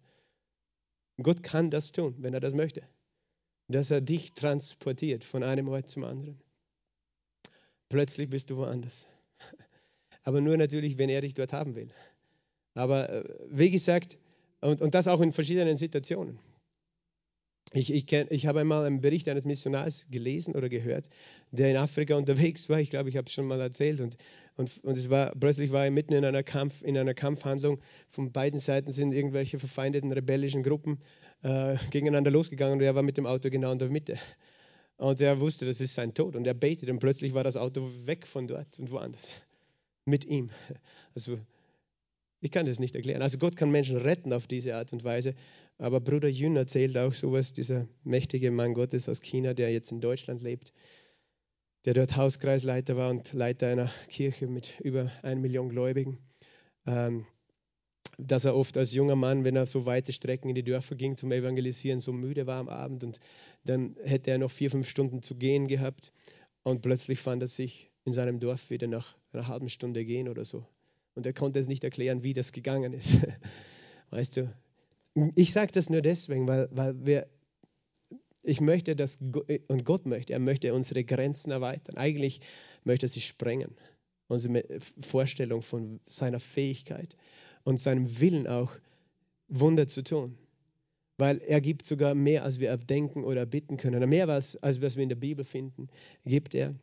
Gott 1.21 1.43
kann 1.43 1.71
das 1.71 1.93
tun, 1.93 2.15
wenn 2.19 2.35
er 2.35 2.41
das 2.41 2.55
möchte. 2.55 2.83
Dass 3.69 3.91
er 3.91 4.01
dich 4.01 4.33
transportiert 4.35 5.25
von 5.25 5.43
einem 5.43 5.69
Ort 5.69 5.89
zum 5.89 6.05
anderen. 6.05 6.41
Plötzlich 7.89 8.31
bist 8.31 8.51
du 8.51 8.57
woanders. 8.57 9.07
Aber 10.23 10.41
nur 10.41 10.57
natürlich, 10.57 10.99
wenn 10.99 11.09
er 11.09 11.23
dich 11.23 11.35
dort 11.35 11.53
haben 11.53 11.75
will. 11.75 11.91
Aber 12.75 13.11
äh, 13.11 13.25
wie 13.51 13.71
gesagt, 13.71 14.19
und, 14.61 14.81
und 14.81 14.95
das 14.95 15.09
auch 15.09 15.21
in 15.21 15.33
verschiedenen 15.33 15.77
Situationen. 15.77 16.39
Ich, 17.73 17.93
ich, 17.93 18.11
ich 18.11 18.47
habe 18.47 18.61
einmal 18.61 18.87
einen 18.87 19.01
Bericht 19.01 19.29
eines 19.29 19.45
Missionars 19.45 20.07
gelesen 20.11 20.55
oder 20.55 20.69
gehört, 20.69 21.09
der 21.51 21.71
in 21.71 21.77
Afrika 21.77 22.15
unterwegs 22.17 22.69
war. 22.69 22.81
Ich 22.81 22.91
glaube, 22.91 23.09
ich 23.09 23.17
habe 23.17 23.27
es 23.27 23.33
schon 23.33 23.47
mal 23.47 23.61
erzählt. 23.61 24.01
Und, 24.01 24.17
und, 24.57 24.83
und 24.83 24.97
es 24.97 25.11
war, 25.11 25.35
plötzlich 25.35 25.71
war 25.71 25.85
er 25.85 25.91
mitten 25.91 26.15
in 26.15 26.25
einer, 26.25 26.43
Kampf, 26.43 26.83
in 26.83 26.97
einer 26.97 27.15
Kampfhandlung. 27.15 27.81
Von 28.09 28.33
beiden 28.33 28.59
Seiten 28.59 28.91
sind 28.91 29.13
irgendwelche 29.13 29.59
verfeindeten 29.59 30.11
rebellischen 30.13 30.63
Gruppen 30.63 30.99
äh, 31.43 31.77
gegeneinander 31.91 32.31
losgegangen 32.31 32.79
und 32.79 32.83
er 32.83 32.95
war 32.95 33.03
mit 33.03 33.19
dem 33.19 33.27
Auto 33.27 33.51
genau 33.51 33.73
in 33.73 33.79
der 33.79 33.91
Mitte. 33.91 34.19
Und 34.97 35.21
er 35.21 35.39
wusste, 35.39 35.67
das 35.67 35.81
ist 35.81 35.95
sein 35.95 36.15
Tod. 36.15 36.37
Und 36.37 36.47
er 36.47 36.55
betete 36.55 36.91
und 36.91 36.99
plötzlich 36.99 37.35
war 37.35 37.45
das 37.45 37.57
Auto 37.57 37.89
weg 38.05 38.27
von 38.27 38.49
dort 38.49 38.79
und 38.79 38.91
woanders. 38.91 39.43
mit 40.07 40.25
ihm. 40.25 40.51
Also 41.15 41.39
ich 42.41 42.51
kann 42.51 42.67
das 42.67 42.79
nicht 42.79 42.95
erklären. 42.95 43.23
Also 43.23 43.39
Gott 43.39 43.57
kann 43.57 43.71
Menschen 43.71 43.97
retten 43.97 44.33
auf 44.33 44.47
diese 44.47 44.77
Art 44.77 44.93
und 44.93 45.05
Weise. 45.05 45.35
Aber 45.79 46.01
Bruder 46.01 46.29
Jün 46.29 46.57
erzählt 46.57 46.97
auch 46.99 47.13
sowas, 47.13 47.53
dieser 47.53 47.87
mächtige 48.03 48.51
Mann 48.51 48.75
Gottes 48.75 49.09
aus 49.09 49.23
China, 49.23 49.55
der 49.55 49.73
jetzt 49.73 49.93
in 49.93 50.01
Deutschland 50.01 50.43
lebt, 50.43 50.73
der 51.85 51.95
dort 51.95 52.17
Hauskreisleiter 52.17 52.97
war 52.97 53.11
und 53.11 53.33
Leiter 53.33 53.69
einer 53.69 53.91
Kirche 54.09 54.49
mit 54.49 54.81
über 54.81 55.11
einer 55.23 55.41
Million 55.41 55.69
Gläubigen. 55.69 56.19
Ähm, 56.87 57.27
dass 58.19 58.45
er 58.45 58.57
oft 58.57 58.77
als 58.77 58.93
junger 58.93 59.15
Mann, 59.15 59.45
wenn 59.45 59.55
er 59.55 59.67
so 59.67 59.87
weite 59.87 60.13
Strecken 60.13 60.49
in 60.49 60.57
die 60.57 60.65
Dörfer 60.65 60.97
ging 60.97 61.17
zum 61.17 61.31
Evangelisieren, 61.31 62.01
so 62.01 62.13
müde 62.13 62.49
war 62.49 62.59
am 62.59 62.69
Abend 62.69 63.05
und 63.05 63.21
dann 63.65 63.95
hätte 64.03 64.33
er 64.33 64.39
noch 64.39 64.51
vier, 64.51 64.73
fünf 64.73 64.89
Stunden 64.89 65.23
zu 65.23 65.37
gehen 65.37 65.69
gehabt 65.69 66.13
und 66.65 66.83
plötzlich 66.83 67.21
fand 67.21 67.43
er 67.43 67.47
sich 67.47 67.93
in 68.05 68.13
seinem 68.13 68.41
Dorf 68.41 68.71
wieder 68.71 68.89
nach 68.89 69.17
einer 69.33 69.47
halben 69.47 69.69
Stunde 69.69 70.05
gehen 70.05 70.29
oder 70.29 70.45
so. 70.45 70.67
Und 71.15 71.27
er 71.27 71.33
konnte 71.33 71.61
es 71.61 71.69
nicht 71.69 71.85
erklären, 71.85 72.25
wie 72.25 72.35
das 72.35 72.53
gegangen 72.53 72.93
ist. 72.93 73.19
Weißt 74.11 74.37
du, 74.37 74.53
ich 75.35 75.53
sage 75.53 75.73
das 75.73 75.91
nur 75.91 76.03
deswegen, 76.03 76.47
weil, 76.49 76.69
weil 76.71 77.07
wir, 77.07 77.27
ich 78.43 78.61
möchte, 78.61 78.97
dass, 78.97 79.19
und 79.69 79.85
Gott 79.85 80.07
möchte, 80.07 80.33
er 80.33 80.39
möchte 80.39 80.75
unsere 80.75 81.05
Grenzen 81.05 81.51
erweitern. 81.51 81.97
Eigentlich 81.97 82.41
möchte 82.85 83.07
er 83.07 83.11
sie 83.11 83.21
sprengen, 83.21 83.75
unsere 84.29 84.65
Vorstellung 85.01 85.63
von 85.63 86.01
seiner 86.05 86.41
Fähigkeit 86.41 87.17
und 87.65 87.81
seinem 87.81 88.21
Willen 88.21 88.47
auch, 88.47 88.73
Wunder 89.49 89.87
zu 89.87 90.03
tun. 90.03 90.37
Weil 91.17 91.39
er 91.39 91.61
gibt 91.61 91.85
sogar 91.85 92.15
mehr, 92.15 92.45
als 92.45 92.61
wir 92.61 92.77
denken 92.77 93.25
oder 93.25 93.45
bitten 93.47 93.77
können. 93.77 94.09
Mehr, 94.09 94.29
als, 94.29 94.57
als 94.63 94.81
was 94.83 94.97
wir 94.97 95.03
in 95.03 95.09
der 95.09 95.17
Bibel 95.17 95.45
finden, 95.45 95.89
gibt 96.25 96.55
er. 96.55 96.75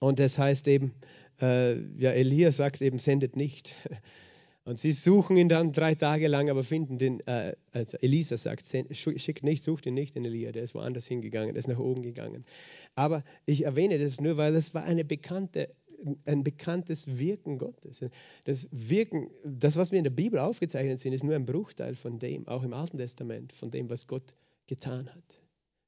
Und 0.00 0.18
das 0.18 0.38
heißt 0.38 0.66
eben, 0.68 0.94
äh, 1.40 1.74
ja, 1.98 2.10
Elia 2.10 2.52
sagt 2.52 2.82
eben, 2.82 2.98
sendet 2.98 3.36
nicht. 3.36 3.74
Und 4.64 4.78
sie 4.78 4.92
suchen 4.92 5.36
ihn 5.36 5.50
dann 5.50 5.72
drei 5.72 5.94
Tage 5.94 6.26
lang, 6.26 6.48
aber 6.48 6.64
finden 6.64 6.96
den, 6.96 7.20
äh, 7.26 7.54
also 7.72 7.98
Elisa 7.98 8.36
sagt, 8.38 8.64
schickt 8.92 9.42
nicht, 9.42 9.62
sucht 9.62 9.84
ihn 9.84 9.94
nicht, 9.94 10.14
den 10.14 10.24
Elia, 10.24 10.52
der 10.52 10.62
ist 10.62 10.74
woanders 10.74 11.06
hingegangen, 11.06 11.52
der 11.52 11.60
ist 11.60 11.68
nach 11.68 11.78
oben 11.78 12.02
gegangen. 12.02 12.46
Aber 12.94 13.24
ich 13.44 13.64
erwähne 13.64 13.98
das 13.98 14.20
nur, 14.20 14.38
weil 14.38 14.54
es 14.54 14.74
war 14.74 14.84
eine 14.84 15.04
bekannte 15.04 15.68
ein 16.26 16.44
bekanntes 16.44 17.18
Wirken 17.18 17.56
Gottes. 17.56 18.04
Das 18.44 18.68
Wirken, 18.72 19.30
das, 19.44 19.76
was 19.76 19.90
wir 19.90 19.98
in 19.98 20.04
der 20.04 20.10
Bibel 20.10 20.38
aufgezeichnet 20.38 20.98
sind, 20.98 21.12
ist 21.14 21.24
nur 21.24 21.34
ein 21.34 21.46
Bruchteil 21.46 21.94
von 21.94 22.18
dem, 22.18 22.46
auch 22.46 22.62
im 22.62 22.74
Alten 22.74 22.98
Testament, 22.98 23.52
von 23.52 23.70
dem, 23.70 23.88
was 23.88 24.06
Gott 24.06 24.34
getan 24.66 25.08
hat. 25.08 25.43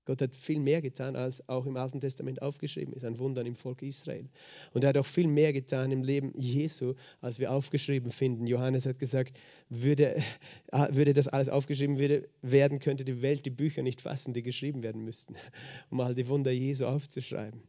Gott 0.07 0.23
hat 0.23 0.37
viel 0.37 0.61
mehr 0.61 0.81
getan, 0.81 1.17
als 1.17 1.47
auch 1.49 1.67
im 1.67 1.77
Alten 1.77 2.01
Testament 2.01 2.41
aufgeschrieben 2.41 2.95
ist, 2.95 3.05
an 3.05 3.19
Wundern 3.19 3.45
im 3.45 3.57
Volk 3.57 3.83
Israel. 3.83 4.29
Und 4.73 4.85
er 4.85 4.91
hat 4.91 4.99
auch 4.99 5.07
viel 5.07 5.27
mehr 5.27 5.53
getan 5.53 5.91
im 5.91 6.05
Leben 6.05 6.33
Jesu, 6.39 6.95
als 7.21 7.41
wir 7.41 7.51
aufgeschrieben 7.51 8.13
finden. 8.13 8.47
Johannes 8.47 8.87
hat 8.87 9.01
gesagt, 9.01 9.39
würde, 9.69 10.23
äh, 10.69 10.95
würde 10.95 11.13
das 11.13 11.27
alles 11.27 11.49
aufgeschrieben 11.49 11.99
werden, 12.41 12.79
könnte 12.79 13.05
die 13.05 13.21
Welt 13.21 13.45
die 13.45 13.51
Bücher 13.51 13.83
nicht 13.83 14.01
fassen, 14.01 14.33
die 14.33 14.43
geschrieben 14.43 14.85
werden 14.85 15.05
müssten, 15.05 15.35
um 15.91 16.01
all 16.01 16.15
die 16.15 16.29
Wunder 16.29 16.53
Jesu 16.53 16.87
aufzuschreiben. 16.87 17.63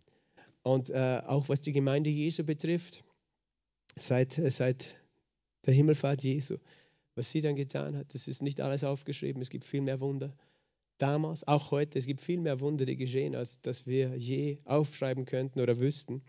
Und 0.61 0.91
äh, 0.91 1.21
auch 1.25 1.49
was 1.49 1.61
die 1.61 1.71
Gemeinde 1.71 2.11
Jesu 2.11 2.43
betrifft, 2.43 3.03
seit, 3.95 4.37
äh, 4.37 4.51
seit 4.51 4.95
der 5.65 5.73
Himmelfahrt 5.73 6.21
Jesu, 6.21 6.57
was 7.15 7.31
sie 7.31 7.41
dann 7.41 7.55
getan 7.55 7.97
hat, 7.97 8.13
das 8.13 8.27
ist 8.27 8.43
nicht 8.43 8.61
alles 8.61 8.83
aufgeschrieben, 8.83 9.41
es 9.41 9.49
gibt 9.49 9.65
viel 9.65 9.81
mehr 9.81 9.99
Wunder. 9.99 10.35
Damals, 10.97 11.47
auch 11.47 11.71
heute, 11.71 11.99
es 11.99 12.07
gibt 12.07 12.21
viel 12.21 12.39
mehr 12.39 12.59
Wunder, 12.59 12.85
die 12.85 12.95
geschehen, 12.95 13.35
als 13.35 13.61
dass 13.61 13.85
wir 13.85 14.15
je 14.17 14.59
aufschreiben 14.65 15.25
könnten 15.25 15.59
oder 15.59 15.79
wüssten. 15.79 16.23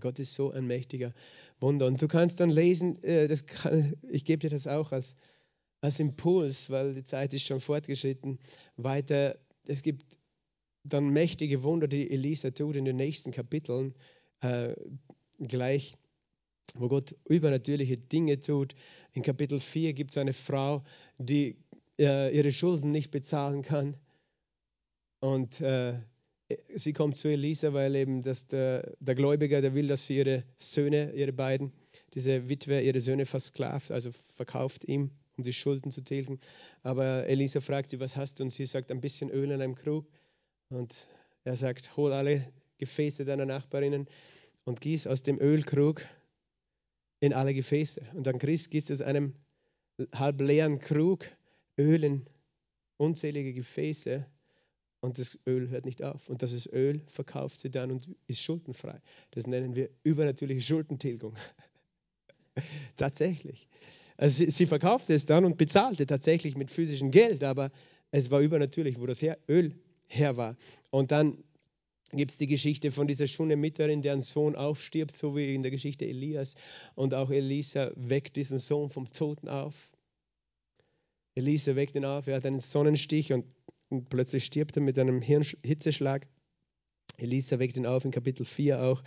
Gott 0.00 0.18
ist 0.18 0.34
so 0.34 0.50
ein 0.50 0.66
mächtiger 0.66 1.12
Wunder. 1.58 1.86
Und 1.86 2.00
du 2.00 2.06
kannst 2.06 2.40
dann 2.40 2.50
lesen, 2.50 3.02
äh, 3.02 3.34
kann, 3.46 3.94
ich 4.08 4.24
gebe 4.24 4.38
dir 4.38 4.50
das 4.50 4.66
auch 4.66 4.92
als, 4.92 5.16
als 5.80 5.98
Impuls, 5.98 6.70
weil 6.70 6.94
die 6.94 7.02
Zeit 7.02 7.34
ist 7.34 7.46
schon 7.46 7.60
fortgeschritten, 7.60 8.38
weiter. 8.76 9.38
Es 9.66 9.82
gibt 9.82 10.18
dann 10.84 11.10
mächtige 11.10 11.62
Wunder, 11.62 11.88
die 11.88 12.10
Elisa 12.10 12.50
tut 12.50 12.76
in 12.76 12.84
den 12.84 12.96
nächsten 12.96 13.32
Kapiteln, 13.32 13.94
äh, 14.40 14.74
gleich, 15.38 15.96
wo 16.74 16.88
Gott 16.88 17.16
übernatürliche 17.24 17.96
Dinge 17.96 18.38
tut. 18.38 18.74
In 19.12 19.22
Kapitel 19.22 19.58
4 19.58 19.94
gibt 19.94 20.10
es 20.12 20.18
eine 20.18 20.32
Frau, 20.32 20.84
die 21.18 21.56
äh, 21.98 22.34
ihre 22.36 22.52
Schulden 22.52 22.92
nicht 22.92 23.10
bezahlen 23.10 23.62
kann. 23.62 23.96
Und 25.20 25.60
äh, 25.60 25.94
sie 26.74 26.92
kommt 26.92 27.16
zu 27.16 27.28
Elisa, 27.28 27.72
weil 27.72 27.96
eben 27.96 28.22
das 28.22 28.46
der, 28.46 28.94
der 29.00 29.14
Gläubiger, 29.14 29.60
der 29.60 29.74
will, 29.74 29.88
dass 29.88 30.06
sie 30.06 30.18
ihre 30.18 30.44
Söhne, 30.56 31.12
ihre 31.12 31.32
beiden, 31.32 31.72
diese 32.14 32.48
Witwe, 32.48 32.80
ihre 32.80 33.00
Söhne 33.00 33.26
versklavt, 33.26 33.90
also 33.90 34.12
verkauft 34.12 34.84
ihm, 34.84 35.10
um 35.36 35.44
die 35.44 35.52
Schulden 35.52 35.90
zu 35.90 36.02
tilgen. 36.02 36.38
Aber 36.82 37.26
Elisa 37.26 37.60
fragt 37.60 37.90
sie, 37.90 38.00
was 38.00 38.16
hast 38.16 38.38
du? 38.38 38.44
Und 38.44 38.50
sie 38.50 38.66
sagt, 38.66 38.90
ein 38.90 39.00
bisschen 39.00 39.30
Öl 39.30 39.50
in 39.50 39.60
einem 39.60 39.74
Krug. 39.74 40.06
Und 40.68 41.06
er 41.44 41.56
sagt, 41.56 41.96
hol 41.96 42.12
alle 42.12 42.52
Gefäße 42.78 43.24
deiner 43.24 43.46
Nachbarinnen 43.46 44.06
und 44.64 44.80
gieß 44.80 45.06
aus 45.06 45.22
dem 45.22 45.40
Ölkrug 45.40 46.02
in 47.20 47.32
alle 47.32 47.54
Gefäße. 47.54 48.02
Und 48.14 48.26
dann 48.26 48.38
gießt 48.38 48.92
aus 48.92 49.00
einem 49.00 49.34
halb 50.14 50.40
leeren 50.40 50.78
Krug 50.78 51.26
Öl 51.78 52.04
in 52.04 52.26
unzählige 52.96 53.52
Gefäße 53.52 54.26
und 55.00 55.18
das 55.18 55.38
Öl 55.46 55.68
hört 55.68 55.84
nicht 55.84 56.02
auf. 56.02 56.28
Und 56.28 56.42
das 56.42 56.66
Öl 56.72 57.02
verkauft 57.06 57.58
sie 57.58 57.70
dann 57.70 57.90
und 57.90 58.08
ist 58.26 58.42
schuldenfrei. 58.42 59.00
Das 59.32 59.46
nennen 59.46 59.76
wir 59.76 59.90
übernatürliche 60.02 60.62
Schuldentilgung. 60.62 61.34
tatsächlich. 62.96 63.68
Also 64.16 64.44
sie, 64.44 64.50
sie, 64.50 64.66
verkaufte 64.66 65.14
es 65.14 65.26
dann 65.26 65.44
und 65.44 65.58
bezahlte 65.58 66.06
tatsächlich 66.06 66.56
mit 66.56 66.70
physischem 66.70 67.10
Geld, 67.10 67.44
aber 67.44 67.70
es 68.10 68.30
war 68.30 68.40
übernatürlich, 68.40 68.98
wo 68.98 69.06
das 69.06 69.22
Öl 69.48 69.74
her 70.08 70.36
war. 70.36 70.56
Und 70.90 71.10
dann 71.12 71.44
gibt 72.12 72.30
es 72.30 72.38
die 72.38 72.46
Geschichte 72.46 72.92
von 72.92 73.06
dieser 73.06 73.26
Schunemiterin, 73.26 74.00
deren 74.00 74.22
Sohn 74.22 74.56
aufstirbt, 74.56 75.12
so 75.12 75.36
wie 75.36 75.54
in 75.54 75.62
der 75.62 75.70
Geschichte 75.70 76.06
Elias. 76.06 76.54
Und 76.94 77.12
auch 77.14 77.30
Elisa 77.30 77.90
weckt 77.94 78.36
diesen 78.36 78.58
Sohn 78.58 78.88
vom 78.90 79.12
Toten 79.12 79.48
auf. 79.48 79.90
Elisa 81.36 81.76
weckt 81.76 81.94
ihn 81.94 82.06
auf, 82.06 82.26
er 82.26 82.36
hat 82.36 82.46
einen 82.46 82.60
Sonnenstich 82.60 83.32
und, 83.32 83.44
und 83.90 84.08
plötzlich 84.08 84.46
stirbt 84.46 84.76
er 84.76 84.82
mit 84.82 84.98
einem 84.98 85.20
Hirnhitzeschlag. 85.20 86.26
Elisa 87.18 87.58
weckt 87.58 87.76
ihn 87.76 87.86
auf 87.86 88.04
in 88.04 88.10
Kapitel 88.10 88.44
4 88.44 88.82
auch. 88.82 89.02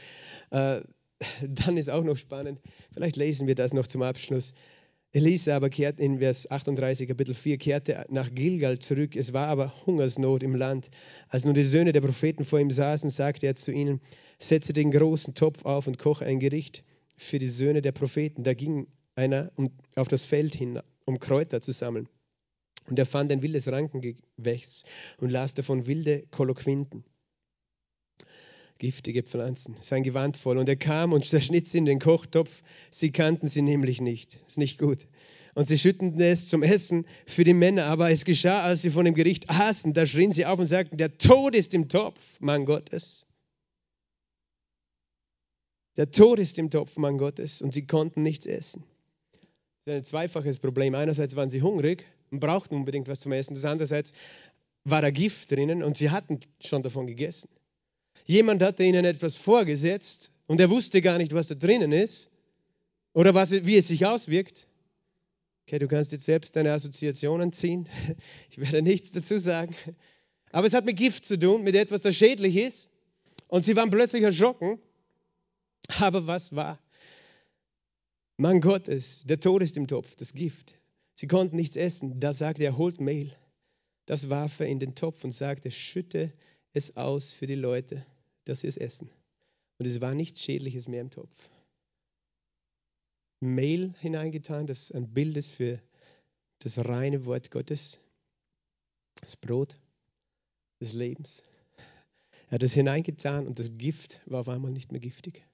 Äh, 0.51 0.81
dann 1.47 1.75
ist 1.75 1.89
auch 1.89 2.03
noch 2.03 2.17
spannend, 2.17 2.61
vielleicht 2.93 3.17
lesen 3.17 3.47
wir 3.47 3.55
das 3.55 3.73
noch 3.73 3.87
zum 3.87 4.03
Abschluss. 4.03 4.53
Elisa 5.11 5.55
aber 5.55 5.71
kehrte 5.71 6.03
in 6.03 6.19
Vers 6.19 6.51
38, 6.51 7.07
Kapitel 7.07 7.33
4, 7.33 7.57
kehrte 7.57 8.05
nach 8.09 8.29
Gilgal 8.31 8.77
zurück. 8.77 9.15
Es 9.15 9.33
war 9.33 9.47
aber 9.47 9.73
Hungersnot 9.87 10.43
im 10.43 10.53
Land. 10.53 10.91
Als 11.29 11.45
nun 11.45 11.55
die 11.55 11.63
Söhne 11.63 11.93
der 11.93 12.01
Propheten 12.01 12.45
vor 12.45 12.59
ihm 12.59 12.69
saßen, 12.69 13.09
sagte 13.09 13.47
er 13.47 13.55
zu 13.55 13.71
ihnen, 13.71 14.01
setze 14.37 14.71
den 14.71 14.91
großen 14.91 15.33
Topf 15.33 15.65
auf 15.65 15.87
und 15.87 15.97
koche 15.97 16.25
ein 16.25 16.39
Gericht 16.39 16.83
für 17.17 17.39
die 17.39 17.47
Söhne 17.47 17.81
der 17.81 17.91
Propheten. 17.91 18.43
Da 18.43 18.53
ging 18.53 18.85
einer 19.15 19.51
auf 19.95 20.09
das 20.09 20.21
Feld 20.21 20.53
hin, 20.53 20.79
um 21.05 21.19
Kräuter 21.19 21.59
zu 21.59 21.71
sammeln. 21.71 22.07
Und 22.89 22.97
er 22.99 23.05
fand 23.05 23.31
ein 23.31 23.41
wildes 23.41 23.71
Rankengewächs 23.71 24.83
und 25.17 25.29
las 25.29 25.53
davon 25.53 25.85
wilde 25.85 26.23
Koloquinten 26.31 27.03
giftige 28.79 29.23
Pflanzen, 29.23 29.75
sein 29.81 30.03
Gewand 30.03 30.37
voll. 30.37 30.57
Und 30.57 30.67
er 30.67 30.77
kam 30.77 31.13
und 31.13 31.25
zerschnitt 31.25 31.69
sie 31.69 31.77
in 31.77 31.85
den 31.85 31.99
Kochtopf. 31.99 32.63
Sie 32.89 33.11
kannten 33.11 33.47
sie 33.47 33.61
nämlich 33.61 34.01
nicht. 34.01 34.39
Ist 34.47 34.57
nicht 34.57 34.79
gut. 34.79 35.05
Und 35.53 35.67
sie 35.67 35.77
schütteten 35.77 36.19
es 36.19 36.47
zum 36.47 36.63
Essen 36.63 37.05
für 37.25 37.43
die 37.43 37.53
Männer. 37.53 37.85
Aber 37.85 38.09
es 38.09 38.25
geschah, 38.25 38.61
als 38.61 38.81
sie 38.81 38.89
von 38.89 39.05
dem 39.05 39.13
Gericht 39.13 39.49
aßen, 39.49 39.93
da 39.93 40.05
schrien 40.05 40.31
sie 40.31 40.45
auf 40.45 40.57
und 40.57 40.67
sagten, 40.67 40.97
der 40.97 41.17
Tod 41.17 41.55
ist 41.55 41.73
im 41.73 41.89
Topf, 41.89 42.39
Mann 42.39 42.65
Gottes. 42.65 43.27
Der 45.97 46.09
Tod 46.09 46.39
ist 46.39 46.57
im 46.57 46.71
Topf, 46.71 46.97
Mann 46.97 47.17
Gottes. 47.17 47.61
Und 47.61 47.73
sie 47.73 47.85
konnten 47.85 48.23
nichts 48.23 48.45
essen. 48.45 48.83
Das 49.83 49.93
ist 49.93 49.99
ein 49.99 50.05
zweifaches 50.05 50.59
Problem. 50.59 50.95
Einerseits 50.95 51.35
waren 51.35 51.49
sie 51.49 51.61
hungrig 51.61 52.05
und 52.31 52.39
brauchten 52.39 52.75
unbedingt 52.75 53.07
was 53.07 53.19
zum 53.19 53.31
Essen. 53.31 53.55
Das 53.55 53.65
andererseits 53.65 54.13
war 54.83 55.01
da 55.01 55.11
Gift 55.11 55.51
drinnen 55.51 55.83
und 55.83 55.97
sie 55.97 56.09
hatten 56.09 56.39
schon 56.59 56.83
davon 56.83 57.07
gegessen. 57.07 57.49
Jemand 58.25 58.61
hatte 58.61 58.83
ihnen 58.83 59.05
etwas 59.05 59.35
vorgesetzt 59.35 60.31
und 60.47 60.59
er 60.61 60.69
wusste 60.69 61.01
gar 61.01 61.17
nicht, 61.17 61.33
was 61.33 61.47
da 61.47 61.55
drinnen 61.55 61.91
ist 61.91 62.31
oder 63.13 63.33
was, 63.33 63.51
wie 63.51 63.77
es 63.77 63.87
sich 63.87 64.05
auswirkt. 64.05 64.67
Okay, 65.65 65.79
du 65.79 65.87
kannst 65.87 66.11
jetzt 66.11 66.25
selbst 66.25 66.55
deine 66.55 66.73
Assoziationen 66.73 67.51
ziehen. 67.51 67.87
Ich 68.49 68.57
werde 68.57 68.81
nichts 68.81 69.11
dazu 69.11 69.37
sagen. 69.37 69.75
Aber 70.51 70.65
es 70.65 70.73
hat 70.73 70.85
mit 70.85 70.97
Gift 70.97 71.25
zu 71.25 71.37
tun, 71.37 71.63
mit 71.63 71.75
etwas, 71.75 72.01
das 72.01 72.15
schädlich 72.15 72.55
ist. 72.57 72.89
Und 73.47 73.63
sie 73.63 73.75
waren 73.75 73.91
plötzlich 73.91 74.23
erschrocken. 74.23 74.79
Aber 75.99 76.27
was 76.27 76.55
war? 76.55 76.79
Mann 78.37 78.61
Gottes, 78.61 79.23
der 79.25 79.39
Tod 79.39 79.61
ist 79.61 79.75
im 79.77 79.87
Topf, 79.87 80.15
das 80.15 80.33
Gift. 80.33 80.78
Sie 81.19 81.27
konnten 81.27 81.57
nichts 81.57 81.75
essen. 81.75 82.21
Da 82.21 82.31
sagte 82.31 82.63
er, 82.63 82.77
holt 82.77 83.01
Mehl. 83.01 83.35
Das 84.05 84.29
warf 84.29 84.61
er 84.61 84.67
in 84.67 84.79
den 84.79 84.95
Topf 84.95 85.25
und 85.25 85.31
sagte, 85.31 85.69
schütte 85.69 86.31
es 86.71 86.95
aus 86.95 87.33
für 87.33 87.45
die 87.45 87.55
Leute 87.55 88.05
dass 88.45 88.61
sie 88.61 88.67
es 88.67 88.77
essen. 88.77 89.11
Und 89.77 89.85
es 89.85 90.01
war 90.01 90.15
nichts 90.15 90.41
Schädliches 90.41 90.87
mehr 90.87 91.01
im 91.01 91.11
Topf. 91.11 91.49
Mehl 93.41 93.93
hineingetan, 93.99 94.65
das 94.65 94.91
ein 94.91 95.13
Bild 95.13 95.37
ist 95.37 95.51
für 95.51 95.79
das 96.59 96.79
reine 96.79 97.25
Wort 97.25 97.51
Gottes, 97.51 97.99
das 99.21 99.35
Brot 99.35 99.77
des 100.81 100.93
Lebens. 100.93 101.43
Er 102.47 102.53
hat 102.53 102.63
es 102.63 102.73
hineingetan 102.73 103.45
und 103.45 103.59
das 103.59 103.77
Gift 103.77 104.21
war 104.25 104.39
auf 104.39 104.49
einmal 104.49 104.71
nicht 104.71 104.91
mehr 104.91 105.01
giftig. 105.01 105.45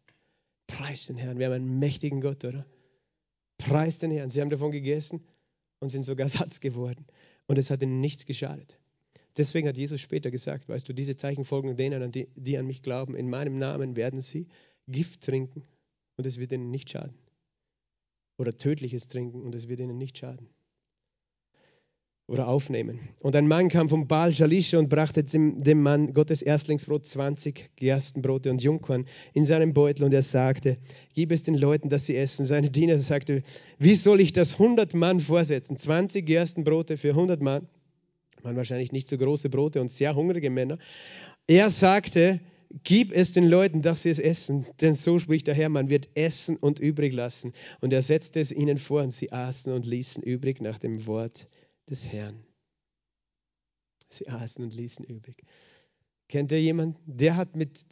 Preis 0.67 1.07
den 1.07 1.17
Herrn, 1.17 1.37
wir 1.37 1.47
haben 1.47 1.53
einen 1.53 1.79
mächtigen 1.79 2.21
Gott, 2.21 2.45
oder? 2.45 2.65
Preis 3.57 3.99
den 3.99 4.11
Herrn. 4.11 4.29
Sie 4.29 4.39
haben 4.39 4.49
davon 4.49 4.71
gegessen 4.71 5.21
und 5.79 5.89
sind 5.89 6.03
sogar 6.03 6.29
satt 6.29 6.61
geworden. 6.61 7.05
Und 7.47 7.57
es 7.57 7.69
hat 7.69 7.81
ihnen 7.81 8.01
nichts 8.01 8.25
geschadet. 8.25 8.79
Deswegen 9.37 9.67
hat 9.67 9.77
Jesus 9.77 9.99
später 9.99 10.31
gesagt, 10.31 10.69
weißt 10.69 10.87
du, 10.87 10.93
diese 10.93 11.17
Zeichen 11.17 11.43
folgen 11.43 11.75
denen, 11.75 12.11
die, 12.11 12.29
die 12.35 12.57
an 12.57 12.65
mich 12.65 12.81
glauben. 12.81 13.15
In 13.15 13.29
meinem 13.29 13.57
Namen 13.57 13.95
werden 13.95 14.21
sie 14.21 14.47
Gift 14.87 15.21
trinken 15.21 15.63
und 16.15 16.25
es 16.25 16.39
wird 16.39 16.53
ihnen 16.53 16.71
nicht 16.71 16.89
schaden. 16.89 17.17
Oder 18.37 18.57
tödliches 18.57 19.07
trinken 19.07 19.41
und 19.41 19.53
es 19.55 19.67
wird 19.67 19.79
ihnen 19.81 19.97
nicht 19.97 20.17
schaden 20.17 20.49
oder 22.27 22.47
aufnehmen. 22.47 22.99
Und 23.19 23.35
ein 23.35 23.47
Mann 23.47 23.69
kam 23.69 23.87
vom 23.87 24.07
Baal 24.07 24.31
Jalisha 24.31 24.79
und 24.79 24.89
brachte 24.89 25.23
dem 25.23 25.81
Mann 25.81 26.13
Gottes 26.13 26.41
Erstlingsbrot 26.41 27.05
20 27.05 27.69
Gerstenbrote 27.75 28.49
und 28.49 28.63
Jungkorn 28.63 29.05
in 29.33 29.45
seinem 29.45 29.73
Beutel 29.73 30.05
und 30.05 30.13
er 30.13 30.23
sagte, 30.23 30.77
gib 31.13 31.31
es 31.31 31.43
den 31.43 31.55
Leuten, 31.55 31.89
dass 31.89 32.05
sie 32.05 32.15
essen. 32.15 32.47
Seine 32.47 32.71
Diener 32.71 32.97
sagte, 32.97 33.43
wie 33.77 33.95
soll 33.95 34.21
ich 34.21 34.33
das 34.33 34.53
100 34.53 34.95
Mann 34.95 35.19
vorsetzen? 35.19 35.77
20 35.77 36.25
Gerstenbrote 36.25 36.97
für 36.97 37.09
100 37.09 37.41
Mann? 37.41 37.67
Waren 38.41 38.55
wahrscheinlich 38.55 38.91
nicht 38.91 39.07
so 39.07 39.17
große 39.17 39.49
Brote 39.49 39.79
und 39.79 39.91
sehr 39.91 40.15
hungrige 40.15 40.49
Männer. 40.49 40.79
Er 41.45 41.69
sagte, 41.69 42.39
gib 42.83 43.11
es 43.11 43.33
den 43.33 43.47
Leuten, 43.47 43.83
dass 43.83 44.01
sie 44.01 44.09
es 44.09 44.17
essen, 44.19 44.65
denn 44.81 44.95
so 44.95 45.19
spricht 45.19 45.45
der 45.45 45.53
Herr, 45.53 45.69
man 45.69 45.89
wird 45.89 46.09
essen 46.15 46.57
und 46.57 46.79
übrig 46.79 47.13
lassen. 47.13 47.53
Und 47.81 47.93
er 47.93 48.01
setzte 48.01 48.39
es 48.39 48.51
ihnen 48.51 48.79
vor 48.79 49.03
und 49.03 49.11
sie 49.11 49.31
aßen 49.31 49.71
und 49.71 49.85
ließen 49.85 50.23
übrig 50.23 50.59
nach 50.59 50.79
dem 50.79 51.05
Wort 51.05 51.47
des 51.89 52.07
Herrn. 52.11 52.43
Sie 54.09 54.27
aßen 54.27 54.63
und 54.63 54.73
ließen 54.73 55.05
übrig. 55.05 55.43
Kennt 56.27 56.51
ihr 56.51 56.61
jemanden? 56.61 56.99
Der 57.05 57.35
hat 57.35 57.55
mit, 57.55 57.85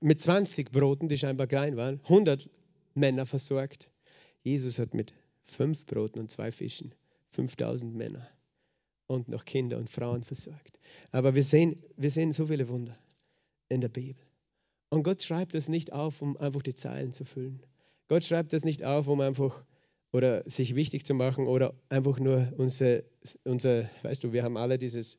mit 0.00 0.20
20 0.20 0.70
Broten, 0.70 1.08
die 1.08 1.18
scheinbar 1.18 1.46
klein 1.46 1.76
waren, 1.76 2.00
100 2.04 2.48
Männer 2.94 3.26
versorgt. 3.26 3.90
Jesus 4.42 4.78
hat 4.78 4.94
mit 4.94 5.14
fünf 5.42 5.86
Broten 5.86 6.20
und 6.20 6.30
zwei 6.30 6.52
Fischen 6.52 6.94
5000 7.30 7.94
Männer 7.94 8.28
und 9.06 9.28
noch 9.28 9.44
Kinder 9.44 9.78
und 9.78 9.90
Frauen 9.90 10.22
versorgt. 10.22 10.78
Aber 11.10 11.34
wir 11.34 11.44
sehen, 11.44 11.82
wir 11.96 12.10
sehen 12.10 12.32
so 12.32 12.46
viele 12.46 12.68
Wunder 12.68 12.96
in 13.68 13.80
der 13.80 13.88
Bibel. 13.88 14.22
Und 14.90 15.02
Gott 15.04 15.22
schreibt 15.22 15.54
das 15.54 15.68
nicht 15.68 15.92
auf, 15.92 16.22
um 16.22 16.36
einfach 16.36 16.62
die 16.62 16.74
Zeilen 16.74 17.12
zu 17.12 17.24
füllen. 17.24 17.64
Gott 18.08 18.24
schreibt 18.24 18.52
das 18.52 18.64
nicht 18.64 18.84
auf, 18.84 19.08
um 19.08 19.20
einfach 19.20 19.64
oder 20.12 20.48
sich 20.48 20.74
wichtig 20.74 21.04
zu 21.04 21.14
machen 21.14 21.46
oder 21.46 21.74
einfach 21.88 22.18
nur 22.20 22.52
unser, 22.56 23.02
unser 23.44 23.90
weißt 24.02 24.22
du, 24.24 24.32
wir 24.32 24.42
haben 24.44 24.56
alle 24.56 24.78
dieses, 24.78 25.18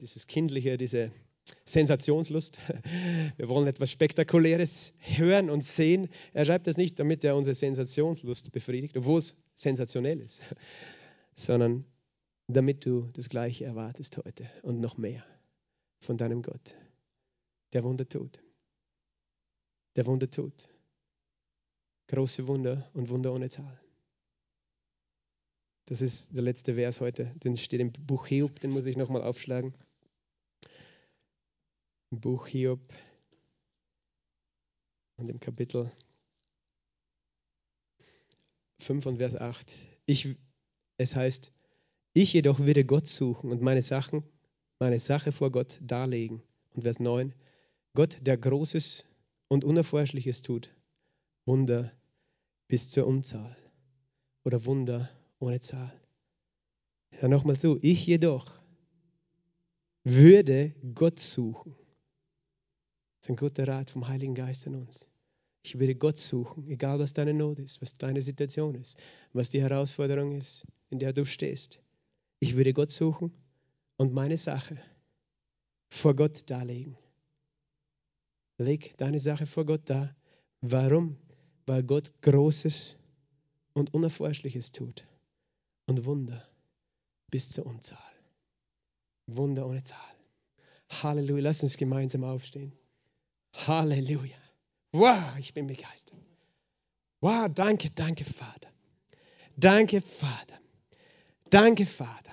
dieses 0.00 0.26
Kindliche, 0.26 0.78
diese 0.78 1.12
Sensationslust. 1.64 2.58
Wir 3.36 3.48
wollen 3.48 3.66
etwas 3.66 3.90
Spektakuläres 3.90 4.92
hören 4.98 5.50
und 5.50 5.64
sehen. 5.64 6.08
Er 6.32 6.44
schreibt 6.44 6.66
das 6.66 6.76
nicht, 6.76 6.98
damit 7.00 7.24
er 7.24 7.34
unsere 7.34 7.54
Sensationslust 7.54 8.52
befriedigt, 8.52 8.96
obwohl 8.96 9.20
es 9.20 9.36
sensationell 9.54 10.20
ist, 10.20 10.42
sondern 11.34 11.84
damit 12.46 12.84
du 12.84 13.08
das 13.14 13.28
Gleiche 13.28 13.64
erwartest 13.64 14.18
heute 14.18 14.48
und 14.62 14.80
noch 14.80 14.96
mehr 14.96 15.24
von 15.98 16.16
deinem 16.16 16.42
Gott, 16.42 16.76
der 17.72 17.84
Wunder 17.84 18.08
tut. 18.08 18.40
Der 19.96 20.06
Wunder 20.06 20.30
tut. 20.30 20.68
Große 22.08 22.46
Wunder 22.46 22.88
und 22.94 23.08
Wunder 23.08 23.32
ohne 23.32 23.48
Zahl. 23.48 23.80
Das 25.90 26.02
ist 26.02 26.36
der 26.36 26.42
letzte 26.42 26.76
Vers 26.76 27.00
heute. 27.00 27.34
Den 27.42 27.56
steht 27.56 27.80
im 27.80 27.90
Buch 27.90 28.28
Hiob, 28.28 28.60
den 28.60 28.70
muss 28.70 28.86
ich 28.86 28.96
nochmal 28.96 29.24
aufschlagen. 29.24 29.74
Im 32.12 32.20
Buch 32.20 32.46
Hiob 32.46 32.94
und 35.16 35.28
im 35.28 35.40
Kapitel 35.40 35.90
5 38.78 39.04
und 39.04 39.16
Vers 39.16 39.34
8. 39.34 39.74
Ich, 40.06 40.28
es 40.96 41.16
heißt, 41.16 41.52
ich 42.12 42.32
jedoch 42.34 42.60
würde 42.60 42.84
Gott 42.84 43.08
suchen 43.08 43.50
und 43.50 43.60
meine 43.60 43.82
Sachen, 43.82 44.22
meine 44.78 45.00
Sache 45.00 45.32
vor 45.32 45.50
Gott 45.50 45.80
darlegen. 45.82 46.40
Und 46.76 46.84
Vers 46.84 47.00
9, 47.00 47.34
Gott, 47.94 48.16
der 48.22 48.38
Großes 48.38 49.06
und 49.48 49.64
Unerforschliches 49.64 50.42
tut, 50.42 50.72
Wunder 51.46 51.92
bis 52.68 52.90
zur 52.90 53.08
Unzahl 53.08 53.56
oder 54.44 54.64
Wunder 54.66 55.10
ohne 55.40 55.58
Zahl. 55.58 55.92
Ja, 57.20 57.28
nochmal 57.28 57.58
zu. 57.58 57.78
Ich 57.82 58.06
jedoch 58.06 58.60
würde 60.04 60.74
Gott 60.94 61.18
suchen. 61.18 61.74
Das 63.18 63.26
ist 63.26 63.30
ein 63.30 63.36
guter 63.36 63.66
Rat 63.66 63.90
vom 63.90 64.06
Heiligen 64.08 64.34
Geist 64.34 64.66
an 64.66 64.76
uns. 64.76 65.08
Ich 65.62 65.78
würde 65.78 65.94
Gott 65.94 66.16
suchen, 66.16 66.66
egal 66.68 66.98
was 67.00 67.12
deine 67.12 67.34
Not 67.34 67.58
ist, 67.58 67.82
was 67.82 67.98
deine 67.98 68.22
Situation 68.22 68.74
ist, 68.76 68.96
was 69.34 69.50
die 69.50 69.60
Herausforderung 69.60 70.32
ist, 70.32 70.64
in 70.88 70.98
der 70.98 71.12
du 71.12 71.26
stehst. 71.26 71.80
Ich 72.38 72.56
würde 72.56 72.72
Gott 72.72 72.90
suchen 72.90 73.32
und 73.96 74.14
meine 74.14 74.38
Sache 74.38 74.78
vor 75.90 76.16
Gott 76.16 76.48
darlegen. 76.48 76.96
Leg 78.56 78.96
deine 78.96 79.20
Sache 79.20 79.46
vor 79.46 79.66
Gott 79.66 79.82
da. 79.84 80.16
Warum? 80.62 81.18
Weil 81.66 81.82
Gott 81.82 82.10
Großes 82.22 82.96
und 83.74 83.92
Unerforschliches 83.92 84.72
tut 84.72 85.06
und 85.90 86.04
Wunder 86.04 86.48
bis 87.30 87.50
zur 87.50 87.66
Unzahl. 87.66 87.98
Wunder 89.26 89.66
ohne 89.66 89.82
Zahl. 89.82 89.98
Halleluja. 91.02 91.42
Lass 91.42 91.62
uns 91.62 91.76
gemeinsam 91.76 92.24
aufstehen. 92.24 92.72
Halleluja. 93.52 94.36
Wow, 94.92 95.36
ich 95.38 95.52
bin 95.52 95.66
begeistert. 95.66 96.18
Wow, 97.20 97.48
danke, 97.52 97.90
danke, 97.90 98.24
Vater. 98.24 98.70
Danke, 99.56 100.00
Vater. 100.00 100.58
Danke, 101.50 101.86
Vater. 101.86 102.32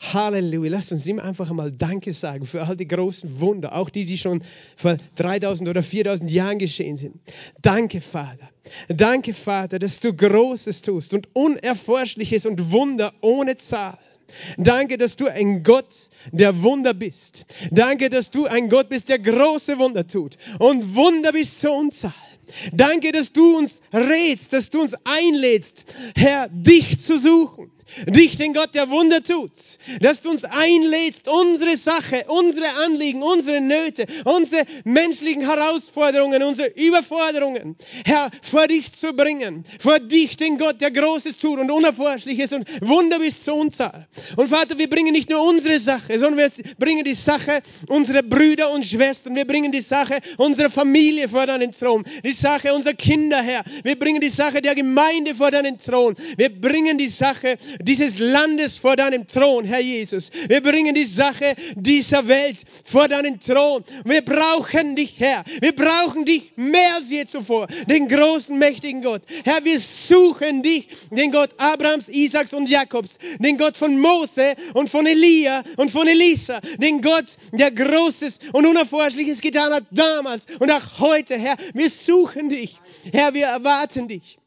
Halleluja. 0.00 0.70
Lass 0.70 0.92
uns 0.92 1.06
ihm 1.06 1.18
einfach 1.18 1.50
mal 1.52 1.72
Danke 1.72 2.12
sagen 2.12 2.46
für 2.46 2.64
all 2.64 2.76
die 2.76 2.88
großen 2.88 3.40
Wunder, 3.40 3.74
auch 3.74 3.90
die, 3.90 4.04
die 4.04 4.18
schon 4.18 4.42
vor 4.76 4.96
3000 5.16 5.68
oder 5.68 5.82
4000 5.82 6.30
Jahren 6.30 6.58
geschehen 6.58 6.96
sind. 6.96 7.16
Danke, 7.62 8.00
Vater. 8.00 8.48
Danke, 8.88 9.32
Vater, 9.34 9.78
dass 9.78 10.00
du 10.00 10.12
Großes 10.12 10.82
tust 10.82 11.14
und 11.14 11.28
Unerforschliches 11.34 12.46
und 12.46 12.72
Wunder 12.72 13.12
ohne 13.20 13.56
Zahl. 13.56 13.98
Danke, 14.56 14.98
dass 14.98 15.16
du 15.16 15.28
ein 15.28 15.62
Gott 15.62 16.10
der 16.32 16.62
Wunder 16.62 16.94
bist. 16.94 17.46
Danke, 17.70 18.08
dass 18.08 18.30
du 18.30 18.46
ein 18.46 18.68
Gott 18.68 18.88
bist, 18.88 19.08
der 19.08 19.18
große 19.18 19.78
Wunder 19.78 20.06
tut 20.06 20.36
und 20.58 20.94
Wunder 20.94 21.32
bis 21.32 21.60
zur 21.60 21.76
Unzahl. 21.76 22.12
Danke, 22.72 23.12
dass 23.12 23.32
du 23.32 23.56
uns 23.56 23.80
rätst, 23.92 24.52
dass 24.52 24.70
du 24.70 24.80
uns 24.80 24.94
einlädst, 25.04 25.84
Herr, 26.16 26.48
dich 26.48 27.00
zu 27.00 27.18
suchen. 27.18 27.70
Dich, 28.06 28.36
den 28.36 28.52
Gott, 28.52 28.74
der 28.74 28.90
Wunder 28.90 29.22
tut, 29.22 29.52
dass 30.00 30.20
du 30.20 30.30
uns 30.30 30.44
einlädst, 30.44 31.28
unsere 31.28 31.76
Sache, 31.76 32.24
unsere 32.28 32.68
Anliegen, 32.84 33.22
unsere 33.22 33.60
Nöte, 33.60 34.06
unsere 34.24 34.64
menschlichen 34.84 35.42
Herausforderungen, 35.42 36.42
unsere 36.42 36.68
Überforderungen, 36.68 37.76
Herr, 38.04 38.30
vor 38.42 38.66
dich 38.66 38.92
zu 38.92 39.12
bringen. 39.12 39.64
Vor 39.78 40.00
dich, 40.00 40.36
den 40.36 40.58
Gott, 40.58 40.80
der 40.80 40.90
Großes 40.90 41.38
tut 41.38 41.58
und 41.58 41.70
Unerforschliches 41.70 42.52
und 42.52 42.66
Wunder 42.82 43.18
bis 43.18 43.44
zur 43.44 43.54
Unzahl. 43.54 44.06
Und 44.36 44.48
Vater, 44.48 44.78
wir 44.78 44.90
bringen 44.90 45.12
nicht 45.12 45.30
nur 45.30 45.42
unsere 45.48 45.78
Sache, 45.78 46.18
sondern 46.18 46.38
wir 46.38 46.64
bringen 46.78 47.04
die 47.04 47.14
Sache 47.14 47.62
unserer 47.88 48.22
Brüder 48.22 48.70
und 48.72 48.84
Schwestern. 48.84 49.34
Wir 49.36 49.46
bringen 49.46 49.72
die 49.72 49.80
Sache 49.80 50.18
unserer 50.38 50.70
Familie 50.70 51.28
vor 51.28 51.46
deinen 51.46 51.72
Thron. 51.72 52.04
Die 52.24 52.32
Sache 52.32 52.74
unserer 52.74 52.94
Kinder, 52.94 53.40
Herr. 53.40 53.62
Wir 53.84 53.98
bringen 53.98 54.20
die 54.20 54.28
Sache 54.28 54.60
der 54.60 54.74
Gemeinde 54.74 55.34
vor 55.34 55.50
deinen 55.50 55.78
Thron. 55.78 56.14
Wir 56.36 56.48
bringen 56.48 56.98
die 56.98 57.08
Sache 57.08 57.56
dieses 57.80 58.18
Landes 58.18 58.76
vor 58.76 58.96
deinem 58.96 59.26
Thron, 59.26 59.64
Herr 59.64 59.80
Jesus. 59.80 60.30
Wir 60.48 60.60
bringen 60.60 60.94
die 60.94 61.04
Sache 61.04 61.54
dieser 61.74 62.28
Welt 62.28 62.56
vor 62.84 63.08
deinen 63.08 63.40
Thron. 63.40 63.84
Wir 64.04 64.22
brauchen 64.22 64.96
dich, 64.96 65.14
Herr. 65.18 65.44
Wir 65.60 65.74
brauchen 65.74 66.24
dich 66.24 66.52
mehr 66.56 66.96
als 66.96 67.10
je 67.10 67.24
zuvor, 67.26 67.66
den 67.88 68.08
großen, 68.08 68.58
mächtigen 68.58 69.02
Gott. 69.02 69.22
Herr, 69.44 69.64
wir 69.64 69.78
suchen 69.78 70.62
dich, 70.62 70.88
den 71.10 71.32
Gott 71.32 71.50
Abrahams, 71.56 72.08
Isaaks 72.08 72.54
und 72.54 72.68
Jakobs, 72.68 73.18
den 73.38 73.58
Gott 73.58 73.76
von 73.76 73.98
Mose 73.98 74.54
und 74.74 74.88
von 74.88 75.06
Elia 75.06 75.62
und 75.76 75.90
von 75.90 76.06
Elisa, 76.06 76.60
den 76.78 77.00
Gott, 77.02 77.26
der 77.52 77.70
Großes 77.70 78.38
und 78.52 78.66
Unerforschliches 78.66 79.40
getan 79.40 79.72
hat 79.72 79.84
damals 79.90 80.46
und 80.58 80.70
auch 80.70 81.00
heute, 81.00 81.36
Herr. 81.36 81.56
Wir 81.74 81.90
suchen 81.90 82.48
dich, 82.48 82.78
Herr, 83.12 83.34
wir 83.34 83.46
erwarten 83.46 84.08
dich. 84.08 84.38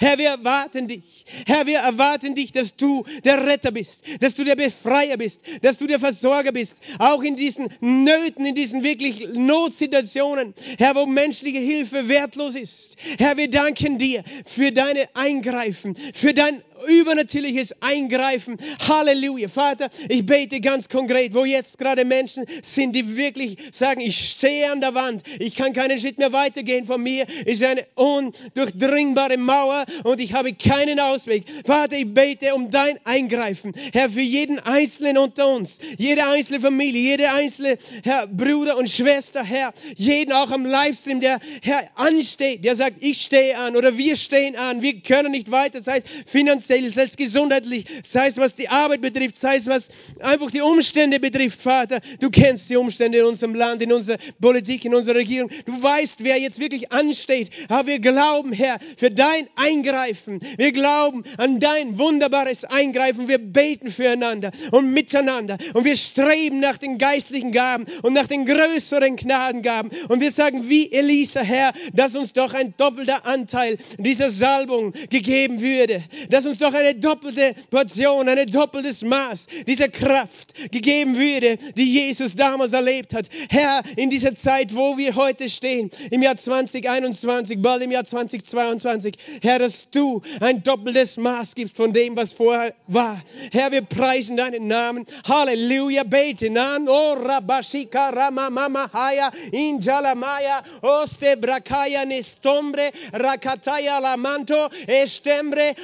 Herr, 0.00 0.18
wir 0.18 0.28
erwarten 0.28 0.86
dich. 0.86 1.24
Herr, 1.46 1.66
wir 1.66 1.78
erwarten 1.78 2.34
dich, 2.34 2.52
dass 2.52 2.76
du 2.76 3.04
der 3.24 3.44
Retter 3.44 3.72
bist, 3.72 4.04
dass 4.20 4.34
du 4.34 4.44
der 4.44 4.54
Befreier 4.54 5.16
bist, 5.16 5.40
dass 5.62 5.78
du 5.78 5.86
der 5.86 5.98
Versorger 5.98 6.52
bist. 6.52 6.76
Auch 6.98 7.22
in 7.22 7.36
diesen 7.36 7.68
Nöten, 7.80 8.46
in 8.46 8.54
diesen 8.54 8.84
wirklich 8.84 9.26
Notsituationen, 9.34 10.54
Herr, 10.78 10.94
wo 10.94 11.06
menschliche 11.06 11.58
Hilfe 11.58 12.08
wertlos 12.08 12.54
ist. 12.54 12.96
Herr, 13.18 13.36
wir 13.36 13.50
danken 13.50 13.98
dir 13.98 14.22
für 14.46 14.70
deine 14.70 15.08
Eingreifen, 15.14 15.96
für 16.14 16.32
dein 16.32 16.62
übernatürliches 16.88 17.74
Eingreifen. 17.80 18.56
Halleluja. 18.88 19.48
Vater, 19.48 19.88
ich 20.08 20.26
bete 20.26 20.60
ganz 20.60 20.88
konkret, 20.88 21.34
wo 21.34 21.44
jetzt 21.44 21.78
gerade 21.78 22.04
Menschen 22.04 22.44
sind, 22.62 22.94
die 22.94 23.16
wirklich 23.16 23.56
sagen, 23.72 24.00
ich 24.00 24.30
stehe 24.30 24.70
an 24.70 24.80
der 24.80 24.94
Wand, 24.94 25.22
ich 25.38 25.54
kann 25.54 25.72
keinen 25.72 26.00
Schritt 26.00 26.18
mehr 26.18 26.32
weitergehen. 26.32 26.86
Von 26.86 27.02
mir 27.02 27.26
ist 27.46 27.62
eine 27.62 27.86
undurchdringbare 27.94 29.36
Mauer 29.36 29.84
und 30.04 30.20
ich 30.20 30.32
habe 30.32 30.52
keinen 30.52 31.00
Ausweg. 31.00 31.44
Vater, 31.64 31.96
ich 31.96 32.12
bete 32.12 32.54
um 32.54 32.70
dein 32.70 32.98
Eingreifen. 33.04 33.72
Herr, 33.92 34.10
für 34.10 34.20
jeden 34.20 34.58
Einzelnen 34.58 35.18
unter 35.18 35.48
uns, 35.48 35.78
jede 35.98 36.26
einzelne 36.26 36.60
Familie, 36.60 37.00
jede 37.00 37.30
einzelne 37.32 37.78
Herr, 38.02 38.26
Bruder 38.26 38.76
und 38.76 38.90
Schwester, 38.90 39.42
Herr, 39.44 39.72
jeden 39.96 40.32
auch 40.32 40.50
am 40.50 40.64
Livestream, 40.64 41.20
der 41.20 41.38
Herr 41.62 41.82
ansteht, 41.94 42.64
der 42.64 42.76
sagt, 42.76 42.96
ich 43.00 43.20
stehe 43.20 43.56
an 43.56 43.76
oder 43.76 43.96
wir 43.96 44.16
stehen 44.16 44.56
an, 44.56 44.82
wir 44.82 45.00
können 45.00 45.32
nicht 45.32 45.50
weiter, 45.50 45.78
das 45.78 45.86
heißt 45.86 46.06
finanziell 46.26 46.63
sei 46.66 46.78
es 46.78 47.16
gesundheitlich, 47.16 47.86
sei 48.02 48.26
es 48.26 48.36
was 48.36 48.54
die 48.54 48.68
Arbeit 48.68 49.00
betrifft, 49.00 49.38
sei 49.38 49.56
es 49.56 49.66
was 49.66 49.88
einfach 50.20 50.50
die 50.50 50.60
Umstände 50.60 51.20
betrifft, 51.20 51.60
Vater. 51.60 52.00
Du 52.20 52.30
kennst 52.30 52.70
die 52.70 52.76
Umstände 52.76 53.18
in 53.18 53.24
unserem 53.24 53.54
Land, 53.54 53.82
in 53.82 53.92
unserer 53.92 54.18
Politik, 54.40 54.84
in 54.84 54.94
unserer 54.94 55.16
Regierung. 55.16 55.50
Du 55.66 55.82
weißt, 55.82 56.24
wer 56.24 56.38
jetzt 56.38 56.58
wirklich 56.58 56.92
ansteht. 56.92 57.50
Aber 57.68 57.86
wir 57.86 57.98
glauben, 57.98 58.52
Herr, 58.52 58.78
für 58.96 59.10
dein 59.10 59.46
Eingreifen. 59.56 60.40
Wir 60.56 60.72
glauben 60.72 61.24
an 61.38 61.60
dein 61.60 61.98
wunderbares 61.98 62.64
Eingreifen. 62.64 63.28
Wir 63.28 63.38
beten 63.38 63.90
füreinander 63.90 64.50
und 64.70 64.92
miteinander. 64.92 65.58
Und 65.74 65.84
wir 65.84 65.96
streben 65.96 66.60
nach 66.60 66.78
den 66.78 66.98
geistlichen 66.98 67.52
Gaben 67.52 67.86
und 68.02 68.12
nach 68.12 68.26
den 68.26 68.46
größeren 68.46 69.16
Gnadengaben. 69.16 69.90
Und 70.08 70.20
wir 70.20 70.30
sagen, 70.30 70.68
wie 70.68 70.90
Elisa, 70.92 71.40
Herr, 71.40 71.72
dass 71.92 72.14
uns 72.14 72.32
doch 72.32 72.54
ein 72.54 72.74
doppelter 72.76 73.26
Anteil 73.26 73.76
dieser 73.98 74.30
Salbung 74.30 74.92
gegeben 75.10 75.60
würde. 75.60 76.02
Dass 76.30 76.46
uns 76.46 76.53
doch 76.58 76.72
eine 76.74 76.94
doppelte 76.94 77.54
Portion, 77.70 78.28
ein 78.28 78.46
doppeltes 78.46 79.02
Maß 79.02 79.46
dieser 79.66 79.88
Kraft 79.88 80.54
gegeben 80.70 81.16
würde, 81.16 81.56
die 81.76 81.92
Jesus 81.92 82.34
damals 82.34 82.72
erlebt 82.72 83.14
hat. 83.14 83.26
Herr, 83.50 83.82
in 83.96 84.10
dieser 84.10 84.34
Zeit, 84.34 84.74
wo 84.74 84.96
wir 84.96 85.14
heute 85.14 85.48
stehen, 85.48 85.90
im 86.10 86.22
Jahr 86.22 86.36
2021, 86.36 87.60
bald 87.60 87.82
im 87.82 87.90
Jahr 87.90 88.04
2022, 88.04 89.14
Herr, 89.42 89.58
dass 89.58 89.88
du 89.90 90.22
ein 90.40 90.62
doppeltes 90.62 91.16
Maß 91.16 91.54
gibst 91.54 91.76
von 91.76 91.92
dem, 91.92 92.16
was 92.16 92.32
vorher 92.32 92.74
war. 92.86 93.22
Herr, 93.52 93.72
wir 93.72 93.82
preisen 93.82 94.36
deinen 94.36 94.66
Namen. 94.66 95.04
Halleluja, 95.26 96.04
beten 96.04 96.58
an. 96.58 96.88
Oh, 96.88 97.14
Rabashika 97.14 98.10
Ramamama 98.10 98.90
Haya, 98.92 99.30
Injalamaya, 99.52 100.62
Oste 100.82 101.36
Brakaya 101.36 102.04
Nestombre, 102.04 102.90
Rakataya 103.12 103.98
Lamanto, 104.00 104.68
Estembre, 104.86 105.74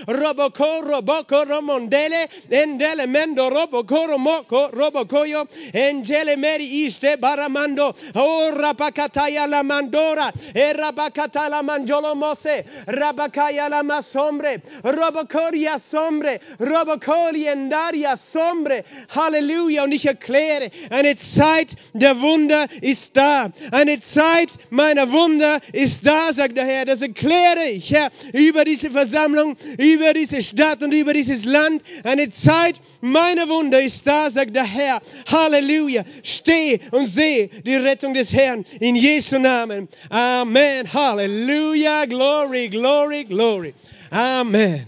Roboko 0.61 1.45
robo 1.45 1.45
romondele, 1.45 2.29
endele 2.51 3.07
mendo 3.07 3.49
robo 3.49 3.85
coro 3.85 4.19
moco 4.19 4.69
robo 4.73 5.07
coyo, 5.07 5.47
engele 5.73 6.37
meri 6.37 6.85
iste 6.85 7.17
baramando, 7.17 7.95
o 8.15 8.51
rapakataya 8.51 9.49
la 9.49 9.63
mandora, 9.63 10.31
e 10.55 10.73
rabakata 10.75 11.49
la 11.49 11.63
mangiolo 11.63 12.15
mose, 12.15 12.65
rabakaya 12.87 13.71
la 13.71 13.83
masombre, 13.83 14.61
robo 14.83 15.25
coria 15.27 15.79
sombre, 15.79 16.41
robo 16.59 16.99
coriendaria 16.99 18.17
sombre, 18.17 18.85
Halleluja. 19.09 19.85
Und 19.85 19.93
ich 19.93 20.07
erkläre, 20.07 20.71
eine 20.91 21.17
Zeit 21.17 21.71
der 21.95 22.21
Wunder 22.21 22.67
ist 22.81 23.17
da. 23.17 23.51
Eine 23.73 24.01
Zeit 24.01 24.51
meiner 24.71 25.11
Wunder 25.11 25.61
ist 25.73 26.07
da, 26.07 26.33
sagt 26.33 26.57
der 26.57 26.67
Herr. 26.67 26.85
Das 26.85 27.03
erkläre 27.03 27.69
ich, 27.71 27.93
Herr, 27.93 28.11
über 28.33 28.65
diese 28.65 28.91
Versammlung, 28.91 29.57
über 29.79 30.13
diese 30.13 30.43
Stadt 30.51 30.83
und 30.83 30.93
über 30.93 31.13
dieses 31.13 31.45
Land. 31.45 31.83
Eine 32.05 32.31
Zeit 32.31 32.77
meiner 33.01 33.49
Wunder 33.49 33.83
ist 33.83 34.07
da, 34.07 34.31
sagt 34.31 34.55
der 34.55 34.65
Herr. 34.65 35.01
Halleluja. 35.27 36.05
Steh 36.23 36.81
und 36.91 37.07
sehe 37.07 37.49
die 37.49 37.77
Rettung 37.77 38.15
des 38.15 38.33
Herrn 38.33 38.65
in 38.81 38.97
Jesu 38.97 39.39
Namen. 39.39 39.89
Amen. 40.09 40.93
Halleluja. 40.93 42.05
Glory, 42.07 42.69
glory, 42.69 43.25
glory. 43.25 43.75
Amen. 44.11 44.87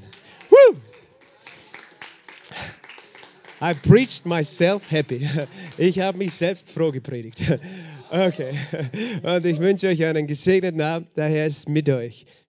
Woo. 0.51 0.77
I 3.61 3.75
preached 3.75 4.27
myself 4.27 4.91
happy. 4.91 5.29
Ich 5.79 6.01
habe 6.01 6.19
mich 6.19 6.35
selbst 6.35 6.71
froh 6.71 6.93
gepredigt. 6.93 7.41
Okay. 8.13 8.53
Und 9.23 9.47
ich 9.47 9.59
wünsche 9.59 9.89
euch 9.89 10.05
einen 10.05 10.27
gesegneten 10.27 10.83
Abend. 10.83 11.09
Der 11.17 11.31
Herr 11.31 11.47
ist 11.47 11.67
mit 11.67 11.89
euch. 11.89 12.27